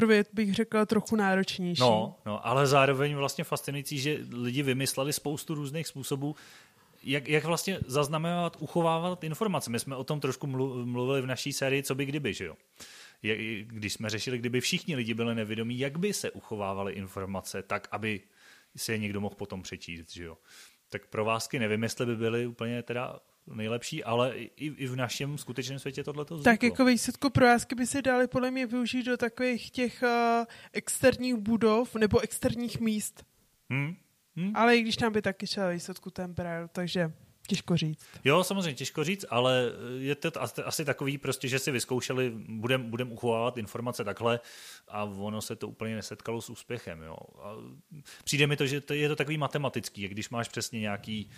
věd, 0.08 0.30
bych 0.34 0.54
řekla, 0.54 0.86
trochu 0.86 1.16
náročnější. 1.16 1.82
No, 1.82 2.16
no, 2.26 2.48
ale 2.48 2.68
zároveň 2.68 3.16
vlastně 3.16 3.44
fascinující, 3.44 4.00
že 4.00 4.20
lidi 4.32 4.64
vymysleli 4.64 5.14
spoustu 5.14 5.56
různých 5.56 5.88
způsobů, 5.88 6.36
jak, 7.04 7.28
jak 7.28 7.46
vlastně 7.46 7.80
zaznamenávat, 7.86 8.58
uchovávat 8.60 9.24
informace. 9.24 9.70
My 9.70 9.80
jsme 9.80 9.96
o 9.96 10.04
tom 10.04 10.20
trošku 10.20 10.48
mluvili 10.48 11.22
v 11.22 11.26
naší 11.26 11.54
sérii 11.54 11.84
Co 11.84 11.96
by 11.96 12.06
kdyby, 12.06 12.34
že 12.34 12.46
jo? 12.46 12.56
Když 13.64 13.94
jsme 13.94 14.10
řešili, 14.10 14.38
kdyby 14.38 14.62
všichni 14.62 14.96
lidi 14.96 15.14
byli 15.14 15.36
nevědomí, 15.36 15.80
jak 15.80 16.00
by 16.00 16.14
se 16.14 16.32
uchovávaly 16.32 16.94
informace 16.94 17.64
tak, 17.64 17.88
aby 17.92 18.22
se 18.76 18.92
je 18.92 18.98
někdo 18.98 19.22
mohl 19.22 19.36
potom 19.36 19.62
přečíst, 19.62 20.14
že 20.14 20.24
jo? 20.24 20.38
Tak 20.90 21.08
provázky 21.08 21.60
nevím, 21.60 21.84
jestli 21.84 22.06
by 22.06 22.16
byly 22.16 22.48
úplně 22.48 22.84
teda 22.84 23.20
nejlepší, 23.54 24.04
ale 24.04 24.38
i, 24.38 24.52
i 24.58 24.88
v 24.88 24.96
našem 24.96 25.38
skutečném 25.38 25.80
světě 25.80 26.04
tohle 26.04 26.26
to 26.26 26.42
Tak 26.42 26.64
jako 26.64 26.86
výsledku 26.86 27.30
provázky 27.30 27.76
by 27.76 27.88
se 27.88 28.02
dali 28.02 28.28
podle 28.28 28.52
mě 28.52 28.66
využít 28.66 29.04
do 29.04 29.18
takových 29.18 29.72
těch 29.72 30.04
uh, 30.04 30.46
externích 30.74 31.36
budov 31.36 31.96
nebo 31.96 32.20
externích 32.20 32.80
míst. 32.80 33.26
Hmm. 33.70 33.96
Hmm. 34.36 34.56
Ale 34.56 34.78
i 34.78 34.82
když 34.82 34.96
tam 34.96 35.14
by 35.14 35.22
taky 35.22 35.48
šel 35.48 35.70
výsledku 35.72 36.12
braille, 36.28 36.68
takže 36.72 37.12
Těžko 37.50 37.78
říct. 37.78 38.06
Jo, 38.24 38.44
samozřejmě 38.44 38.74
těžko 38.74 39.04
říct, 39.04 39.26
ale 39.30 39.72
je 39.98 40.16
to 40.16 40.32
asi 40.66 40.86
takový 40.86 41.18
prostě, 41.18 41.48
že 41.48 41.60
si 41.60 41.72
vyzkoušeli, 41.72 42.32
budeme 42.48 42.84
budem 42.84 43.12
uchovávat 43.12 43.58
informace 43.58 44.04
takhle 44.04 44.40
a 44.88 45.04
ono 45.04 45.42
se 45.42 45.56
to 45.56 45.68
úplně 45.68 45.96
nesetkalo 45.96 46.42
s 46.42 46.50
úspěchem. 46.50 47.02
Jo. 47.02 47.18
A 47.42 47.56
přijde 48.24 48.48
mi 48.48 48.58
to, 48.58 48.68
že 48.68 48.82
to 48.82 48.94
je 48.94 49.10
to 49.10 49.16
takový 49.16 49.38
matematický, 49.38 50.08
když 50.08 50.30
máš 50.30 50.50
přesně 50.50 50.80
nějaký 50.80 51.30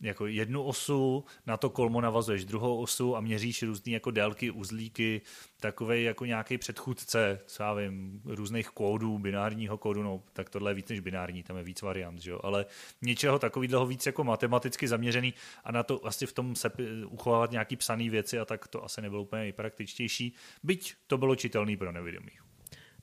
jako 0.00 0.26
jednu 0.26 0.62
osu, 0.62 1.24
na 1.46 1.56
to 1.56 1.70
kolmo 1.70 2.00
navazuješ 2.00 2.44
druhou 2.44 2.80
osu 2.80 3.16
a 3.16 3.20
měříš 3.20 3.62
různé 3.62 3.92
jako 3.92 4.10
délky, 4.10 4.50
uzlíky, 4.50 5.20
takový 5.60 6.04
jako 6.04 6.24
nějaký 6.24 6.58
předchůdce, 6.58 7.40
co 7.46 7.62
já 7.62 7.74
vím, 7.74 8.20
různých 8.24 8.68
kódů, 8.68 9.18
binárního 9.18 9.78
kódu, 9.78 10.02
no 10.02 10.22
tak 10.32 10.50
tohle 10.50 10.70
je 10.70 10.74
víc 10.74 10.88
než 10.88 11.00
binární, 11.00 11.42
tam 11.42 11.56
je 11.56 11.62
víc 11.62 11.82
variant, 11.82 12.22
že 12.22 12.30
jo? 12.30 12.40
ale 12.42 12.66
něčeho 13.02 13.38
takového 13.38 13.86
víc 13.86 14.06
jako 14.06 14.24
matematicky 14.24 14.88
zaměřený 14.88 15.34
a 15.64 15.72
na 15.72 15.82
to 15.82 16.06
asi 16.06 16.26
v 16.26 16.32
tom 16.32 16.56
se 16.56 16.70
uchovávat 17.08 17.50
nějaký 17.50 17.76
psaný 17.76 18.10
věci 18.10 18.38
a 18.38 18.44
tak 18.44 18.68
to 18.68 18.84
asi 18.84 19.02
nebylo 19.02 19.22
úplně 19.22 19.42
nejpraktičtější, 19.42 20.34
byť 20.62 20.94
to 21.06 21.18
bylo 21.18 21.36
čitelný 21.36 21.76
pro 21.76 21.92
nevědomí. 21.92 22.30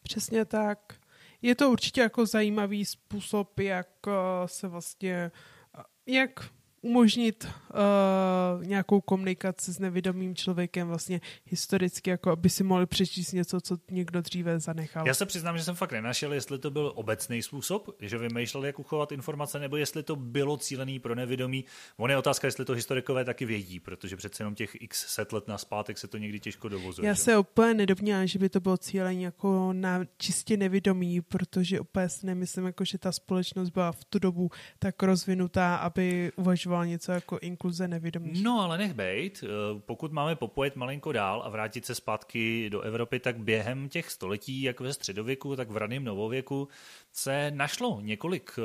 Přesně 0.03 0.45
tak. 0.45 0.93
Je 1.41 1.55
to 1.55 1.69
určitě 1.69 2.01
jako 2.01 2.25
zajímavý 2.25 2.85
způsob, 2.85 3.59
jak 3.59 3.87
eh, 4.07 4.11
se 4.45 4.67
vlastně, 4.67 5.31
eh, 5.77 5.83
jak 6.05 6.49
umožnit 6.83 7.47
uh, 7.47 8.65
nějakou 8.65 9.01
komunikaci 9.01 9.73
s 9.73 9.79
nevědomým 9.79 10.35
člověkem 10.35 10.87
vlastně 10.87 11.21
historicky, 11.45 12.09
jako 12.09 12.31
aby 12.31 12.49
si 12.49 12.63
mohli 12.63 12.85
přečíst 12.85 13.31
něco, 13.31 13.61
co 13.61 13.77
někdo 13.91 14.21
dříve 14.21 14.59
zanechal. 14.59 15.07
Já 15.07 15.13
se 15.13 15.25
přiznám, 15.25 15.57
že 15.57 15.63
jsem 15.63 15.75
fakt 15.75 15.91
nenašel, 15.91 16.33
jestli 16.33 16.59
to 16.59 16.71
byl 16.71 16.91
obecný 16.95 17.41
způsob, 17.41 17.89
že 17.99 18.17
vymýšleli, 18.17 18.67
jak 18.67 18.79
uchovat 18.79 19.11
informace, 19.11 19.59
nebo 19.59 19.77
jestli 19.77 20.03
to 20.03 20.15
bylo 20.15 20.57
cílený 20.57 20.99
pro 20.99 21.15
nevědomí. 21.15 21.65
On 21.97 22.09
je 22.09 22.17
otázka, 22.17 22.47
jestli 22.47 22.65
to 22.65 22.73
historikové 22.73 23.25
taky 23.25 23.45
vědí, 23.45 23.79
protože 23.79 24.15
přece 24.15 24.41
jenom 24.41 24.55
těch 24.55 24.81
x 24.81 25.13
set 25.13 25.33
let 25.33 25.47
na 25.47 25.57
zpátek 25.57 25.97
se 25.97 26.07
to 26.07 26.17
někdy 26.17 26.39
těžko 26.39 26.69
dovozuje. 26.69 27.07
Já 27.07 27.13
že? 27.13 27.21
se 27.21 27.37
úplně 27.37 27.73
nedovnímám, 27.73 28.27
že 28.27 28.39
by 28.39 28.49
to 28.49 28.59
bylo 28.59 28.77
cílení 28.77 29.23
jako 29.23 29.73
na 29.73 30.01
čistě 30.17 30.57
nevědomí, 30.57 31.21
protože 31.21 31.79
úplně 31.79 32.09
si 32.09 32.25
nemyslím, 32.25 32.65
jako, 32.65 32.85
že 32.85 32.97
ta 32.97 33.11
společnost 33.11 33.69
byla 33.69 33.91
v 33.91 34.05
tu 34.05 34.19
dobu 34.19 34.49
tak 34.79 35.03
rozvinutá, 35.03 35.75
aby 35.75 36.31
uvažovala 36.35 36.72
uvažoval 36.73 36.85
něco 36.85 37.11
jako 37.11 37.39
inkluze 37.41 37.87
nevědomých. 37.87 38.43
No, 38.43 38.61
ale 38.61 38.77
nech 38.77 38.93
bejt. 38.93 39.43
Eh, 39.43 39.47
pokud 39.85 40.11
máme 40.11 40.35
popojet 40.35 40.75
malinko 40.75 41.11
dál 41.11 41.41
a 41.45 41.49
vrátit 41.49 41.85
se 41.85 41.95
zpátky 41.95 42.69
do 42.69 42.81
Evropy, 42.81 43.19
tak 43.19 43.37
během 43.37 43.89
těch 43.89 44.11
století, 44.11 44.61
jak 44.61 44.79
ve 44.79 44.93
středověku, 44.93 45.55
tak 45.55 45.69
v 45.69 45.77
raném 45.77 46.03
novověku, 46.03 46.67
se 47.11 47.51
našlo 47.51 48.01
několik 48.01 48.51
eh, 48.57 48.61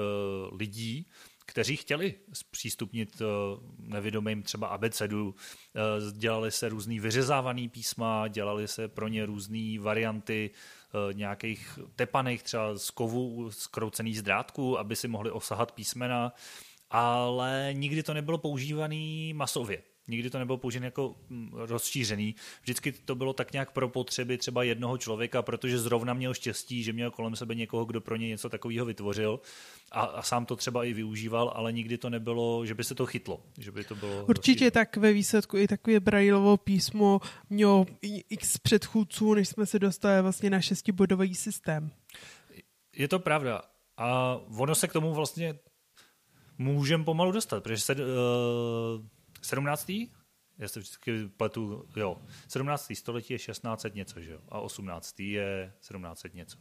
lidí, 0.57 1.07
kteří 1.47 1.77
chtěli 1.77 2.14
zpřístupnit 2.33 3.23
eh, 3.23 3.25
nevědomým 3.79 4.42
třeba 4.42 4.66
abecedu, 4.66 5.35
dělali 6.12 6.51
se 6.51 6.68
různý 6.68 7.01
vyřezávaný 7.01 7.68
písma, 7.68 8.29
dělali 8.29 8.68
se 8.68 8.88
pro 8.88 9.09
ně 9.09 9.27
různé 9.27 9.79
varianty 9.81 10.51
nějakých 11.12 11.79
tepaných 11.97 12.42
třeba 12.42 12.79
z 12.79 12.90
kovu 12.90 13.51
skroucených 13.51 14.18
z 14.18 14.23
drátku, 14.23 14.79
aby 14.79 14.97
si 14.97 15.09
mohli 15.09 15.31
osahat 15.31 15.73
písmena 15.73 16.33
ale 16.90 17.70
nikdy 17.72 18.03
to 18.03 18.14
nebylo 18.14 18.38
používané 18.38 19.35
masově. 19.35 19.83
Nikdy 20.11 20.31
to 20.31 20.38
nebylo 20.38 20.59
používané 20.59 20.87
jako 20.87 21.16
mm, 21.29 21.51
rozšířený. 21.55 22.35
Vždycky 22.62 22.92
to 22.92 23.14
bylo 23.14 23.33
tak 23.33 23.53
nějak 23.53 23.70
pro 23.72 23.88
potřeby 23.88 24.38
třeba 24.38 24.62
jednoho 24.62 24.98
člověka, 24.98 25.42
protože 25.42 25.79
zrovna 25.79 26.14
měl 26.14 26.35
štěstí, 26.35 26.83
že 26.83 26.92
měl 26.92 27.11
kolem 27.11 27.37
sebe 27.37 27.55
někoho, 27.55 27.85
kdo 27.85 28.01
pro 28.01 28.16
ně 28.16 28.29
něco 28.29 28.48
takového 28.48 28.87
vytvořil 28.87 29.40
a, 29.92 30.01
a 30.01 30.22
sám 30.22 30.46
to 30.46 30.57
třeba 30.57 30.85
i 30.85 30.92
využíval, 30.92 31.53
ale 31.55 31.72
nikdy 31.72 31.98
to 31.98 32.11
nebylo, 32.11 32.66
že 32.66 32.74
by 32.74 32.85
se 32.85 32.94
to 32.94 33.07
chytlo. 33.07 33.42
Že 33.59 33.72
by 33.72 33.85
to 33.85 33.94
bylo 33.94 34.24
Určitě 34.27 34.51
rozšířený. 34.53 34.70
tak 34.70 34.96
ve 34.96 35.12
výsledku 35.12 35.57
i 35.57 35.68
takové 35.68 36.01
Braillovo 36.01 36.57
písmo 36.57 37.20
mělo 37.51 37.87
x 38.31 38.59
předchůdců, 38.59 39.35
než 39.35 39.48
jsme 39.48 39.66
se 39.66 39.79
dostali 39.79 40.22
vlastně 40.22 40.51
na 40.51 40.61
šestibodový 40.61 41.35
systém. 41.35 41.90
Je 42.96 43.09
to 43.09 43.18
pravda. 43.18 43.62
A 43.96 44.38
ono 44.59 44.74
se 44.74 44.88
k 44.88 44.92
tomu 44.92 45.14
vlastně 45.14 45.59
můžeme 46.59 47.05
pomalu 47.05 47.33
dostat, 47.33 47.62
protože 47.62 47.79
se, 47.79 47.94
uh, 47.94 48.01
17. 49.42 49.90
Já 50.59 50.68
se 50.68 50.81
vždycky 50.81 51.29
pletu, 51.37 51.88
jo, 51.97 52.23
17. 52.49 52.94
století 52.94 53.33
je 53.35 53.38
1600 53.38 53.94
něco, 53.94 54.21
že 54.21 54.33
jo, 54.33 54.40
a 54.49 54.61
18. 54.61 55.21
je 55.21 55.73
1700 55.81 56.35
něco. 56.35 56.59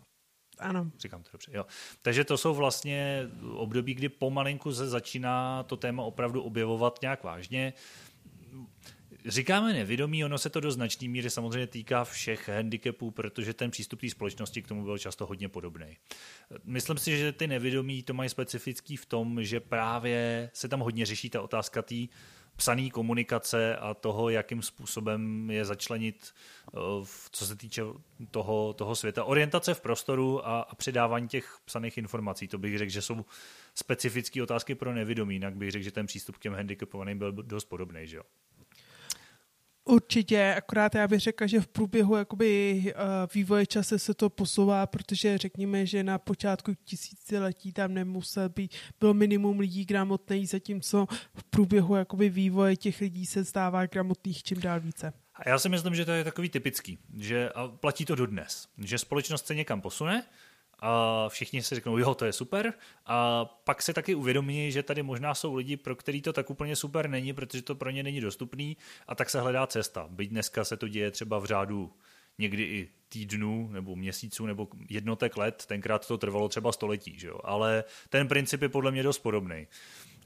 Ano. 0.59 0.91
Říkám 0.99 1.23
to 1.23 1.29
dobře, 1.31 1.51
jo. 1.53 1.65
Takže 2.01 2.23
to 2.23 2.37
jsou 2.37 2.53
vlastně 2.53 3.29
období, 3.51 3.93
kdy 3.93 4.09
pomalinku 4.09 4.73
se 4.73 4.89
začíná 4.89 5.63
to 5.63 5.77
téma 5.77 6.03
opravdu 6.03 6.41
objevovat 6.41 6.99
nějak 7.01 7.23
vážně. 7.23 7.73
Říkáme 9.27 9.73
nevědomí, 9.73 10.25
ono 10.25 10.37
se 10.37 10.49
to 10.49 10.59
do 10.59 10.71
značné 10.71 11.07
míry 11.07 11.29
samozřejmě 11.29 11.67
týká 11.67 12.03
všech 12.03 12.49
handicapů, 12.49 13.11
protože 13.11 13.53
ten 13.53 13.71
přístup 13.71 14.01
té 14.01 14.09
společnosti 14.09 14.61
k 14.61 14.67
tomu 14.67 14.83
byl 14.83 14.97
často 14.97 15.25
hodně 15.25 15.49
podobný. 15.49 15.97
Myslím 16.63 16.97
si, 16.97 17.17
že 17.17 17.31
ty 17.31 17.47
nevědomí 17.47 18.03
to 18.03 18.13
mají 18.13 18.29
specifický 18.29 18.97
v 18.97 19.05
tom, 19.05 19.43
že 19.43 19.59
právě 19.59 20.49
se 20.53 20.67
tam 20.67 20.79
hodně 20.79 21.05
řeší 21.05 21.29
ta 21.29 21.41
otázka 21.41 21.81
té 21.81 21.95
psané 22.55 22.89
komunikace 22.89 23.75
a 23.75 23.93
toho, 23.93 24.29
jakým 24.29 24.61
způsobem 24.61 25.51
je 25.51 25.65
začlenit, 25.65 26.33
eh, 26.67 26.79
co 27.31 27.45
se 27.45 27.55
týče 27.55 27.81
toho, 28.31 28.73
toho 28.73 28.95
světa. 28.95 29.23
Orientace 29.23 29.73
v 29.73 29.81
prostoru 29.81 30.47
a, 30.47 30.61
a 30.61 30.75
předávání 30.75 31.27
těch 31.27 31.57
psaných 31.65 31.97
informací, 31.97 32.47
to 32.47 32.57
bych 32.57 32.77
řekl, 32.77 32.91
že 32.91 33.01
jsou 33.01 33.25
specifické 33.75 34.43
otázky 34.43 34.75
pro 34.75 34.93
nevědomí, 34.93 35.35
jinak 35.35 35.55
bych 35.55 35.71
řekl, 35.71 35.83
že 35.83 35.91
ten 35.91 36.05
přístup 36.05 36.37
k 36.37 36.39
těm 36.39 36.53
handicapovaným 36.53 37.17
byl 37.17 37.31
dost 37.31 37.65
podobný. 37.65 38.07
Že 38.07 38.17
jo? 38.17 38.23
Určitě, 39.87 40.53
akorát 40.57 40.95
já 40.95 41.07
bych 41.07 41.19
řekla, 41.19 41.47
že 41.47 41.61
v 41.61 41.67
průběhu 41.67 42.15
jakoby, 42.15 42.83
uh, 42.85 43.01
vývoje 43.33 43.65
čase 43.65 43.99
se 43.99 44.13
to 44.13 44.29
posouvá, 44.29 44.87
protože 44.87 45.37
řekněme, 45.37 45.85
že 45.85 46.03
na 46.03 46.17
počátku 46.17 46.73
tisíciletí 46.83 47.73
tam 47.73 47.93
nemusel 47.93 48.49
být, 48.49 48.75
bylo 48.99 49.13
minimum 49.13 49.59
lidí 49.59 49.85
gramotných, 49.85 50.49
zatímco 50.49 51.07
v 51.35 51.43
průběhu 51.43 51.95
jakoby, 51.95 52.29
vývoje 52.29 52.75
těch 52.75 53.01
lidí 53.01 53.25
se 53.25 53.45
stává 53.45 53.85
gramotných 53.85 54.43
čím 54.43 54.61
dál 54.61 54.79
více. 54.79 55.13
A 55.35 55.49
já 55.49 55.59
si 55.59 55.69
myslím, 55.69 55.95
že 55.95 56.05
to 56.05 56.11
je 56.11 56.23
takový 56.23 56.49
typický, 56.49 56.97
že 57.17 57.49
a 57.49 57.67
platí 57.67 58.05
to 58.05 58.15
dodnes, 58.15 58.67
že 58.77 58.97
společnost 58.97 59.47
se 59.47 59.55
někam 59.55 59.81
posune, 59.81 60.23
a 60.79 61.25
všichni 61.29 61.63
si 61.63 61.75
řeknou, 61.75 61.97
jo, 61.97 62.15
to 62.15 62.25
je 62.25 62.33
super. 62.33 62.73
A 63.05 63.45
pak 63.45 63.81
se 63.81 63.93
taky 63.93 64.15
uvědomí, 64.15 64.71
že 64.71 64.83
tady 64.83 65.03
možná 65.03 65.35
jsou 65.35 65.53
lidi, 65.53 65.77
pro 65.77 65.95
který 65.95 66.21
to 66.21 66.33
tak 66.33 66.49
úplně 66.49 66.75
super 66.75 67.09
není, 67.09 67.33
protože 67.33 67.61
to 67.61 67.75
pro 67.75 67.89
ně 67.89 68.03
není 68.03 68.21
dostupný 68.21 68.77
a 69.07 69.15
tak 69.15 69.29
se 69.29 69.41
hledá 69.41 69.67
cesta. 69.67 70.07
Byť 70.09 70.29
dneska 70.29 70.65
se 70.65 70.77
to 70.77 70.87
děje 70.87 71.11
třeba 71.11 71.39
v 71.39 71.45
řádu 71.45 71.93
někdy 72.37 72.63
i 72.63 72.89
týdnů 73.09 73.69
nebo 73.71 73.95
měsíců 73.95 74.45
nebo 74.45 74.67
jednotek 74.89 75.37
let, 75.37 75.65
tenkrát 75.67 76.07
to 76.07 76.17
trvalo 76.17 76.49
třeba 76.49 76.71
století, 76.71 77.19
že 77.19 77.27
jo? 77.27 77.39
ale 77.43 77.83
ten 78.09 78.27
princip 78.27 78.61
je 78.61 78.69
podle 78.69 78.91
mě 78.91 79.03
dost 79.03 79.19
podobný. 79.19 79.67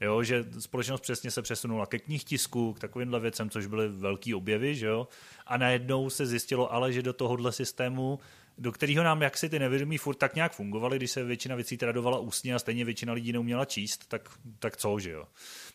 Jo, 0.00 0.22
že 0.22 0.44
společnost 0.58 1.00
přesně 1.00 1.30
se 1.30 1.42
přesunula 1.42 1.86
ke 1.86 1.98
knihtisku, 1.98 2.72
k 2.72 2.78
takovýmhle 2.78 3.20
věcem, 3.20 3.50
což 3.50 3.66
byly 3.66 3.88
velký 3.88 4.34
objevy, 4.34 4.74
že 4.74 4.86
jo? 4.86 5.08
a 5.46 5.56
najednou 5.56 6.10
se 6.10 6.26
zjistilo 6.26 6.72
ale, 6.72 6.92
že 6.92 7.02
do 7.02 7.12
tohohle 7.12 7.52
systému 7.52 8.18
do 8.58 8.72
kterého 8.72 9.04
nám 9.04 9.22
jaksi 9.22 9.48
ty 9.48 9.58
nevědomí 9.58 9.98
furt 9.98 10.14
tak 10.14 10.34
nějak 10.34 10.52
fungovaly, 10.52 10.96
když 10.96 11.10
se 11.10 11.24
většina 11.24 11.54
věcí 11.54 11.76
tradovala 11.76 12.18
ústně 12.18 12.54
a 12.54 12.58
stejně 12.58 12.84
většina 12.84 13.12
lidí 13.12 13.32
neuměla 13.32 13.64
číst, 13.64 14.08
tak, 14.08 14.28
tak 14.58 14.76
co, 14.76 14.98
že 14.98 15.10
jo? 15.10 15.28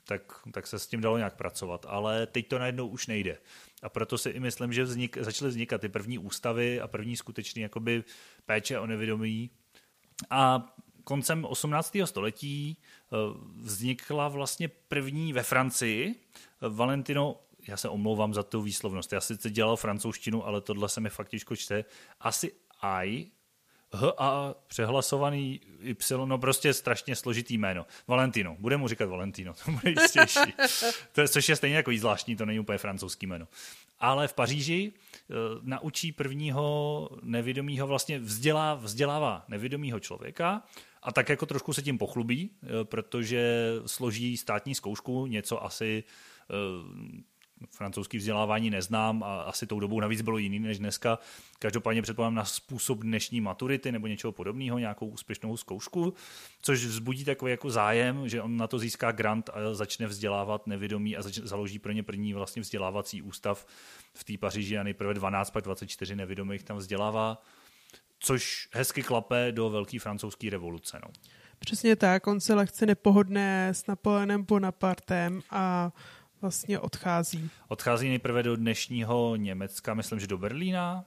Tak, 0.05 0.21
tak 0.51 0.67
se 0.67 0.79
s 0.79 0.87
tím 0.87 1.01
dalo 1.01 1.17
nějak 1.17 1.35
pracovat, 1.35 1.85
ale 1.89 2.27
teď 2.27 2.47
to 2.47 2.59
najednou 2.59 2.87
už 2.87 3.07
nejde. 3.07 3.37
A 3.83 3.89
proto 3.89 4.17
si 4.17 4.29
i 4.29 4.39
myslím, 4.39 4.73
že 4.73 4.83
vznik, 4.83 5.17
začaly 5.17 5.49
vznikat 5.51 5.81
ty 5.81 5.89
první 5.89 6.17
ústavy 6.17 6.81
a 6.81 6.87
první 6.87 7.17
skutečný 7.17 7.61
jakoby 7.61 8.03
péče 8.45 8.79
o 8.79 8.87
nevědomí. 8.87 9.49
A 10.29 10.73
koncem 11.03 11.45
18. 11.45 11.97
století 12.05 12.77
eh, 12.77 13.15
vznikla 13.55 14.27
vlastně 14.27 14.67
první 14.67 15.33
ve 15.33 15.43
Francii 15.43 16.15
Valentino 16.69 17.39
já 17.67 17.77
se 17.77 17.89
omlouvám 17.89 18.33
za 18.33 18.43
tu 18.43 18.61
výslovnost. 18.61 19.13
Já 19.13 19.21
sice 19.21 19.49
dělal 19.49 19.75
francouzštinu, 19.75 20.45
ale 20.45 20.61
tohle 20.61 20.89
se 20.89 21.01
mi 21.01 21.09
fakt 21.09 21.29
těžko 21.29 21.55
čte. 21.55 21.85
Asi 22.19 22.51
I, 22.81 23.27
H 23.91 24.13
a 24.17 24.55
přehlasovaný 24.67 25.61
Y, 25.79 26.25
no 26.25 26.37
prostě 26.37 26.73
strašně 26.73 27.15
složitý 27.15 27.57
jméno. 27.57 27.85
Valentino, 28.07 28.55
bude 28.59 28.77
mu 28.77 28.87
říkat 28.87 29.09
Valentino, 29.09 29.53
to 29.65 29.71
bude 29.71 29.89
jistější. 29.89 30.53
to 31.11 31.21
je, 31.21 31.27
což 31.27 31.49
je 31.49 31.55
stejně 31.55 31.75
jako 31.75 31.91
zvláštní, 31.97 32.35
to 32.35 32.45
není 32.45 32.59
úplně 32.59 32.77
francouzský 32.77 33.27
jméno. 33.27 33.47
Ale 33.99 34.27
v 34.27 34.33
Paříži 34.33 34.91
uh, 34.91 35.35
naučí 35.61 36.11
prvního 36.11 37.09
nevědomího, 37.23 37.87
vlastně 37.87 38.19
vzdělá, 38.19 38.73
vzdělává 38.73 39.45
nevědomího 39.47 39.99
člověka 39.99 40.63
a 41.03 41.11
tak 41.11 41.29
jako 41.29 41.45
trošku 41.45 41.73
se 41.73 41.81
tím 41.81 41.97
pochlubí, 41.97 42.49
uh, 42.49 42.69
protože 42.83 43.73
složí 43.85 44.37
státní 44.37 44.75
zkoušku, 44.75 45.27
něco 45.27 45.63
asi 45.63 46.03
uh, 46.49 47.19
francouzský 47.69 48.17
vzdělávání 48.17 48.69
neznám 48.69 49.23
a 49.23 49.41
asi 49.41 49.67
tou 49.67 49.79
dobou 49.79 49.99
navíc 49.99 50.21
bylo 50.21 50.37
jiný 50.37 50.59
než 50.59 50.79
dneska. 50.79 51.19
Každopádně 51.59 52.01
předpokládám 52.01 52.35
na 52.35 52.45
způsob 52.45 52.99
dnešní 52.99 53.41
maturity 53.41 53.91
nebo 53.91 54.07
něčeho 54.07 54.31
podobného, 54.31 54.79
nějakou 54.79 55.07
úspěšnou 55.07 55.57
zkoušku, 55.57 56.13
což 56.61 56.85
vzbudí 56.85 57.25
takový 57.25 57.51
jako 57.51 57.69
zájem, 57.69 58.29
že 58.29 58.41
on 58.41 58.57
na 58.57 58.67
to 58.67 58.79
získá 58.79 59.11
grant 59.11 59.49
a 59.53 59.73
začne 59.73 60.07
vzdělávat 60.07 60.67
nevědomí 60.67 61.17
a 61.17 61.21
zač- 61.21 61.39
založí 61.43 61.79
pro 61.79 61.91
ně 61.91 62.03
první 62.03 62.33
vlastně 62.33 62.61
vzdělávací 62.61 63.21
ústav 63.21 63.67
v 64.13 64.23
té 64.23 64.37
Paříži 64.37 64.77
a 64.77 64.83
nejprve 64.83 65.13
12, 65.13 65.49
pak 65.49 65.63
24 65.63 66.15
nevědomých 66.15 66.63
tam 66.63 66.77
vzdělává, 66.77 67.41
což 68.19 68.69
hezky 68.73 69.03
klape 69.03 69.51
do 69.51 69.69
velké 69.69 69.99
francouzské 69.99 70.49
revoluce. 70.49 70.99
No. 71.03 71.11
Přesně 71.59 71.95
tak, 71.95 72.27
on 72.27 72.39
se 72.39 72.53
lehce 72.53 72.85
nepohodne 72.85 73.67
s 73.67 73.87
Napoleonem 73.87 74.43
Bonapartem 74.43 75.41
a 75.49 75.91
vlastně 76.41 76.79
odchází? 76.79 77.49
Odchází 77.67 78.09
nejprve 78.09 78.43
do 78.43 78.55
dnešního 78.55 79.35
Německa, 79.35 79.93
myslím, 79.93 80.19
že 80.19 80.27
do 80.27 80.37
Berlína. 80.37 81.05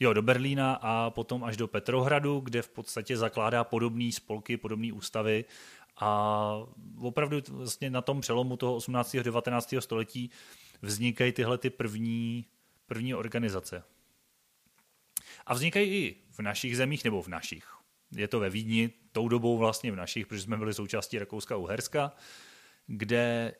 Jo, 0.00 0.12
do 0.12 0.22
Berlína 0.22 0.74
a 0.74 1.10
potom 1.10 1.44
až 1.44 1.56
do 1.56 1.68
Petrohradu, 1.68 2.40
kde 2.40 2.62
v 2.62 2.68
podstatě 2.68 3.16
zakládá 3.16 3.64
podobné 3.64 4.12
spolky, 4.12 4.56
podobné 4.56 4.92
ústavy 4.92 5.44
a 5.96 6.52
opravdu 7.00 7.36
vlastně 7.48 7.90
na 7.90 8.00
tom 8.00 8.20
přelomu 8.20 8.56
toho 8.56 8.76
18. 8.76 9.14
a 9.14 9.22
19. 9.22 9.74
století 9.78 10.30
vznikají 10.82 11.32
tyhle 11.32 11.58
ty 11.58 11.70
první, 11.70 12.46
první 12.86 13.14
organizace. 13.14 13.84
A 15.46 15.54
vznikají 15.54 15.90
i 15.90 16.16
v 16.30 16.38
našich 16.40 16.76
zemích, 16.76 17.04
nebo 17.04 17.22
v 17.22 17.28
našich. 17.28 17.64
Je 18.16 18.28
to 18.28 18.40
ve 18.40 18.50
Vídni, 18.50 18.90
tou 19.12 19.28
dobou 19.28 19.58
vlastně 19.58 19.92
v 19.92 19.96
našich, 19.96 20.26
protože 20.26 20.42
jsme 20.42 20.56
byli 20.56 20.74
součástí 20.74 21.18
Rakouska-Uherska, 21.18 22.10
kde 22.86 23.54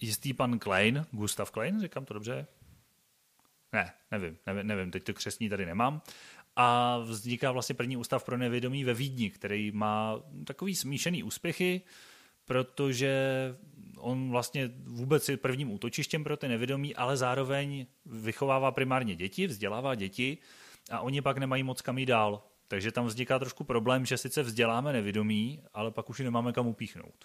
jistý 0.00 0.32
pan 0.32 0.58
Klein, 0.58 1.06
Gustav 1.10 1.50
Klein, 1.50 1.80
říkám 1.80 2.04
to 2.04 2.14
dobře? 2.14 2.46
Ne, 3.72 3.92
nevím, 4.10 4.36
nevím, 4.46 4.66
nevím, 4.66 4.90
teď 4.90 5.04
to 5.04 5.14
křesní 5.14 5.48
tady 5.48 5.66
nemám. 5.66 6.02
A 6.56 6.98
vzniká 6.98 7.52
vlastně 7.52 7.74
první 7.74 7.96
ústav 7.96 8.24
pro 8.24 8.36
nevědomí 8.36 8.84
ve 8.84 8.94
Vídni, 8.94 9.30
který 9.30 9.70
má 9.70 10.20
takový 10.44 10.74
smíšený 10.74 11.22
úspěchy, 11.22 11.80
protože 12.44 13.54
on 13.96 14.30
vlastně 14.30 14.70
vůbec 14.84 15.28
je 15.28 15.36
prvním 15.36 15.72
útočištěm 15.72 16.24
pro 16.24 16.36
ty 16.36 16.48
nevědomí, 16.48 16.96
ale 16.96 17.16
zároveň 17.16 17.86
vychovává 18.06 18.72
primárně 18.72 19.16
děti, 19.16 19.46
vzdělává 19.46 19.94
děti 19.94 20.38
a 20.90 21.00
oni 21.00 21.22
pak 21.22 21.38
nemají 21.38 21.62
moc 21.62 21.82
kam 21.82 21.98
jít 21.98 22.06
dál. 22.06 22.42
Takže 22.68 22.92
tam 22.92 23.06
vzniká 23.06 23.38
trošku 23.38 23.64
problém, 23.64 24.06
že 24.06 24.16
sice 24.16 24.42
vzděláme 24.42 24.92
nevědomí, 24.92 25.62
ale 25.74 25.90
pak 25.90 26.10
už 26.10 26.18
ji 26.18 26.24
nemáme 26.24 26.52
kam 26.52 26.66
upíchnout. 26.66 27.24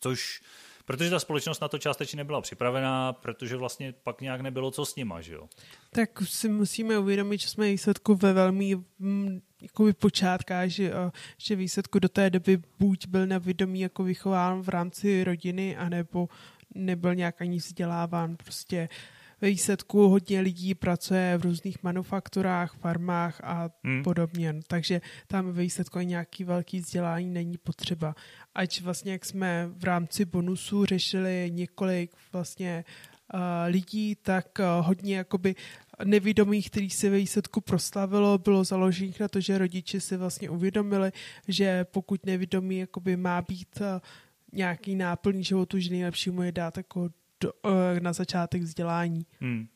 Což 0.00 0.42
Protože 0.86 1.10
ta 1.10 1.20
společnost 1.20 1.60
na 1.60 1.68
to 1.68 1.78
částečně 1.78 2.16
nebyla 2.16 2.40
připravená, 2.40 3.12
protože 3.12 3.56
vlastně 3.56 3.94
pak 4.02 4.20
nějak 4.20 4.40
nebylo 4.40 4.70
co 4.70 4.84
s 4.84 4.96
nima, 4.96 5.20
že 5.20 5.34
jo? 5.34 5.48
Tak 5.90 6.10
si 6.24 6.48
musíme 6.48 6.98
uvědomit, 6.98 7.40
že 7.40 7.48
jsme 7.48 7.68
výsledku 7.68 8.14
ve 8.14 8.32
velmi 8.32 8.76
mm, 8.98 9.40
jakoby 9.62 9.92
počátkách, 9.92 10.68
že, 10.68 10.92
že 11.38 11.56
výsledku 11.56 11.98
do 11.98 12.08
té 12.08 12.30
doby 12.30 12.58
buď 12.78 13.06
byl 13.06 13.26
nevědomý 13.26 13.80
jako 13.80 14.04
vychován 14.04 14.62
v 14.62 14.68
rámci 14.68 15.24
rodiny, 15.24 15.76
anebo 15.76 16.28
nebyl 16.74 17.14
nějak 17.14 17.42
ani 17.42 17.56
vzděláván. 17.56 18.36
Prostě 18.36 18.76
ve 18.76 18.88
výsledku 19.42 20.08
hodně 20.08 20.40
lidí 20.40 20.74
pracuje 20.74 21.38
v 21.38 21.42
různých 21.42 21.82
manufakturách, 21.82 22.74
farmách 22.74 23.40
a 23.44 23.70
hmm. 23.84 24.02
podobně. 24.02 24.54
Takže 24.66 25.00
tam 25.26 25.52
ve 25.52 25.62
výsledku 25.62 25.98
nějaký 25.98 26.44
velký 26.44 26.80
vzdělání 26.80 27.30
není 27.30 27.58
potřeba. 27.58 28.14
Ať 28.54 28.80
vlastně, 28.80 29.12
jak 29.12 29.24
jsme 29.24 29.68
v 29.76 29.84
rámci 29.84 30.24
bonusu 30.24 30.84
řešili 30.84 31.50
několik 31.54 32.10
vlastně 32.32 32.84
uh, 33.34 33.40
lidí, 33.66 34.14
tak 34.14 34.58
uh, 34.58 34.86
hodně 34.86 35.16
jakoby 35.16 35.54
nevědomých, 36.04 36.70
který 36.70 36.90
se 36.90 37.10
ve 37.10 37.16
výsledku 37.16 37.60
proslavilo, 37.60 38.38
bylo 38.38 38.64
založených 38.64 39.20
na 39.20 39.28
to, 39.28 39.40
že 39.40 39.58
rodiče 39.58 40.00
si 40.00 40.16
vlastně 40.16 40.50
uvědomili, 40.50 41.12
že 41.48 41.84
pokud 41.84 42.26
nevědomý 42.26 42.78
jakoby 42.78 43.16
má 43.16 43.42
být 43.42 43.80
uh, 43.80 43.86
nějaký 44.52 44.94
náplň 44.94 45.42
životu, 45.42 45.78
že 45.78 45.90
nejlepší 45.90 46.30
mu 46.30 46.42
je 46.42 46.52
dát 46.52 46.76
jako 46.76 47.08
do, 47.40 47.52
uh, 47.52 47.72
na 48.00 48.12
začátek 48.12 48.62
vzdělání. 48.62 49.26
Hmm. 49.40 49.68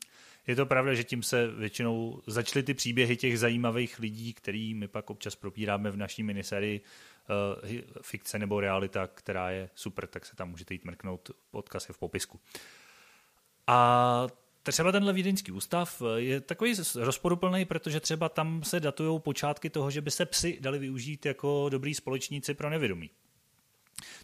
Je 0.46 0.56
to 0.56 0.66
pravda, 0.66 0.94
že 0.94 1.04
tím 1.04 1.22
se 1.22 1.46
většinou 1.46 2.22
začaly 2.26 2.62
ty 2.62 2.74
příběhy 2.74 3.16
těch 3.16 3.38
zajímavých 3.38 3.98
lidí, 3.98 4.34
který 4.34 4.74
my 4.74 4.88
pak 4.88 5.10
občas 5.10 5.36
propíráme 5.36 5.90
v 5.90 5.96
naší 5.96 6.22
minisérii 6.22 6.80
uh, 6.80 7.70
fikce 8.02 8.38
nebo 8.38 8.60
realita, 8.60 9.06
která 9.06 9.50
je 9.50 9.70
super, 9.74 10.06
tak 10.06 10.26
se 10.26 10.36
tam 10.36 10.50
můžete 10.50 10.74
jít 10.74 10.84
mrknout, 10.84 11.30
odkaz 11.50 11.88
je 11.88 11.92
v 11.92 11.98
popisku. 11.98 12.40
A 13.66 14.26
třeba 14.62 14.92
tenhle 14.92 15.12
vídeňský 15.12 15.52
ústav 15.52 16.02
je 16.16 16.40
takový 16.40 16.74
rozporuplný, 16.96 17.64
protože 17.64 18.00
třeba 18.00 18.28
tam 18.28 18.64
se 18.64 18.80
datují 18.80 19.20
počátky 19.20 19.70
toho, 19.70 19.90
že 19.90 20.00
by 20.00 20.10
se 20.10 20.26
psy 20.26 20.58
dali 20.60 20.78
využít 20.78 21.26
jako 21.26 21.68
dobrý 21.68 21.94
společníci 21.94 22.54
pro 22.54 22.70
nevědomí 22.70 23.10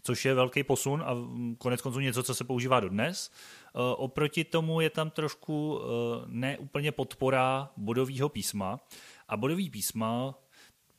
což 0.03 0.25
je 0.25 0.33
velký 0.33 0.63
posun 0.63 1.03
a 1.05 1.15
konec 1.57 1.81
konců 1.81 1.99
něco, 1.99 2.23
co 2.23 2.35
se 2.35 2.43
používá 2.43 2.79
dodnes. 2.79 3.31
E, 3.31 3.95
oproti 3.95 4.43
tomu 4.43 4.81
je 4.81 4.89
tam 4.89 5.09
trošku 5.09 5.79
e, 5.79 5.85
neúplně 6.27 6.91
podpora 6.91 7.69
bodového 7.77 8.29
písma 8.29 8.79
a 9.27 9.37
bodový 9.37 9.69
písma 9.69 10.35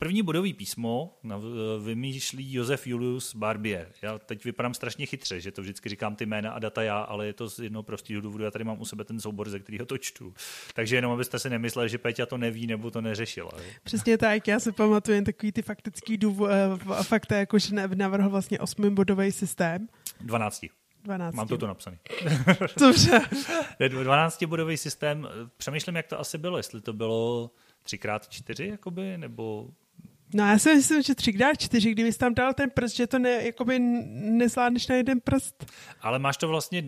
První 0.01 0.21
bodový 0.21 0.53
písmo 0.53 1.17
vymýšlí 1.83 2.53
Josef 2.53 2.87
Julius 2.87 3.35
Barbier. 3.35 3.91
Já 4.01 4.17
teď 4.17 4.45
vypadám 4.45 4.73
strašně 4.73 5.05
chytře, 5.05 5.41
že 5.41 5.51
to 5.51 5.61
vždycky 5.61 5.89
říkám 5.89 6.15
ty 6.15 6.25
jména 6.25 6.51
a 6.51 6.59
data 6.59 6.83
já, 6.83 6.99
ale 6.99 7.25
je 7.25 7.33
to 7.33 7.49
z 7.49 7.59
jednoho 7.59 7.83
prostého 7.83 8.21
důvodu. 8.21 8.43
Já 8.43 8.51
tady 8.51 8.63
mám 8.63 8.81
u 8.81 8.85
sebe 8.85 9.03
ten 9.03 9.19
soubor, 9.19 9.49
ze 9.49 9.59
kterého 9.59 9.85
to 9.85 9.97
čtu. 9.97 10.33
Takže 10.73 10.95
jenom 10.95 11.11
abyste 11.11 11.39
si 11.39 11.49
nemysleli, 11.49 11.89
že 11.89 11.97
Peťa 11.97 12.25
to 12.25 12.37
neví 12.37 12.67
nebo 12.67 12.91
to 12.91 13.01
neřešila. 13.01 13.51
Je. 13.57 13.73
Přesně 13.83 14.17
tak, 14.17 14.47
já 14.47 14.59
si 14.59 14.71
pamatuju 14.71 15.15
jen 15.15 15.23
takový 15.23 15.51
ty 15.51 15.61
faktický 15.61 16.17
důvod, 16.17 16.49
eh, 16.49 17.03
fakta, 17.03 17.35
jako 17.35 17.59
že 17.59 17.75
navrhl 17.75 18.29
vlastně 18.29 18.59
osmibodový 18.59 19.31
systém. 19.31 19.87
12. 20.21 20.65
12. 21.03 21.35
Mám 21.35 21.47
to 21.47 21.57
tu 21.57 21.67
napsaný. 21.67 21.97
Dobře. 22.79 23.21
12-bodový 23.79 24.77
systém, 24.77 25.27
přemýšlím, 25.57 25.95
jak 25.95 26.07
to 26.07 26.19
asi 26.19 26.37
bylo, 26.37 26.57
jestli 26.57 26.81
to 26.81 26.93
bylo 26.93 27.51
3x4, 27.85 28.69
jakoby, 28.69 29.17
nebo 29.17 29.69
No 30.33 30.43
já 30.43 30.59
si 30.59 30.75
myslím, 30.75 31.01
že 31.01 31.13
3x4, 31.13 31.91
kdybys 31.91 32.17
tam 32.17 32.33
dal 32.33 32.53
ten 32.53 32.69
prst, 32.69 32.95
že 32.95 33.07
to 33.07 33.19
ne, 33.19 33.29
jakoby 33.29 33.79
nezvládneš 33.79 34.87
na 34.87 34.95
jeden 34.95 35.19
prst. 35.21 35.65
Ale 36.01 36.19
máš 36.19 36.37
to 36.37 36.47
vlastně 36.47 36.83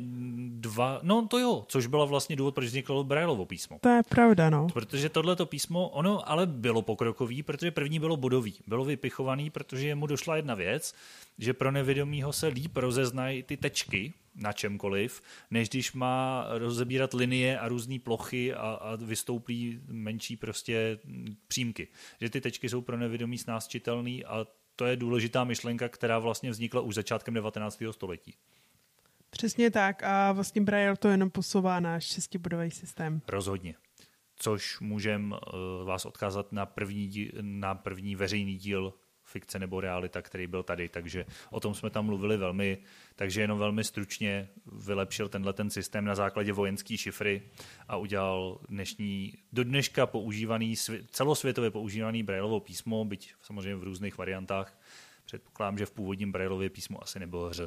dva, 0.50 1.00
no 1.04 1.28
to 1.28 1.40
jo, 1.40 1.66
což 1.68 1.88
byla 1.88 2.06
vlastně 2.06 2.36
důvod, 2.36 2.56
proč 2.56 2.68
vzniklo 2.68 3.04
Brailleovo 3.04 3.46
písmo. 3.46 3.78
To 3.82 3.90
je 3.90 4.04
pravda, 4.10 4.50
no. 4.50 4.68
Protože 4.74 5.10
tohleto 5.10 5.46
písmo, 5.46 5.90
ono 5.90 6.30
ale 6.30 6.46
bylo 6.46 6.82
pokrokový, 6.82 7.44
protože 7.44 7.72
první 7.72 8.00
bylo 8.00 8.18
bodový. 8.18 8.54
Bylo 8.68 8.86
vypichovaný, 8.86 9.50
protože 9.50 9.96
mu 9.96 10.08
došla 10.08 10.36
jedna 10.36 10.56
věc, 10.56 10.96
že 11.38 11.54
pro 11.54 11.72
nevědomího 11.72 12.34
se 12.34 12.48
líp 12.48 12.78
rozeznají 12.78 13.44
ty 13.44 13.58
tečky, 13.58 14.14
na 14.36 14.54
čemkoliv, 14.54 15.22
než 15.52 15.70
když 15.70 15.94
má 15.94 16.46
rozebírat 16.50 17.14
linie 17.14 17.60
a 17.60 17.68
různé 17.68 18.00
plochy 18.00 18.54
a, 18.54 18.60
a 18.60 18.96
vystoupí 18.96 19.80
menší 19.88 20.38
prostě 20.38 21.00
přímky. 21.48 21.88
Že 22.22 22.30
ty 22.30 22.42
tečky 22.42 22.70
jsou 22.70 22.82
pro 22.82 22.98
nevědomí 22.98 23.38
s 23.38 23.46
nás 23.46 23.68
čitelný 23.68 24.26
a 24.26 24.48
to 24.76 24.86
je 24.86 24.96
důležitá 24.96 25.44
myšlenka, 25.44 25.90
která 25.90 26.20
vlastně 26.20 26.52
vznikla 26.52 26.82
už 26.82 26.96
začátkem 26.96 27.34
19. 27.34 27.84
století. 27.92 28.36
Přesně 29.30 29.72
tak 29.72 30.04
a 30.04 30.32
vlastně 30.32 30.62
Braille 30.62 30.98
to 30.98 31.08
jenom 31.08 31.30
posouvá 31.30 31.80
náš 31.80 32.06
šestibodový 32.06 32.72
systém. 32.72 33.22
Rozhodně. 33.28 33.76
což 34.36 34.80
můžem 34.80 35.36
vás 35.86 36.06
odkázat 36.06 36.52
na 36.52 36.66
první, 36.66 37.32
na 37.42 37.76
první 37.76 38.16
veřejný 38.16 38.56
díl 38.56 38.94
fikce 39.32 39.60
nebo 39.60 39.82
realita, 39.82 40.22
který 40.22 40.48
byl 40.48 40.64
tady, 40.64 40.90
takže 40.90 41.26
o 41.50 41.60
tom 41.60 41.74
jsme 41.76 41.90
tam 41.90 42.06
mluvili 42.06 42.38
velmi, 42.38 42.78
takže 43.16 43.42
jenom 43.42 43.60
velmi 43.60 43.84
stručně 43.84 44.50
vylepšil 44.72 45.30
tenhle 45.30 45.54
ten 45.54 45.70
systém 45.70 46.06
na 46.06 46.16
základě 46.16 46.54
vojenské 46.54 46.98
šifry 46.98 47.42
a 47.88 47.98
udělal 47.98 48.60
dnešní, 48.70 49.34
do 49.54 49.64
dneška 49.64 50.06
používaný, 50.06 50.76
celosvětově 51.12 51.72
používaný 51.72 52.24
Brailleovo 52.24 52.60
písmo, 52.60 53.06
byť 53.06 53.34
samozřejmě 53.42 53.76
v 53.76 53.84
různých 53.84 54.18
variantách. 54.18 54.80
Předpokládám, 55.26 55.78
že 55.78 55.86
v 55.86 55.92
původním 55.92 56.32
Brailleově 56.32 56.70
písmu 56.70 57.04
asi 57.04 57.20
nebylo 57.20 57.50
hř. 57.50 57.62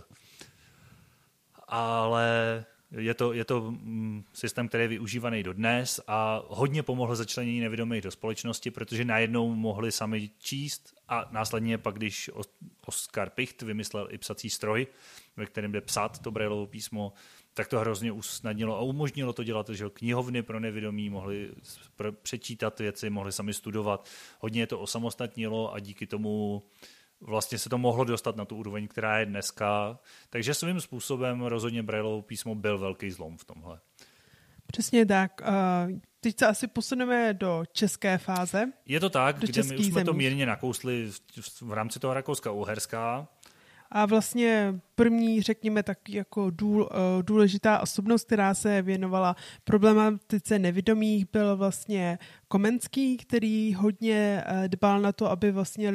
Ale 1.68 2.64
je 2.96 3.14
to, 3.14 3.32
je 3.32 3.44
to 3.44 3.70
mm, 3.70 4.24
systém, 4.32 4.68
který 4.68 4.84
je 4.84 4.88
využívaný 4.88 5.42
dodnes 5.42 6.00
a 6.06 6.42
hodně 6.48 6.82
pomohl 6.82 7.16
začlenění 7.16 7.60
nevědomých 7.60 8.02
do 8.02 8.10
společnosti, 8.10 8.70
protože 8.70 9.04
najednou 9.04 9.54
mohli 9.54 9.92
sami 9.92 10.30
číst 10.38 10.94
a 11.08 11.28
následně 11.30 11.78
pak, 11.78 11.94
když 11.94 12.30
Oskar 12.86 13.30
Picht 13.30 13.62
vymyslel 13.62 14.08
i 14.10 14.18
psací 14.18 14.50
stroj, 14.50 14.86
ve 15.36 15.46
kterém 15.46 15.72
jde 15.72 15.80
psát 15.80 16.18
to 16.18 16.30
Brailleovo 16.30 16.66
písmo, 16.66 17.12
tak 17.54 17.68
to 17.68 17.80
hrozně 17.80 18.12
usnadnilo 18.12 18.76
a 18.76 18.80
umožnilo 18.80 19.32
to 19.32 19.44
dělat, 19.44 19.68
že 19.68 19.90
knihovny 19.92 20.42
pro 20.42 20.60
nevědomí 20.60 21.10
mohli 21.10 21.50
přečítat 22.22 22.80
věci, 22.80 23.10
mohli 23.10 23.32
sami 23.32 23.54
studovat. 23.54 24.08
Hodně 24.40 24.66
to 24.66 24.80
osamostatnilo 24.80 25.74
a 25.74 25.78
díky 25.78 26.06
tomu 26.06 26.62
vlastně 27.20 27.58
se 27.58 27.68
to 27.68 27.78
mohlo 27.78 28.04
dostat 28.04 28.36
na 28.36 28.44
tu 28.44 28.56
úroveň, 28.56 28.88
která 28.88 29.18
je 29.18 29.26
dneska. 29.26 29.98
Takže 30.30 30.54
svým 30.54 30.80
způsobem 30.80 31.42
rozhodně 31.42 31.82
Brailleovo 31.82 32.22
písmo 32.22 32.54
byl 32.54 32.78
velký 32.78 33.10
zlom 33.10 33.36
v 33.36 33.44
tomhle. 33.44 33.80
Přesně 34.66 35.06
tak. 35.06 35.42
Teď 36.20 36.38
se 36.38 36.46
asi 36.46 36.66
posuneme 36.66 37.34
do 37.34 37.64
české 37.72 38.18
fáze. 38.18 38.64
Je 38.86 39.00
to 39.00 39.10
tak, 39.10 39.38
kde 39.38 39.62
my 39.62 39.78
už 39.78 39.86
jsme 39.86 39.94
zemí. 39.94 40.04
to 40.04 40.12
mírně 40.12 40.46
nakousli 40.46 41.10
v, 41.60 41.72
rámci 41.72 41.98
toho 41.98 42.14
Rakouska-Uherská. 42.14 43.26
A 43.90 44.06
vlastně 44.06 44.80
první, 44.94 45.42
řekněme, 45.42 45.82
tak 45.82 46.08
jako 46.08 46.50
důl, 46.50 46.88
důležitá 47.22 47.78
osobnost, 47.78 48.24
která 48.24 48.54
se 48.54 48.82
věnovala 48.82 49.36
problematice 49.64 50.58
nevědomých, 50.58 51.26
byl 51.32 51.56
vlastně 51.56 52.18
Komenský, 52.48 53.16
který 53.16 53.74
hodně 53.74 54.44
e, 54.46 54.68
dbal 54.68 55.00
na 55.00 55.12
to, 55.12 55.30
aby 55.30 55.52
vlastně 55.52 55.92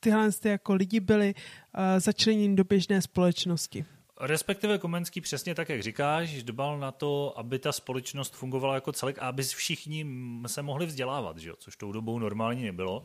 tyhle 0.00 0.30
jako 0.44 0.74
lidi 0.74 1.00
byli 1.00 1.34
uh, 1.34 1.80
začleněni 1.98 2.56
do 2.56 2.64
běžné 2.64 3.02
společnosti. 3.02 3.84
Respektive 4.20 4.78
Komenský 4.78 5.20
přesně 5.20 5.54
tak, 5.54 5.68
jak 5.68 5.82
říkáš, 5.82 6.42
dbal 6.42 6.78
na 6.78 6.92
to, 6.92 7.38
aby 7.38 7.58
ta 7.58 7.72
společnost 7.72 8.34
fungovala 8.36 8.74
jako 8.74 8.92
celek 8.92 9.18
a 9.18 9.28
aby 9.28 9.42
všichni 9.42 10.06
se 10.46 10.62
mohli 10.62 10.86
vzdělávat, 10.86 11.38
že 11.38 11.48
jo? 11.48 11.54
což 11.58 11.76
tou 11.76 11.92
dobou 11.92 12.18
normálně 12.18 12.64
nebylo. 12.64 13.04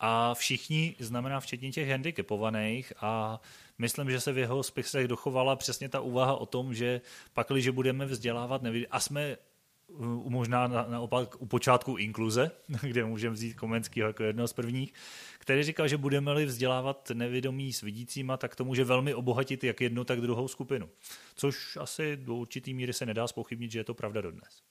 A 0.00 0.34
všichni 0.34 0.96
znamená 0.98 1.40
včetně 1.40 1.72
těch 1.72 1.90
handicapovaných 1.90 2.92
a 3.00 3.40
myslím, 3.78 4.10
že 4.10 4.20
se 4.20 4.32
v 4.32 4.38
jeho 4.38 4.62
spisech 4.62 5.08
dochovala 5.08 5.56
přesně 5.56 5.88
ta 5.88 6.00
úvaha 6.00 6.34
o 6.34 6.46
tom, 6.46 6.74
že 6.74 7.00
pakli, 7.34 7.62
že 7.62 7.72
budeme 7.72 8.06
vzdělávat 8.06 8.62
nevidí, 8.62 8.86
a 8.86 9.00
jsme 9.00 9.36
možná 10.28 10.66
naopak 10.66 11.42
u 11.42 11.46
počátku 11.46 11.96
inkluze, 11.96 12.50
kde 12.82 13.04
můžeme 13.04 13.34
vzít 13.34 13.54
Komenského 13.54 14.08
jako 14.08 14.22
jednoho 14.22 14.48
z 14.48 14.52
prvních, 14.52 14.94
který 15.38 15.62
říkal, 15.62 15.88
že 15.88 15.96
budeme-li 15.96 16.46
vzdělávat 16.46 17.10
nevědomí 17.14 17.72
s 17.72 17.80
vidícíma, 17.80 18.36
tak 18.36 18.56
to 18.56 18.64
může 18.64 18.84
velmi 18.84 19.14
obohatit 19.14 19.64
jak 19.64 19.80
jednu, 19.80 20.04
tak 20.04 20.20
druhou 20.20 20.48
skupinu. 20.48 20.88
Což 21.34 21.76
asi 21.76 22.16
do 22.16 22.34
určitý 22.34 22.74
míry 22.74 22.92
se 22.92 23.06
nedá 23.06 23.26
spochybnit, 23.26 23.70
že 23.70 23.78
je 23.78 23.84
to 23.84 23.94
pravda 23.94 24.20
dodnes. 24.20 24.62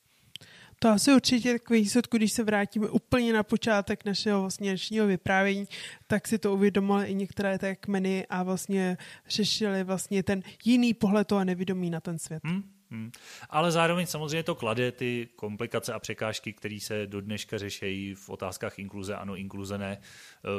To 0.79 0.89
asi 0.89 1.13
určitě 1.13 1.53
takový 1.53 1.81
výsledku, 1.81 2.17
když 2.17 2.33
se 2.33 2.43
vrátíme 2.43 2.89
úplně 2.89 3.33
na 3.33 3.43
počátek 3.43 4.05
našeho 4.05 4.41
vlastně 4.41 4.69
dnešního 4.69 5.07
vyprávění, 5.07 5.67
tak 6.07 6.27
si 6.27 6.37
to 6.37 6.53
uvědomili 6.53 7.07
i 7.07 7.15
některé 7.15 7.59
té 7.59 7.75
kmeny 7.75 8.25
a 8.29 8.43
vlastně 8.43 8.97
řešili 9.27 9.83
vlastně 9.83 10.23
ten 10.23 10.43
jiný 10.65 10.93
pohled 10.93 11.27
toho 11.27 11.45
nevědomí 11.45 11.89
na 11.89 11.99
ten 11.99 12.19
svět. 12.19 12.41
Hmm, 12.45 12.76
Hmm. 12.91 13.11
Ale 13.49 13.71
zároveň 13.71 14.05
samozřejmě 14.05 14.43
to 14.43 14.55
klade 14.55 14.91
ty 14.91 15.29
komplikace 15.35 15.93
a 15.93 15.99
překážky, 15.99 16.53
které 16.53 16.79
se 16.81 17.07
do 17.07 17.21
dneška 17.21 17.57
řeší 17.57 18.15
v 18.15 18.29
otázkách 18.29 18.79
inkluze, 18.79 19.15
ano, 19.15 19.35
inkluze 19.35 19.77
ne. 19.77 19.97
Eh, 19.97 20.49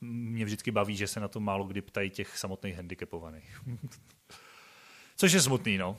mě 0.00 0.44
vždycky 0.44 0.70
baví, 0.70 0.96
že 0.96 1.06
se 1.06 1.20
na 1.20 1.28
to 1.28 1.40
málo 1.40 1.64
kdy 1.64 1.82
ptají 1.82 2.10
těch 2.10 2.38
samotných 2.38 2.76
handicapovaných. 2.76 3.60
Což 5.16 5.32
je 5.32 5.40
smutný, 5.40 5.78
no. 5.78 5.98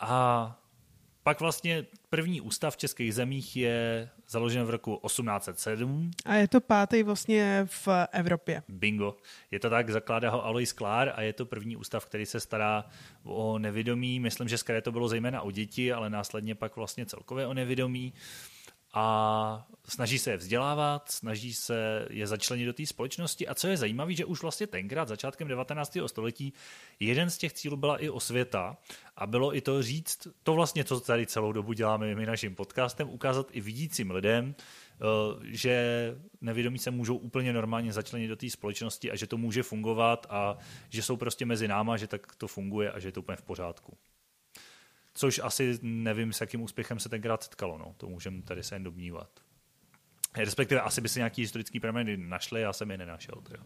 A 0.00 0.63
pak 1.24 1.40
vlastně 1.40 1.86
první 2.10 2.40
ústav 2.40 2.74
v 2.74 2.76
českých 2.76 3.14
zemích 3.14 3.56
je 3.56 4.08
založen 4.28 4.64
v 4.64 4.70
roku 4.70 5.00
1807. 5.06 6.10
A 6.24 6.34
je 6.34 6.48
to 6.48 6.60
pátý 6.60 7.02
vlastně 7.02 7.66
v 7.70 7.88
Evropě. 8.12 8.62
Bingo. 8.68 9.16
Je 9.50 9.60
to 9.60 9.70
tak, 9.70 9.90
zakládá 9.90 10.30
ho 10.30 10.44
Alois 10.44 10.72
Klár 10.72 11.12
a 11.16 11.22
je 11.22 11.32
to 11.32 11.46
první 11.46 11.76
ústav, 11.76 12.06
který 12.06 12.26
se 12.26 12.40
stará 12.40 12.84
o 13.22 13.58
nevědomí. 13.58 14.20
Myslím, 14.20 14.48
že 14.48 14.58
zkrát 14.58 14.84
to 14.84 14.92
bylo 14.92 15.08
zejména 15.08 15.42
o 15.42 15.50
děti, 15.50 15.92
ale 15.92 16.10
následně 16.10 16.54
pak 16.54 16.76
vlastně 16.76 17.06
celkově 17.06 17.46
o 17.46 17.54
nevědomí 17.54 18.12
a 18.96 19.66
snaží 19.88 20.18
se 20.18 20.30
je 20.30 20.36
vzdělávat, 20.36 21.10
snaží 21.10 21.54
se 21.54 22.06
je 22.10 22.26
začlenit 22.26 22.66
do 22.66 22.72
té 22.72 22.86
společnosti 22.86 23.48
a 23.48 23.54
co 23.54 23.68
je 23.68 23.76
zajímavé, 23.76 24.14
že 24.14 24.24
už 24.24 24.42
vlastně 24.42 24.66
tenkrát, 24.66 25.08
začátkem 25.08 25.48
19. 25.48 25.96
století, 26.06 26.52
jeden 27.00 27.30
z 27.30 27.38
těch 27.38 27.52
cílů 27.52 27.76
byla 27.76 27.96
i 27.96 28.08
osvěta 28.08 28.76
a 29.16 29.26
bylo 29.26 29.56
i 29.56 29.60
to 29.60 29.82
říct, 29.82 30.28
to 30.42 30.54
vlastně, 30.54 30.84
co 30.84 31.00
tady 31.00 31.26
celou 31.26 31.52
dobu 31.52 31.72
děláme 31.72 32.14
my 32.14 32.26
naším 32.26 32.54
podcastem, 32.54 33.10
ukázat 33.10 33.46
i 33.52 33.60
vidícím 33.60 34.10
lidem, 34.10 34.54
eh, 34.54 35.04
že 35.42 36.16
nevědomí 36.40 36.78
se 36.78 36.90
můžou 36.90 37.16
úplně 37.16 37.52
normálně 37.52 37.92
začlenit 37.92 38.28
do 38.28 38.36
té 38.36 38.50
společnosti 38.50 39.10
a 39.10 39.16
že 39.16 39.26
to 39.26 39.36
může 39.36 39.62
fungovat 39.62 40.26
a 40.30 40.58
že 40.88 41.02
jsou 41.02 41.16
prostě 41.16 41.46
mezi 41.46 41.68
náma, 41.68 41.96
že 41.96 42.06
tak 42.06 42.36
to 42.36 42.48
funguje 42.48 42.92
a 42.92 42.98
že 42.98 43.08
je 43.08 43.12
to 43.12 43.20
úplně 43.20 43.36
v 43.36 43.42
pořádku 43.42 43.96
což 45.14 45.40
asi 45.44 45.78
nevím, 45.82 46.32
s 46.32 46.40
jakým 46.40 46.62
úspěchem 46.62 46.98
se 46.98 47.08
tenkrát 47.08 47.42
setkalo. 47.42 47.78
No. 47.78 47.94
To 47.96 48.06
můžeme 48.06 48.42
tady 48.42 48.62
se 48.62 48.74
jen 48.74 48.84
domnívat. 48.84 49.40
Respektive 50.36 50.80
asi 50.80 51.00
by 51.00 51.08
se 51.08 51.18
nějaký 51.18 51.42
historický 51.42 51.80
prameny 51.80 52.16
našli, 52.16 52.60
já 52.60 52.72
jsem 52.72 52.90
je 52.90 52.98
nenašel. 52.98 53.34
Teda. 53.42 53.64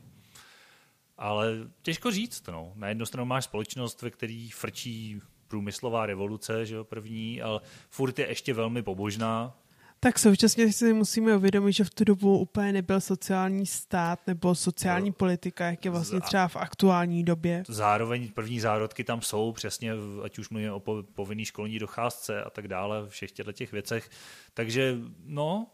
Ale 1.17 1.53
těžko 1.83 2.11
říct. 2.11 2.47
No. 2.47 2.73
Na 2.77 2.89
jednu 2.89 3.07
stranu 3.07 3.27
máš 3.27 3.45
společnost, 3.45 4.03
ve 4.03 4.11
který 4.11 4.51
frčí 4.51 5.21
průmyslová 5.49 6.07
revoluce, 6.07 6.67
že 6.67 6.75
jo, 6.75 6.85
první, 6.85 7.43
ale 7.43 7.61
furt 7.91 8.19
je 8.19 8.29
ještě 8.29 8.55
velmi 8.55 8.83
pobožná, 8.83 9.59
tak 10.01 10.19
současně 10.19 10.73
si 10.73 10.93
musíme 10.93 11.37
uvědomit, 11.37 11.73
že 11.73 11.85
v 11.85 11.91
tu 11.91 12.05
dobu 12.05 12.39
úplně 12.39 12.73
nebyl 12.73 13.01
sociální 13.01 13.67
stát 13.67 14.27
nebo 14.27 14.55
sociální 14.55 15.11
no, 15.11 15.15
politika, 15.15 15.67
jak 15.67 15.85
je 15.85 15.91
vlastně 15.91 16.21
třeba 16.21 16.49
v 16.49 16.57
aktuální 16.57 17.25
době. 17.25 17.65
Zároveň 17.69 18.29
první 18.33 18.61
zárodky 18.61 19.05
tam 19.05 19.23
jsou, 19.23 19.53
přesně, 19.53 19.93
ať 20.25 20.39
už 20.39 20.51
mluvíme 20.51 20.73
o 20.73 20.83
povinný 21.15 21.45
školní 21.45 21.79
docházce 21.79 22.43
a 22.45 22.51
tak 22.51 22.69
dále, 22.69 23.09
všech 23.09 23.33
těchto 23.33 23.53
těch 23.53 23.73
věcech. 23.73 24.11
Takže, 24.55 24.97
no, 25.25 25.67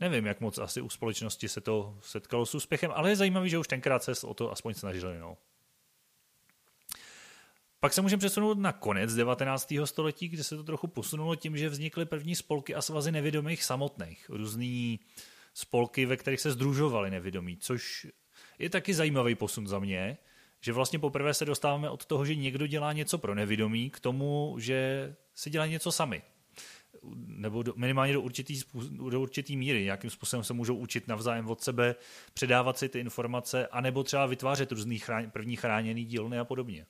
nevím, 0.00 0.26
jak 0.26 0.40
moc 0.40 0.58
asi 0.58 0.80
u 0.80 0.88
společnosti 0.88 1.48
se 1.48 1.60
to 1.60 1.98
setkalo 2.00 2.46
s 2.46 2.54
úspěchem, 2.54 2.90
ale 2.94 3.10
je 3.10 3.16
zajímavé, 3.16 3.48
že 3.48 3.58
už 3.58 3.68
tenkrát 3.68 4.02
se 4.02 4.26
o 4.26 4.34
to 4.34 4.52
aspoň 4.52 4.74
snažili. 4.74 5.18
No. 5.18 5.36
Pak 7.80 7.92
se 7.92 8.02
můžeme 8.02 8.18
přesunout 8.18 8.58
na 8.58 8.72
konec 8.72 9.14
19. 9.14 9.74
století, 9.84 10.28
kde 10.28 10.44
se 10.44 10.56
to 10.56 10.64
trochu 10.64 10.86
posunulo 10.86 11.36
tím, 11.36 11.56
že 11.56 11.68
vznikly 11.68 12.04
první 12.04 12.34
spolky 12.34 12.74
a 12.74 12.82
svazy 12.82 13.12
nevědomých 13.12 13.64
samotných. 13.64 14.28
Různý 14.28 15.00
spolky, 15.54 16.06
ve 16.06 16.16
kterých 16.16 16.40
se 16.40 16.50
združovali 16.50 17.10
nevědomí, 17.10 17.56
což 17.56 18.06
je 18.58 18.70
taky 18.70 18.94
zajímavý 18.94 19.34
posun 19.34 19.66
za 19.66 19.78
mě, 19.78 20.18
že 20.60 20.72
vlastně 20.72 20.98
poprvé 20.98 21.34
se 21.34 21.44
dostáváme 21.44 21.90
od 21.90 22.06
toho, 22.06 22.24
že 22.24 22.34
někdo 22.34 22.66
dělá 22.66 22.92
něco 22.92 23.18
pro 23.18 23.34
nevědomí, 23.34 23.90
k 23.90 24.00
tomu, 24.00 24.56
že 24.58 25.16
si 25.34 25.50
dělá 25.50 25.66
něco 25.66 25.92
sami. 25.92 26.22
Nebo 27.26 27.62
do, 27.62 27.72
minimálně 27.76 28.12
do 28.12 28.20
určitý, 28.20 28.60
do 29.10 29.20
určitý 29.20 29.56
míry. 29.56 29.84
Nějakým 29.84 30.10
způsobem 30.10 30.44
se 30.44 30.52
můžou 30.52 30.74
učit 30.74 31.08
navzájem 31.08 31.48
od 31.48 31.60
sebe, 31.60 31.94
předávat 32.34 32.78
si 32.78 32.88
ty 32.88 33.00
informace, 33.00 33.66
anebo 33.66 34.04
třeba 34.04 34.26
vytvářet 34.26 34.72
různý 34.72 34.98
chrán, 34.98 35.30
první 35.30 35.56
chráněný 35.56 36.04
dílny 36.04 36.38
a 36.38 36.44
podobně. 36.44 36.86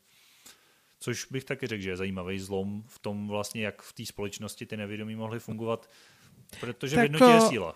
Což 1.01 1.27
bych 1.31 1.45
taky 1.45 1.67
řekl, 1.67 1.83
že 1.83 1.91
je 1.91 1.97
zajímavý 1.97 2.41
zlom 2.41 2.83
v 2.87 2.99
tom 2.99 3.29
vlastně, 3.29 3.63
jak 3.63 3.83
v 3.83 3.93
té 3.93 4.07
společnosti 4.07 4.67
ty 4.67 4.77
nevědomí 4.77 5.17
mohly 5.17 5.41
fungovat, 5.41 5.91
protože 6.61 6.97
tak, 6.97 7.03
v 7.03 7.05
jednotě 7.05 7.33
je 7.35 7.41
síla. 7.41 7.75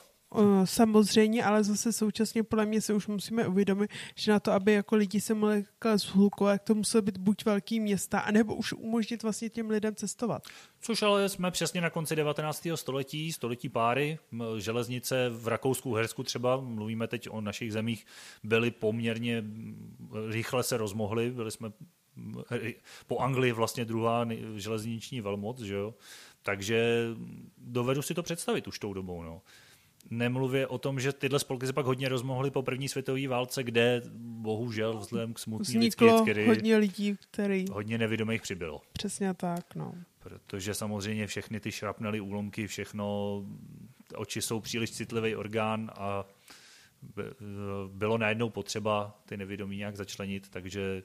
Samozřejmě, 0.64 1.44
ale 1.44 1.64
zase 1.64 1.92
současně 1.92 2.42
podle 2.42 2.66
mě 2.66 2.80
se 2.80 2.94
už 2.94 3.06
musíme 3.06 3.46
uvědomit, 3.46 3.90
že 4.14 4.32
na 4.32 4.40
to, 4.40 4.52
aby 4.52 4.72
jako 4.72 4.96
lidi 4.96 5.20
se 5.20 5.34
mohli 5.34 5.64
zhlukovat, 5.94 6.62
to 6.62 6.74
muselo 6.74 7.02
být 7.02 7.16
buď 7.16 7.44
velký 7.44 7.80
města, 7.80 8.20
anebo 8.20 8.54
už 8.54 8.72
umožnit 8.72 9.22
vlastně 9.22 9.48
těm 9.50 9.70
lidem 9.70 9.94
cestovat. 9.94 10.42
Což 10.80 11.02
ale 11.02 11.28
jsme 11.28 11.50
přesně 11.50 11.80
na 11.80 11.90
konci 11.90 12.16
19. 12.16 12.68
století, 12.74 13.32
století 13.32 13.68
páry, 13.68 14.18
železnice 14.58 15.28
v 15.28 15.48
Rakousku, 15.48 15.94
Hersku 15.94 16.22
třeba, 16.22 16.60
mluvíme 16.60 17.06
teď 17.06 17.28
o 17.30 17.40
našich 17.40 17.72
zemích, 17.72 18.06
byly 18.42 18.70
poměrně 18.70 19.44
rychle 20.28 20.62
se 20.62 20.76
rozmohly, 20.76 21.30
byli 21.30 21.50
jsme 21.50 21.72
po 23.06 23.18
Anglii 23.18 23.52
vlastně 23.52 23.84
druhá 23.84 24.26
železniční 24.56 25.20
velmoc, 25.20 25.60
že 25.60 25.74
jo? 25.74 25.94
Takže 26.42 27.06
dovedu 27.58 28.02
si 28.02 28.14
to 28.14 28.22
představit 28.22 28.68
už 28.68 28.78
tou 28.78 28.92
dobou. 28.92 29.22
No. 29.22 29.42
Nemluvě 30.10 30.66
o 30.66 30.78
tom, 30.78 31.00
že 31.00 31.12
tyhle 31.12 31.38
spolky 31.38 31.66
se 31.66 31.72
pak 31.72 31.86
hodně 31.86 32.08
rozmohly 32.08 32.50
po 32.50 32.62
první 32.62 32.88
světové 32.88 33.28
válce, 33.28 33.62
kde 33.62 34.02
bohužel 34.18 34.98
vzhledem 34.98 35.34
k 35.34 35.38
smutný 35.38 35.64
Vzniklo 35.64 36.24
lidský 36.24 36.46
hodně 36.46 36.76
lidí, 36.76 37.16
který... 37.30 37.64
Hodně 37.72 37.98
nevědomých 37.98 38.42
přibylo. 38.42 38.80
Přesně 38.92 39.34
tak, 39.34 39.74
no. 39.74 39.94
Protože 40.18 40.74
samozřejmě 40.74 41.26
všechny 41.26 41.60
ty 41.60 41.72
šrapnely, 41.72 42.20
úlomky, 42.20 42.66
všechno, 42.66 43.42
oči 44.14 44.42
jsou 44.42 44.60
příliš 44.60 44.90
citlivý 44.90 45.36
orgán 45.36 45.90
a 45.94 46.24
bylo 47.88 48.18
najednou 48.18 48.50
potřeba 48.50 49.18
ty 49.26 49.36
nevědomí 49.36 49.76
nějak 49.76 49.96
začlenit, 49.96 50.48
takže 50.48 51.02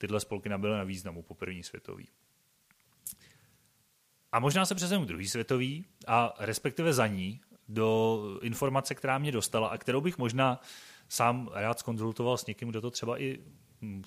tyhle 0.00 0.20
spolky 0.20 0.48
nabyly 0.48 0.72
na 0.72 0.84
významu 0.84 1.22
po 1.22 1.34
první 1.34 1.62
světový. 1.62 2.08
A 4.32 4.40
možná 4.40 4.66
se 4.66 4.74
přesunu 4.74 5.04
druhý 5.04 5.28
světový 5.28 5.84
a 6.06 6.34
respektive 6.38 6.92
za 6.92 7.06
ní 7.06 7.40
do 7.68 8.20
informace, 8.42 8.94
která 8.94 9.18
mě 9.18 9.32
dostala 9.32 9.68
a 9.68 9.78
kterou 9.78 10.00
bych 10.00 10.18
možná 10.18 10.60
sám 11.08 11.50
rád 11.54 11.78
skonzultoval 11.78 12.36
s 12.36 12.46
někým, 12.46 12.68
kdo 12.68 12.80
to 12.80 12.90
třeba 12.90 13.20
i 13.22 13.38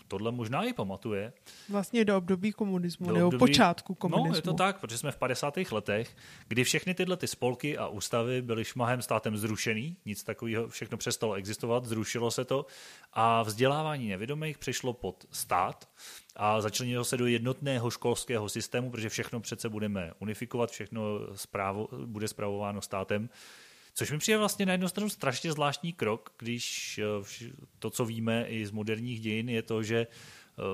tohle 0.08 0.32
možná 0.32 0.64
i 0.64 0.74
pamatuje. 0.74 1.34
Vlastně 1.70 2.06
do 2.06 2.18
období 2.18 2.52
komunismu, 2.52 3.08
do 3.08 3.14
nebo 3.14 3.28
období, 3.28 3.40
počátku 3.40 3.96
komunismu. 3.96 4.32
No, 4.32 4.36
je 4.36 4.42
to 4.42 4.54
tak, 4.54 4.80
protože 4.80 4.98
jsme 4.98 5.12
v 5.12 5.18
50. 5.18 5.58
letech, 5.72 6.16
kdy 6.48 6.64
všechny 6.64 6.94
tyhle 6.94 7.18
ty 7.18 7.28
spolky 7.28 7.78
a 7.78 7.88
ústavy 7.88 8.42
byly 8.42 8.66
šmahem 8.66 9.02
státem 9.02 9.38
zrušený, 9.38 9.98
nic 10.06 10.24
takového, 10.24 10.68
všechno 10.68 10.98
přestalo 10.98 11.34
existovat, 11.34 11.86
zrušilo 11.86 12.32
se 12.32 12.46
to 12.46 12.66
a 13.14 13.44
vzdělávání 13.44 14.10
nevědomých 14.10 14.58
přešlo 14.58 14.94
pod 14.94 15.26
stát 15.32 15.90
a 16.36 16.62
začlenilo 16.62 17.04
se 17.04 17.18
do 17.18 17.28
jednotného 17.28 17.90
školského 17.90 18.50
systému, 18.50 18.92
protože 18.92 19.10
všechno 19.10 19.40
přece 19.40 19.70
budeme 19.70 20.12
unifikovat, 20.20 20.72
všechno 20.72 21.02
zprávo, 21.36 21.88
bude 22.06 22.28
zpravováno 22.28 22.82
státem. 22.82 23.30
Což 23.94 24.12
mi 24.12 24.18
přijde 24.18 24.38
vlastně 24.38 24.66
na 24.66 24.72
jednu 24.72 24.88
stranu 24.88 25.10
strašně 25.10 25.52
zvláštní 25.52 25.94
krok, 25.94 26.34
když 26.38 26.98
eh, 27.00 27.26
to, 27.80 27.90
co 27.90 28.06
víme 28.06 28.46
i 28.48 28.66
z 28.66 28.72
moderních 28.72 29.22
dějin, 29.22 29.50
je 29.50 29.62
to, 29.62 29.84
že 29.84 30.08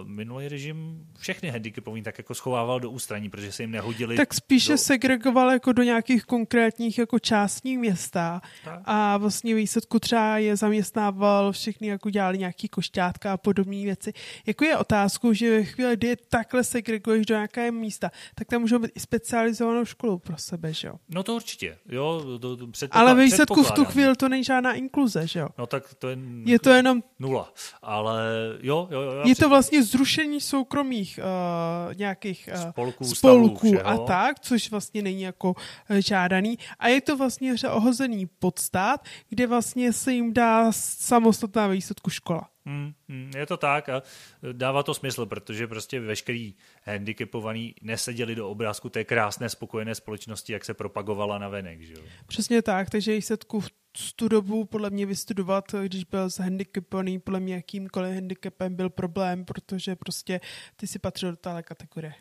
minulý 0.03 0.47
režim 0.47 1.07
všechny 1.19 1.49
handicapovaný 1.49 2.03
tak 2.03 2.17
jako 2.17 2.35
schovával 2.35 2.79
do 2.79 2.91
ústraní, 2.91 3.29
protože 3.29 3.51
se 3.51 3.63
jim 3.63 3.71
nehodili. 3.71 4.15
Tak 4.15 4.33
spíše 4.33 4.71
do... 4.71 4.77
segregoval 4.77 5.51
jako 5.51 5.71
do 5.71 5.83
nějakých 5.83 6.23
konkrétních 6.23 6.97
jako 6.97 7.19
částních 7.19 7.79
města 7.79 8.41
tak. 8.65 8.81
a 8.85 9.17
vlastně 9.17 9.55
výsledku 9.55 9.99
třeba 9.99 10.37
je 10.37 10.55
zaměstnával 10.55 11.51
všechny, 11.51 11.87
jako 11.87 12.09
dělali 12.09 12.37
nějaký 12.37 12.67
košťátka 12.67 13.33
a 13.33 13.37
podobné 13.37 13.83
věci. 13.83 14.13
Jako 14.45 14.65
je 14.65 14.77
otázku, 14.77 15.33
že 15.33 15.51
ve 15.51 15.63
chvíli, 15.63 15.97
kdy 15.97 16.07
je 16.07 16.17
takhle 16.29 16.63
segreguješ 16.63 17.25
do 17.25 17.35
nějakého 17.35 17.71
místa, 17.71 18.11
tak 18.35 18.47
tam 18.47 18.61
můžou 18.61 18.79
být 18.79 18.91
i 18.95 18.99
specializovanou 18.99 19.85
školu 19.85 20.19
pro 20.19 20.37
sebe, 20.37 20.73
že 20.73 20.87
jo? 20.87 20.93
No 21.09 21.23
to 21.23 21.35
určitě, 21.35 21.77
jo. 21.89 22.37
To, 22.41 22.57
to 22.57 22.67
Ale 22.91 23.15
ve 23.15 23.23
výsledku 23.23 23.63
v 23.63 23.71
tu 23.71 23.85
chvíli 23.85 24.15
to 24.15 24.29
není 24.29 24.43
žádná 24.43 24.73
inkluze, 24.73 25.27
že 25.27 25.39
jo? 25.39 25.47
No 25.57 25.67
tak 25.67 25.93
to 25.93 26.09
je... 26.09 26.17
Je 26.45 26.59
to 26.59 26.69
jenom... 26.69 27.03
Nula. 27.19 27.53
Ale 27.81 28.23
jo, 28.61 28.87
jo, 28.91 29.01
jo. 29.01 29.21
Je 29.25 29.35
to 29.35 29.49
vlastně 29.49 29.68
vlastně 29.69 29.83
zrušení 29.83 30.41
soukromých 30.41 31.19
uh, 31.19 31.95
nějakých 31.95 32.49
uh, 32.53 32.69
spolků, 32.69 33.05
spolků 33.05 33.75
a 33.83 33.97
tak, 33.97 34.39
což 34.39 34.71
vlastně 34.71 35.01
není 35.01 35.21
jako 35.21 35.49
uh, 35.49 35.97
žádaný. 35.97 36.57
A 36.79 36.87
je 36.87 37.01
to 37.01 37.17
vlastně 37.17 37.53
ohozený 37.71 38.25
podstát, 38.25 39.05
kde 39.29 39.47
vlastně 39.47 39.93
se 39.93 40.13
jim 40.13 40.33
dá 40.33 40.71
samostatná 40.71 41.67
výsledku 41.67 42.09
škola. 42.09 42.49
Hmm, 42.65 42.93
hmm, 43.09 43.31
je 43.37 43.45
to 43.45 43.57
tak 43.57 43.89
a 43.89 44.03
dává 44.51 44.83
to 44.83 44.93
smysl, 44.93 45.25
protože 45.25 45.67
prostě 45.67 45.99
veškerý 45.99 46.55
handicapovaný 46.83 47.75
neseděli 47.81 48.35
do 48.35 48.49
obrázku 48.49 48.89
té 48.89 49.03
krásné, 49.03 49.49
spokojené 49.49 49.95
společnosti, 49.95 50.53
jak 50.53 50.65
se 50.65 50.73
propagovala 50.73 51.37
na 51.37 51.49
venek. 51.49 51.81
Že 51.81 51.93
jo? 51.93 52.01
Přesně 52.27 52.61
tak, 52.61 52.89
takže 52.89 53.15
výsledku 53.15 53.59
v 53.59 53.69
tu 54.15 54.27
dobu 54.27 54.65
podle 54.65 54.89
mě 54.89 55.05
vystudovat, 55.05 55.65
když 55.83 56.03
byl 56.03 56.29
handicapovaný, 56.39 57.19
podle 57.19 57.39
mě 57.39 57.53
jakýmkoliv 57.53 58.15
handicapem 58.15 58.75
byl 58.75 58.89
problém, 58.89 59.45
protože 59.45 59.95
prostě 59.95 60.41
ty 60.75 60.87
si 60.87 60.99
patřil 60.99 61.31
do 61.31 61.37
téhle 61.37 61.63
kategorie. 61.63 62.13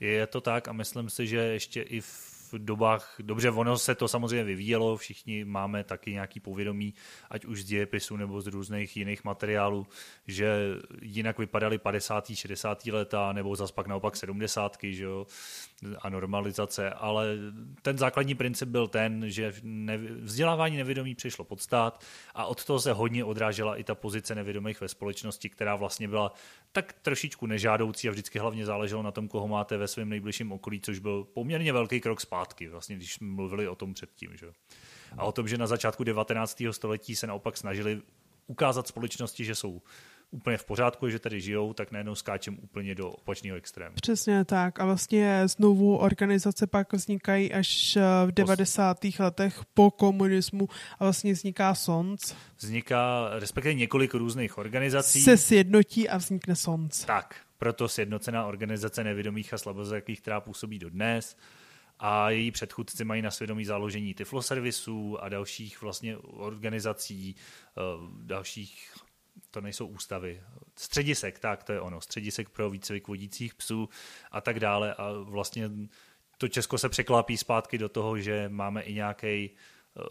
Je 0.00 0.26
to 0.26 0.40
tak 0.40 0.68
a 0.68 0.72
myslím 0.72 1.10
si, 1.10 1.26
že 1.26 1.36
ještě 1.36 1.82
i 1.82 2.00
v 2.00 2.33
dobách, 2.58 3.14
dobře, 3.18 3.50
ono 3.50 3.78
se 3.78 3.94
to 3.94 4.08
samozřejmě 4.08 4.44
vyvíjelo, 4.44 4.96
všichni 4.96 5.44
máme 5.44 5.84
taky 5.84 6.12
nějaký 6.12 6.40
povědomí, 6.40 6.94
ať 7.30 7.44
už 7.44 7.62
z 7.62 7.64
dějepisu 7.64 8.16
nebo 8.16 8.40
z 8.40 8.46
různých 8.46 8.96
jiných 8.96 9.24
materiálů, 9.24 9.86
že 10.26 10.56
jinak 11.02 11.38
vypadaly 11.38 11.78
50. 11.78 12.24
60. 12.34 12.86
leta, 12.86 13.32
nebo 13.32 13.56
zase 13.56 13.72
pak 13.72 13.86
naopak 13.86 14.16
70. 14.16 14.76
Že 14.82 15.04
jo, 15.04 15.26
a 15.98 16.08
normalizace, 16.08 16.90
ale 16.90 17.26
ten 17.82 17.98
základní 17.98 18.34
princip 18.34 18.68
byl 18.68 18.88
ten, 18.88 19.30
že 19.30 19.52
vzdělávání 20.20 20.76
nevědomí 20.76 21.14
přišlo 21.14 21.44
pod 21.44 21.60
stát 21.60 22.04
a 22.34 22.44
od 22.46 22.64
toho 22.64 22.80
se 22.80 22.92
hodně 22.92 23.24
odrážela 23.24 23.76
i 23.76 23.84
ta 23.84 23.94
pozice 23.94 24.34
nevědomých 24.34 24.80
ve 24.80 24.88
společnosti, 24.88 25.50
která 25.50 25.76
vlastně 25.76 26.08
byla 26.08 26.32
tak 26.72 26.92
trošičku 26.92 27.46
nežádoucí 27.46 28.08
a 28.08 28.10
vždycky 28.10 28.38
hlavně 28.38 28.66
záleželo 28.66 29.02
na 29.02 29.12
tom, 29.12 29.28
koho 29.28 29.48
máte 29.48 29.76
ve 29.76 29.88
svém 29.88 30.08
nejbližším 30.08 30.52
okolí, 30.52 30.80
což 30.80 30.98
byl 30.98 31.24
poměrně 31.24 31.72
velký 31.72 32.00
krok 32.00 32.20
zpátky, 32.20 32.43
vlastně 32.70 32.96
když 32.96 33.12
jsme 33.12 33.26
mluvili 33.26 33.68
o 33.68 33.74
tom 33.74 33.94
předtím. 33.94 34.30
Že? 34.36 34.46
A 35.18 35.24
o 35.24 35.32
tom, 35.32 35.48
že 35.48 35.58
na 35.58 35.66
začátku 35.66 36.04
19. 36.04 36.62
století 36.70 37.16
se 37.16 37.26
naopak 37.26 37.56
snažili 37.56 38.02
ukázat 38.46 38.88
společnosti, 38.88 39.44
že 39.44 39.54
jsou 39.54 39.82
úplně 40.30 40.56
v 40.56 40.64
pořádku, 40.64 41.08
že 41.08 41.18
tady 41.18 41.40
žijou, 41.40 41.72
tak 41.72 41.92
najednou 41.92 42.14
skáčem 42.14 42.58
úplně 42.62 42.94
do 42.94 43.10
opačného 43.10 43.56
extrému. 43.56 43.94
Přesně 43.94 44.44
tak. 44.44 44.80
A 44.80 44.84
vlastně 44.84 45.48
znovu 45.48 45.96
organizace 45.96 46.66
pak 46.66 46.92
vznikají 46.92 47.52
až 47.52 47.98
v 48.26 48.32
90. 48.32 48.98
letech 49.18 49.60
po 49.74 49.90
komunismu 49.90 50.68
a 50.98 51.04
vlastně 51.04 51.32
vzniká 51.32 51.74
SONC. 51.74 52.34
Vzniká 52.58 53.30
respektive 53.32 53.74
několik 53.74 54.14
různých 54.14 54.58
organizací. 54.58 55.20
Se 55.20 55.36
sjednotí 55.36 56.08
a 56.08 56.16
vznikne 56.16 56.56
SONC. 56.56 57.04
Tak, 57.04 57.36
proto 57.58 57.88
sjednocená 57.88 58.46
organizace 58.46 59.04
nevědomých 59.04 59.54
a 59.54 59.58
slabozrakých, 59.58 60.20
která 60.20 60.40
působí 60.40 60.78
dodnes 60.78 61.36
a 61.98 62.30
její 62.30 62.50
předchůdci 62.50 63.04
mají 63.04 63.22
na 63.22 63.30
svědomí 63.30 63.64
založení 63.64 64.14
Tifloservisů 64.14 65.18
a 65.22 65.28
dalších 65.28 65.82
vlastně 65.82 66.16
organizací, 66.16 67.36
eh, 67.36 67.80
dalších 68.22 68.94
to 69.50 69.60
nejsou 69.60 69.86
ústavy, 69.86 70.42
středisek, 70.76 71.38
tak 71.38 71.64
to 71.64 71.72
je 71.72 71.80
ono, 71.80 72.00
středisek 72.00 72.48
pro 72.48 72.70
výcvik 72.70 73.08
vodících 73.08 73.54
psů 73.54 73.88
a 74.30 74.40
tak 74.40 74.60
dále 74.60 74.94
a 74.94 75.12
vlastně 75.12 75.70
to 76.38 76.48
Česko 76.48 76.78
se 76.78 76.88
překlápí 76.88 77.36
zpátky 77.36 77.78
do 77.78 77.88
toho, 77.88 78.18
že 78.18 78.48
máme 78.48 78.82
i 78.82 78.94
nějaký 78.94 79.50
eh, 79.50 80.02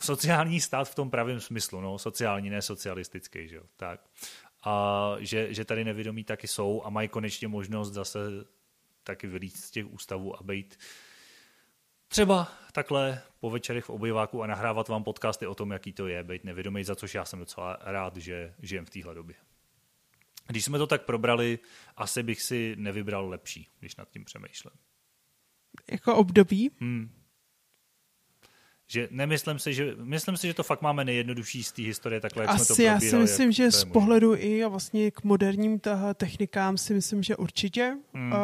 sociální 0.00 0.60
stát 0.60 0.88
v 0.88 0.94
tom 0.94 1.10
pravém 1.10 1.40
smyslu, 1.40 1.80
no, 1.80 1.98
sociální, 1.98 2.50
ne 2.50 2.62
socialistický, 2.62 3.48
že 3.48 3.56
jo, 3.56 3.62
tak. 3.76 4.00
A 4.64 5.16
že, 5.18 5.54
že 5.54 5.64
tady 5.64 5.84
nevědomí 5.84 6.24
taky 6.24 6.48
jsou 6.48 6.82
a 6.84 6.90
mají 6.90 7.08
konečně 7.08 7.48
možnost 7.48 7.92
zase 7.92 8.18
taky 9.04 9.26
vylít 9.26 9.56
z 9.56 9.70
těch 9.70 9.86
ústavů 9.86 10.36
a 10.36 10.42
být 10.42 10.78
třeba 12.08 12.52
takhle 12.72 13.22
po 13.40 13.50
večerech 13.50 13.84
v 13.84 13.90
obyváku 13.90 14.42
a 14.42 14.46
nahrávat 14.46 14.88
vám 14.88 15.04
podcasty 15.04 15.46
o 15.46 15.54
tom, 15.54 15.70
jaký 15.70 15.92
to 15.92 16.06
je, 16.06 16.24
být 16.24 16.44
nevědomý, 16.44 16.84
za 16.84 16.96
což 16.96 17.14
já 17.14 17.24
jsem 17.24 17.38
docela 17.38 17.78
rád, 17.80 18.16
že 18.16 18.54
žijem 18.62 18.84
v 18.84 18.90
téhle 18.90 19.14
době. 19.14 19.36
Když 20.46 20.64
jsme 20.64 20.78
to 20.78 20.86
tak 20.86 21.02
probrali, 21.02 21.58
asi 21.96 22.22
bych 22.22 22.42
si 22.42 22.76
nevybral 22.78 23.28
lepší, 23.28 23.68
když 23.80 23.96
nad 23.96 24.10
tím 24.10 24.24
přemýšlím. 24.24 24.74
Jako 25.90 26.16
období? 26.16 26.70
Hmm. 26.80 27.23
Že 28.94 29.08
nemyslím 29.10 29.58
si, 29.58 29.74
že, 29.74 29.94
myslím 30.02 30.36
si, 30.36 30.46
že 30.46 30.54
to 30.54 30.62
fakt 30.62 30.82
máme 30.82 31.04
nejjednodušší 31.04 31.64
z 31.64 31.72
té 31.72 31.82
historie, 31.82 32.20
takhle, 32.20 32.42
jak 32.42 32.50
Asi 32.50 32.64
jsme 32.64 32.76
to 32.76 32.82
já 32.82 33.00
si 33.00 33.16
myslím, 33.16 33.52
že 33.52 33.70
z 33.70 33.84
pohledu 33.84 34.34
i 34.36 34.64
a 34.64 34.68
vlastně 34.68 35.10
k 35.10 35.24
moderním 35.24 35.80
technikám 36.14 36.78
si 36.78 36.94
myslím, 36.94 37.22
že 37.22 37.36
určitě. 37.36 37.96
Hmm. 38.14 38.32
Uh, 38.32 38.38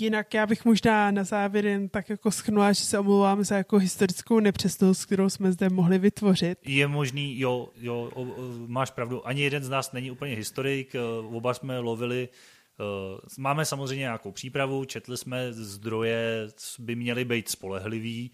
Jinak 0.00 0.34
já 0.34 0.46
bych 0.46 0.64
možná 0.64 1.10
na 1.10 1.24
závěr 1.24 1.66
jen 1.66 1.88
tak 1.88 2.10
jako 2.10 2.30
schnula, 2.30 2.72
že 2.72 2.84
se 2.84 2.98
omlouvám 2.98 3.44
za 3.44 3.56
jako 3.56 3.78
historickou 3.78 4.40
nepřesnost, 4.40 5.04
kterou 5.04 5.28
jsme 5.28 5.52
zde 5.52 5.70
mohli 5.70 5.98
vytvořit. 5.98 6.58
Je 6.64 6.88
možný, 6.88 7.38
jo, 7.38 7.68
jo, 7.76 8.10
o, 8.14 8.22
o, 8.22 8.34
máš 8.66 8.90
pravdu. 8.90 9.26
Ani 9.26 9.42
jeden 9.42 9.64
z 9.64 9.68
nás 9.68 9.92
není 9.92 10.10
úplně 10.10 10.34
historik, 10.34 10.94
eh, 10.94 11.00
oba 11.26 11.54
jsme 11.54 11.78
lovili 11.78 12.28
eh, 12.80 13.18
Máme 13.38 13.64
samozřejmě 13.64 14.00
nějakou 14.00 14.32
přípravu, 14.32 14.84
četli 14.84 15.16
jsme 15.16 15.52
zdroje, 15.52 16.48
by 16.78 16.94
měly 16.94 17.24
být 17.24 17.48
spolehlivý, 17.48 18.30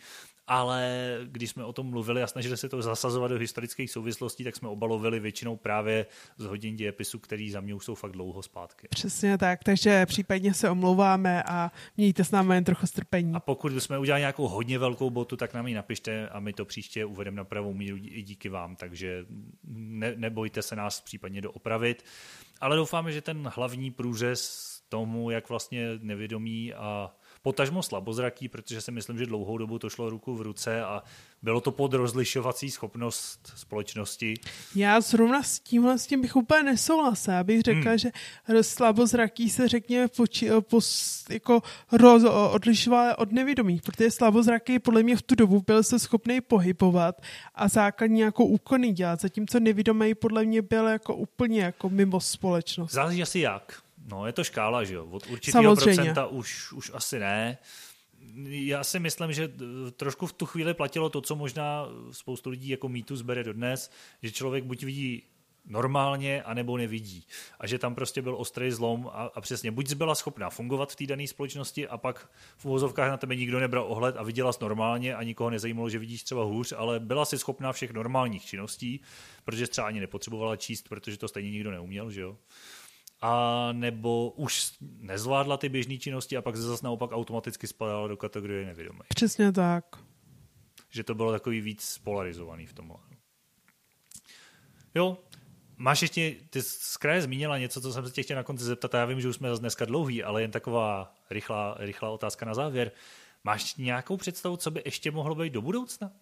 ale 0.52 1.18
když 1.24 1.50
jsme 1.50 1.64
o 1.64 1.72
tom 1.72 1.86
mluvili 1.86 2.22
a 2.22 2.26
snažili 2.26 2.56
se 2.56 2.68
to 2.68 2.82
zasazovat 2.82 3.28
do 3.28 3.38
historických 3.38 3.90
souvislostí, 3.90 4.44
tak 4.44 4.56
jsme 4.56 4.68
obalovili 4.68 5.20
většinou 5.20 5.56
právě 5.56 6.06
z 6.38 6.44
hodin 6.44 6.76
dějepisu, 6.76 7.18
který 7.18 7.50
za 7.50 7.60
mě 7.60 7.74
už 7.74 7.84
jsou 7.84 7.94
fakt 7.94 8.12
dlouho 8.12 8.42
zpátky. 8.42 8.88
Přesně 8.90 9.38
tak, 9.38 9.64
takže 9.64 10.06
případně 10.06 10.54
se 10.54 10.70
omlouváme 10.70 11.42
a 11.42 11.72
mějte 11.96 12.24
s 12.24 12.30
námi 12.30 12.54
jen 12.54 12.64
trochu 12.64 12.86
strpení. 12.86 13.34
A 13.34 13.40
pokud 13.40 13.72
jsme 13.72 13.98
udělali 13.98 14.20
nějakou 14.20 14.48
hodně 14.48 14.78
velkou 14.78 15.10
botu, 15.10 15.36
tak 15.36 15.54
nám 15.54 15.66
ji 15.66 15.74
napište 15.74 16.28
a 16.28 16.40
my 16.40 16.52
to 16.52 16.64
příště 16.64 17.04
uvedeme 17.04 17.36
na 17.36 17.44
pravou 17.44 17.74
míru 17.74 17.96
i 18.00 18.22
díky 18.22 18.48
vám, 18.48 18.76
takže 18.76 19.24
ne, 19.74 20.12
nebojte 20.16 20.62
se 20.62 20.76
nás 20.76 21.00
případně 21.00 21.40
doopravit. 21.40 22.04
Ale 22.60 22.76
doufáme, 22.76 23.12
že 23.12 23.20
ten 23.20 23.50
hlavní 23.54 23.90
průřez 23.90 24.72
tomu, 24.88 25.30
jak 25.30 25.48
vlastně 25.48 25.88
nevědomí 26.00 26.74
a 26.74 27.14
potažmo 27.42 27.82
slabozraký, 27.82 28.48
protože 28.48 28.80
si 28.80 28.92
myslím, 28.92 29.18
že 29.18 29.26
dlouhou 29.26 29.58
dobu 29.58 29.78
to 29.78 29.90
šlo 29.90 30.10
ruku 30.10 30.34
v 30.34 30.42
ruce 30.42 30.82
a 30.82 31.02
bylo 31.42 31.60
to 31.60 31.70
pod 31.72 31.94
rozlišovací 31.94 32.70
schopnost 32.70 33.52
společnosti. 33.56 34.34
Já 34.74 35.00
zrovna 35.00 35.42
s 35.42 35.60
tímhle 35.60 35.98
s 35.98 36.06
tím 36.06 36.20
bych 36.20 36.36
úplně 36.36 36.62
nesouhlasil. 36.62 37.34
Já 37.34 37.44
bych 37.44 37.60
řekla, 37.60 37.90
hmm. 37.90 37.98
že 37.98 38.10
slabozraký 38.62 39.50
se 39.50 39.68
řekněme 39.68 40.08
poči, 40.08 40.50
pos, 40.60 41.24
jako 41.30 41.62
roz, 41.92 42.22
odlišoval 42.50 43.14
od 43.18 43.32
nevědomých, 43.32 43.82
protože 43.82 44.10
slabozraký 44.10 44.78
podle 44.78 45.02
mě 45.02 45.16
v 45.16 45.22
tu 45.22 45.34
dobu 45.34 45.62
byl 45.66 45.82
se 45.82 45.98
schopný 45.98 46.40
pohybovat 46.40 47.22
a 47.54 47.68
základní 47.68 48.20
jako 48.20 48.44
úkony 48.44 48.92
dělat, 48.92 49.20
zatímco 49.20 49.60
nevědomý 49.60 50.14
podle 50.14 50.44
mě 50.44 50.62
byl 50.62 50.86
jako 50.86 51.14
úplně 51.14 51.62
jako 51.62 51.88
mimo 51.90 52.20
společnost. 52.20 52.92
Záleží 52.92 53.22
asi 53.22 53.38
jak. 53.38 53.82
No, 54.06 54.26
je 54.26 54.32
to 54.32 54.44
škála, 54.44 54.84
že 54.84 54.94
jo. 54.94 55.06
Od 55.10 55.26
určitého 55.26 55.76
procenta 55.76 56.26
už, 56.26 56.72
už 56.72 56.90
asi 56.94 57.18
ne. 57.18 57.58
Já 58.46 58.84
si 58.84 58.98
myslím, 58.98 59.32
že 59.32 59.52
trošku 59.96 60.26
v 60.26 60.32
tu 60.32 60.46
chvíli 60.46 60.74
platilo 60.74 61.10
to, 61.10 61.20
co 61.20 61.36
možná 61.36 61.86
spoustu 62.10 62.50
lidí 62.50 62.68
jako 62.68 62.88
mýtu 62.88 63.16
zbere 63.16 63.44
dodnes, 63.44 63.90
že 64.22 64.32
člověk 64.32 64.64
buď 64.64 64.84
vidí 64.84 65.22
normálně, 65.64 66.42
anebo 66.42 66.76
nevidí. 66.76 67.26
A 67.60 67.66
že 67.66 67.78
tam 67.78 67.94
prostě 67.94 68.22
byl 68.22 68.36
ostrý 68.38 68.70
zlom 68.70 69.10
a, 69.12 69.30
a 69.34 69.40
přesně, 69.40 69.70
buď 69.70 69.94
byla 69.94 70.14
schopná 70.14 70.50
fungovat 70.50 70.92
v 70.92 70.96
té 70.96 71.06
dané 71.06 71.26
společnosti 71.26 71.88
a 71.88 71.98
pak 71.98 72.30
v 72.56 72.64
uvozovkách 72.64 73.10
na 73.10 73.16
tebe 73.16 73.36
nikdo 73.36 73.60
nebral 73.60 73.84
ohled 73.88 74.16
a 74.16 74.22
viděla 74.22 74.52
normálně 74.60 75.14
a 75.14 75.22
nikoho 75.22 75.50
nezajímalo, 75.50 75.90
že 75.90 75.98
vidíš 75.98 76.22
třeba 76.22 76.44
hůř, 76.44 76.72
ale 76.76 77.00
byla 77.00 77.24
si 77.24 77.38
schopná 77.38 77.72
všech 77.72 77.92
normálních 77.92 78.44
činností, 78.44 79.00
protože 79.44 79.66
třeba 79.66 79.86
ani 79.86 80.00
nepotřebovala 80.00 80.56
číst, 80.56 80.88
protože 80.88 81.18
to 81.18 81.28
stejně 81.28 81.50
nikdo 81.50 81.70
neuměl, 81.70 82.10
že 82.10 82.20
jo 82.20 82.36
a 83.22 83.68
nebo 83.72 84.30
už 84.30 84.72
nezvládla 84.80 85.56
ty 85.56 85.68
běžné 85.68 85.98
činnosti 85.98 86.36
a 86.36 86.42
pak 86.42 86.56
se 86.56 86.62
zase 86.62 86.84
naopak 86.84 87.12
automaticky 87.12 87.66
spadala 87.66 88.08
do 88.08 88.16
kategorie 88.16 88.66
nevědomý. 88.66 89.00
Přesně 89.08 89.52
tak. 89.52 89.84
Že 90.90 91.04
to 91.04 91.14
bylo 91.14 91.32
takový 91.32 91.60
víc 91.60 91.98
polarizovaný 91.98 92.66
v 92.66 92.72
tomhle. 92.72 92.96
Jo, 94.94 95.18
máš 95.76 96.02
ještě, 96.02 96.36
ty 96.50 96.62
z 96.62 96.96
kraje 96.96 97.22
zmínila 97.22 97.58
něco, 97.58 97.80
co 97.80 97.92
jsem 97.92 98.06
se 98.06 98.12
tě 98.12 98.22
chtěl 98.22 98.36
na 98.36 98.42
konci 98.42 98.64
zeptat, 98.64 98.94
a 98.94 98.98
já 98.98 99.04
vím, 99.04 99.20
že 99.20 99.28
už 99.28 99.36
jsme 99.36 99.58
dneska 99.58 99.84
dlouhý, 99.84 100.22
ale 100.22 100.42
jen 100.42 100.50
taková 100.50 101.14
rychlá, 101.30 101.76
rychlá 101.78 102.10
otázka 102.10 102.46
na 102.46 102.54
závěr. 102.54 102.92
Máš 103.44 103.76
nějakou 103.76 104.16
představu, 104.16 104.56
co 104.56 104.70
by 104.70 104.82
ještě 104.84 105.10
mohlo 105.10 105.34
být 105.34 105.52
do 105.52 105.62
budoucna? 105.62 106.12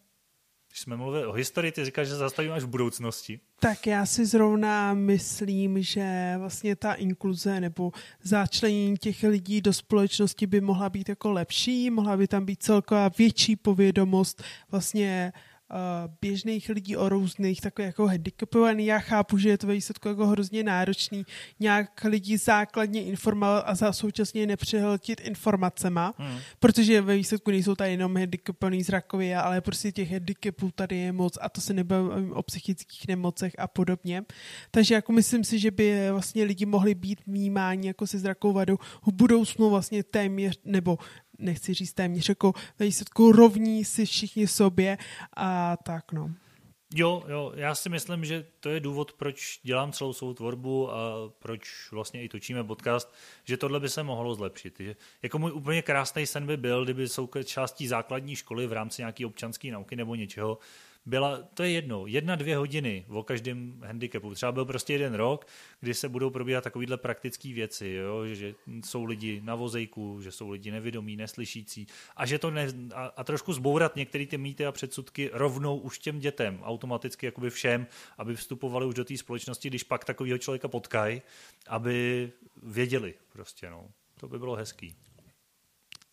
Když 0.70 0.80
jsme 0.80 0.96
mluvili 0.96 1.26
o 1.26 1.32
historii, 1.32 1.72
ty 1.72 1.84
říkáš, 1.84 2.08
že 2.08 2.14
zastavíme 2.14 2.54
až 2.54 2.62
v 2.62 2.68
budoucnosti. 2.68 3.40
Tak 3.60 3.86
já 3.86 4.06
si 4.06 4.26
zrovna 4.26 4.94
myslím, 4.94 5.82
že 5.82 6.34
vlastně 6.38 6.76
ta 6.76 6.92
inkluze 6.92 7.60
nebo 7.60 7.92
začlenění 8.22 8.96
těch 8.96 9.22
lidí 9.22 9.60
do 9.60 9.72
společnosti 9.72 10.46
by 10.46 10.60
mohla 10.60 10.90
být 10.90 11.08
jako 11.08 11.30
lepší, 11.30 11.90
mohla 11.90 12.16
by 12.16 12.28
tam 12.28 12.44
být 12.44 12.62
celková 12.62 13.10
větší 13.18 13.56
povědomost 13.56 14.42
vlastně 14.70 15.32
běžných 16.20 16.68
lidí 16.68 16.96
o 16.96 17.08
různých 17.08 17.60
takových 17.60 17.86
jako 17.86 18.06
handicapovaný. 18.06 18.86
Já 18.86 18.98
chápu, 18.98 19.38
že 19.38 19.48
je 19.48 19.58
to 19.58 19.66
ve 19.66 19.74
výsledku 19.74 20.08
jako 20.08 20.26
hrozně 20.26 20.62
náročný 20.62 21.26
nějak 21.60 22.04
lidi 22.04 22.38
základně 22.38 23.04
informovat 23.04 23.64
a 23.66 23.74
za 23.74 23.92
současně 23.92 24.46
nepřehltit 24.46 25.20
informacema, 25.20 26.14
hmm. 26.18 26.38
protože 26.58 27.00
ve 27.00 27.16
výsledku 27.16 27.50
nejsou 27.50 27.74
tady 27.74 27.90
jenom 27.90 28.16
handicapovaný 28.16 28.82
zrakově, 28.82 29.36
ale 29.36 29.60
prostě 29.60 29.92
těch 29.92 30.12
handicapů 30.12 30.70
tady 30.74 30.96
je 30.96 31.12
moc 31.12 31.38
a 31.40 31.48
to 31.48 31.60
se 31.60 31.72
nebavím 31.72 32.32
o 32.32 32.42
psychických 32.42 33.08
nemocech 33.08 33.52
a 33.58 33.68
podobně. 33.68 34.22
Takže 34.70 34.94
jako 34.94 35.12
myslím 35.12 35.44
si, 35.44 35.58
že 35.58 35.70
by 35.70 36.10
vlastně 36.10 36.44
lidi 36.44 36.66
mohli 36.66 36.94
být 36.94 37.26
vnímáni 37.26 37.88
jako 37.88 38.06
se 38.06 38.18
zrakovou 38.18 38.54
vadou 38.54 38.76
v 39.06 39.12
budoucnu 39.12 39.70
vlastně 39.70 40.02
téměř, 40.02 40.60
nebo 40.64 40.98
nechci 41.40 41.74
říct 41.74 41.92
téměř 41.92 42.28
jako 42.28 42.52
ve 42.78 42.86
výsledku 42.86 43.32
rovní 43.32 43.84
si 43.84 44.06
všichni 44.06 44.46
sobě 44.46 44.98
a 45.36 45.76
tak 45.76 46.12
no. 46.12 46.30
Jo, 46.94 47.24
jo, 47.28 47.52
já 47.54 47.74
si 47.74 47.88
myslím, 47.88 48.24
že 48.24 48.46
to 48.60 48.68
je 48.68 48.80
důvod, 48.80 49.12
proč 49.12 49.60
dělám 49.62 49.92
celou 49.92 50.12
svou 50.12 50.34
tvorbu 50.34 50.92
a 50.92 51.14
proč 51.38 51.92
vlastně 51.92 52.22
i 52.22 52.28
točíme 52.28 52.64
podcast, 52.64 53.14
že 53.44 53.56
tohle 53.56 53.80
by 53.80 53.88
se 53.88 54.02
mohlo 54.02 54.34
zlepšit. 54.34 54.80
Že 54.80 54.96
jako 55.22 55.38
můj 55.38 55.52
úplně 55.52 55.82
krásný 55.82 56.26
sen 56.26 56.46
by 56.46 56.56
byl, 56.56 56.84
kdyby 56.84 57.08
součástí 57.08 57.86
základní 57.86 58.36
školy 58.36 58.66
v 58.66 58.72
rámci 58.72 59.02
nějaké 59.02 59.26
občanské 59.26 59.70
nauky 59.72 59.96
nebo 59.96 60.14
něčeho, 60.14 60.58
byla, 61.06 61.42
to 61.42 61.62
je 61.62 61.70
jedno, 61.70 62.06
jedna, 62.06 62.36
dvě 62.36 62.56
hodiny 62.56 63.04
o 63.08 63.22
každém 63.22 63.82
handicapu. 63.86 64.34
Třeba 64.34 64.52
byl 64.52 64.64
prostě 64.64 64.92
jeden 64.92 65.14
rok, 65.14 65.46
kdy 65.80 65.94
se 65.94 66.08
budou 66.08 66.30
probíhat 66.30 66.64
takovéhle 66.64 66.96
praktické 66.96 67.52
věci, 67.52 67.88
jo? 67.88 68.26
že 68.26 68.54
jsou 68.84 69.04
lidi 69.04 69.40
na 69.44 69.54
vozejku, 69.54 70.20
že 70.22 70.32
jsou 70.32 70.50
lidi 70.50 70.70
nevědomí, 70.70 71.16
neslyšící 71.16 71.86
a 72.16 72.26
že 72.26 72.38
to 72.38 72.50
ne, 72.50 72.68
a, 72.94 73.06
a 73.06 73.24
trošku 73.24 73.52
zbourat 73.52 73.96
některé 73.96 74.26
ty 74.26 74.38
mýty 74.38 74.66
a 74.66 74.72
předsudky 74.72 75.30
rovnou 75.32 75.78
už 75.78 75.98
těm 75.98 76.18
dětem, 76.18 76.60
automaticky 76.62 77.26
jakoby 77.26 77.50
všem, 77.50 77.86
aby 78.18 78.36
vstupovali 78.36 78.86
už 78.86 78.94
do 78.94 79.04
té 79.04 79.16
společnosti, 79.16 79.68
když 79.68 79.82
pak 79.82 80.04
takového 80.04 80.38
člověka 80.38 80.68
potkají, 80.68 81.22
aby 81.68 82.32
věděli 82.62 83.14
prostě, 83.32 83.70
no. 83.70 83.88
To 84.20 84.28
by 84.28 84.38
bylo 84.38 84.56
hezký. 84.56 84.96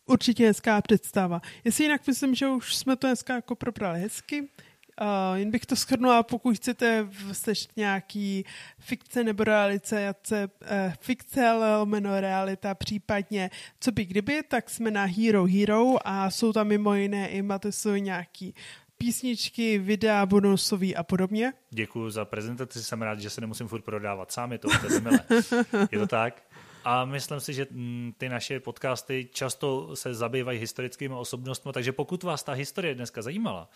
Určitě 0.06 0.46
hezká 0.46 0.82
představa. 0.82 1.40
Jestli 1.64 1.84
jinak 1.84 2.06
myslím, 2.06 2.34
že 2.34 2.48
už 2.48 2.76
jsme 2.76 2.96
to 2.96 3.06
dneska 3.06 3.34
jako 3.34 3.54
probrali 3.54 4.00
hezky, 4.00 4.48
Uh, 5.00 5.38
jen 5.38 5.50
bych 5.50 5.66
to 5.66 5.76
schrnula, 5.76 6.22
pokud 6.22 6.56
chcete 6.56 7.08
slyšet 7.32 7.70
nějaký 7.76 8.44
fikce 8.78 9.24
nebo 9.24 9.44
realice, 9.44 10.14
uh, 10.32 10.38
fikce 11.00 11.52
lomeno 11.52 12.20
realita, 12.20 12.74
případně 12.74 13.50
co 13.80 13.92
by 13.92 14.04
kdyby, 14.04 14.42
tak 14.42 14.70
jsme 14.70 14.90
na 14.90 15.04
Hero 15.04 15.46
Hero 15.46 15.94
a 16.04 16.30
jsou 16.30 16.52
tam 16.52 16.66
mimo 16.66 16.94
jiné 16.94 17.28
i 17.28 17.42
Matesovy 17.42 18.00
nějaký 18.00 18.54
písničky, 18.98 19.78
videa, 19.78 20.26
bonusový 20.26 20.96
a 20.96 21.02
podobně. 21.02 21.52
Děkuji 21.70 22.10
za 22.10 22.24
prezentaci, 22.24 22.82
jsem 22.82 23.02
rád, 23.02 23.20
že 23.20 23.30
se 23.30 23.40
nemusím 23.40 23.68
furt 23.68 23.82
prodávat 23.82 24.32
sám, 24.32 24.52
je 24.52 24.58
to 24.58 24.68
úplně 24.68 25.00
milé. 25.00 25.20
Je 25.92 25.98
to 25.98 26.06
tak? 26.06 26.42
A 26.84 27.04
myslím 27.04 27.40
si, 27.40 27.54
že 27.54 27.66
mm, 27.70 28.12
ty 28.18 28.28
naše 28.28 28.60
podcasty 28.60 29.28
často 29.32 29.96
se 29.96 30.14
zabývají 30.14 30.58
historickými 30.58 31.14
osobnostmi, 31.14 31.72
takže 31.72 31.92
pokud 31.92 32.22
vás 32.22 32.42
ta 32.42 32.52
historie 32.52 32.94
dneska 32.94 33.22
zajímala, 33.22 33.68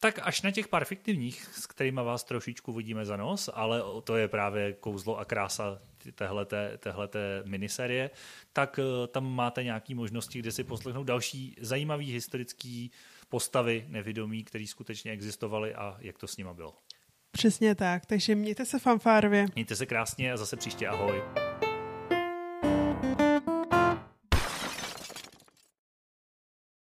tak 0.00 0.18
až 0.22 0.42
na 0.42 0.50
těch 0.50 0.68
pár 0.68 0.84
fiktivních, 0.84 1.44
s 1.44 1.66
kterými 1.66 2.00
vás 2.04 2.24
trošičku 2.24 2.72
vidíme 2.72 3.04
za 3.04 3.16
nos, 3.16 3.50
ale 3.54 3.82
to 4.04 4.16
je 4.16 4.28
právě 4.28 4.72
kouzlo 4.72 5.18
a 5.18 5.24
krása 5.24 5.78
téhleté, 6.14 6.78
téhleté 6.78 7.42
miniserie, 7.46 8.10
tak 8.52 8.78
eh, 8.78 9.06
tam 9.06 9.34
máte 9.34 9.64
nějaké 9.64 9.94
možnosti, 9.94 10.38
kde 10.38 10.52
si 10.52 10.64
poslechnout 10.64 11.04
další 11.04 11.56
zajímavý 11.60 12.12
historický 12.12 12.90
postavy 13.28 13.84
nevědomí, 13.88 14.44
které 14.44 14.66
skutečně 14.66 15.12
existovaly 15.12 15.74
a 15.74 15.96
jak 16.00 16.18
to 16.18 16.26
s 16.26 16.36
nima 16.36 16.54
bylo. 16.54 16.74
Přesně 17.32 17.74
tak, 17.74 18.06
takže 18.06 18.34
mějte 18.34 18.66
se 18.66 18.78
fanfárově. 18.78 19.46
Mějte 19.54 19.76
se 19.76 19.86
krásně 19.86 20.32
a 20.32 20.36
zase 20.36 20.56
příště 20.56 20.88
ahoj. 20.88 21.22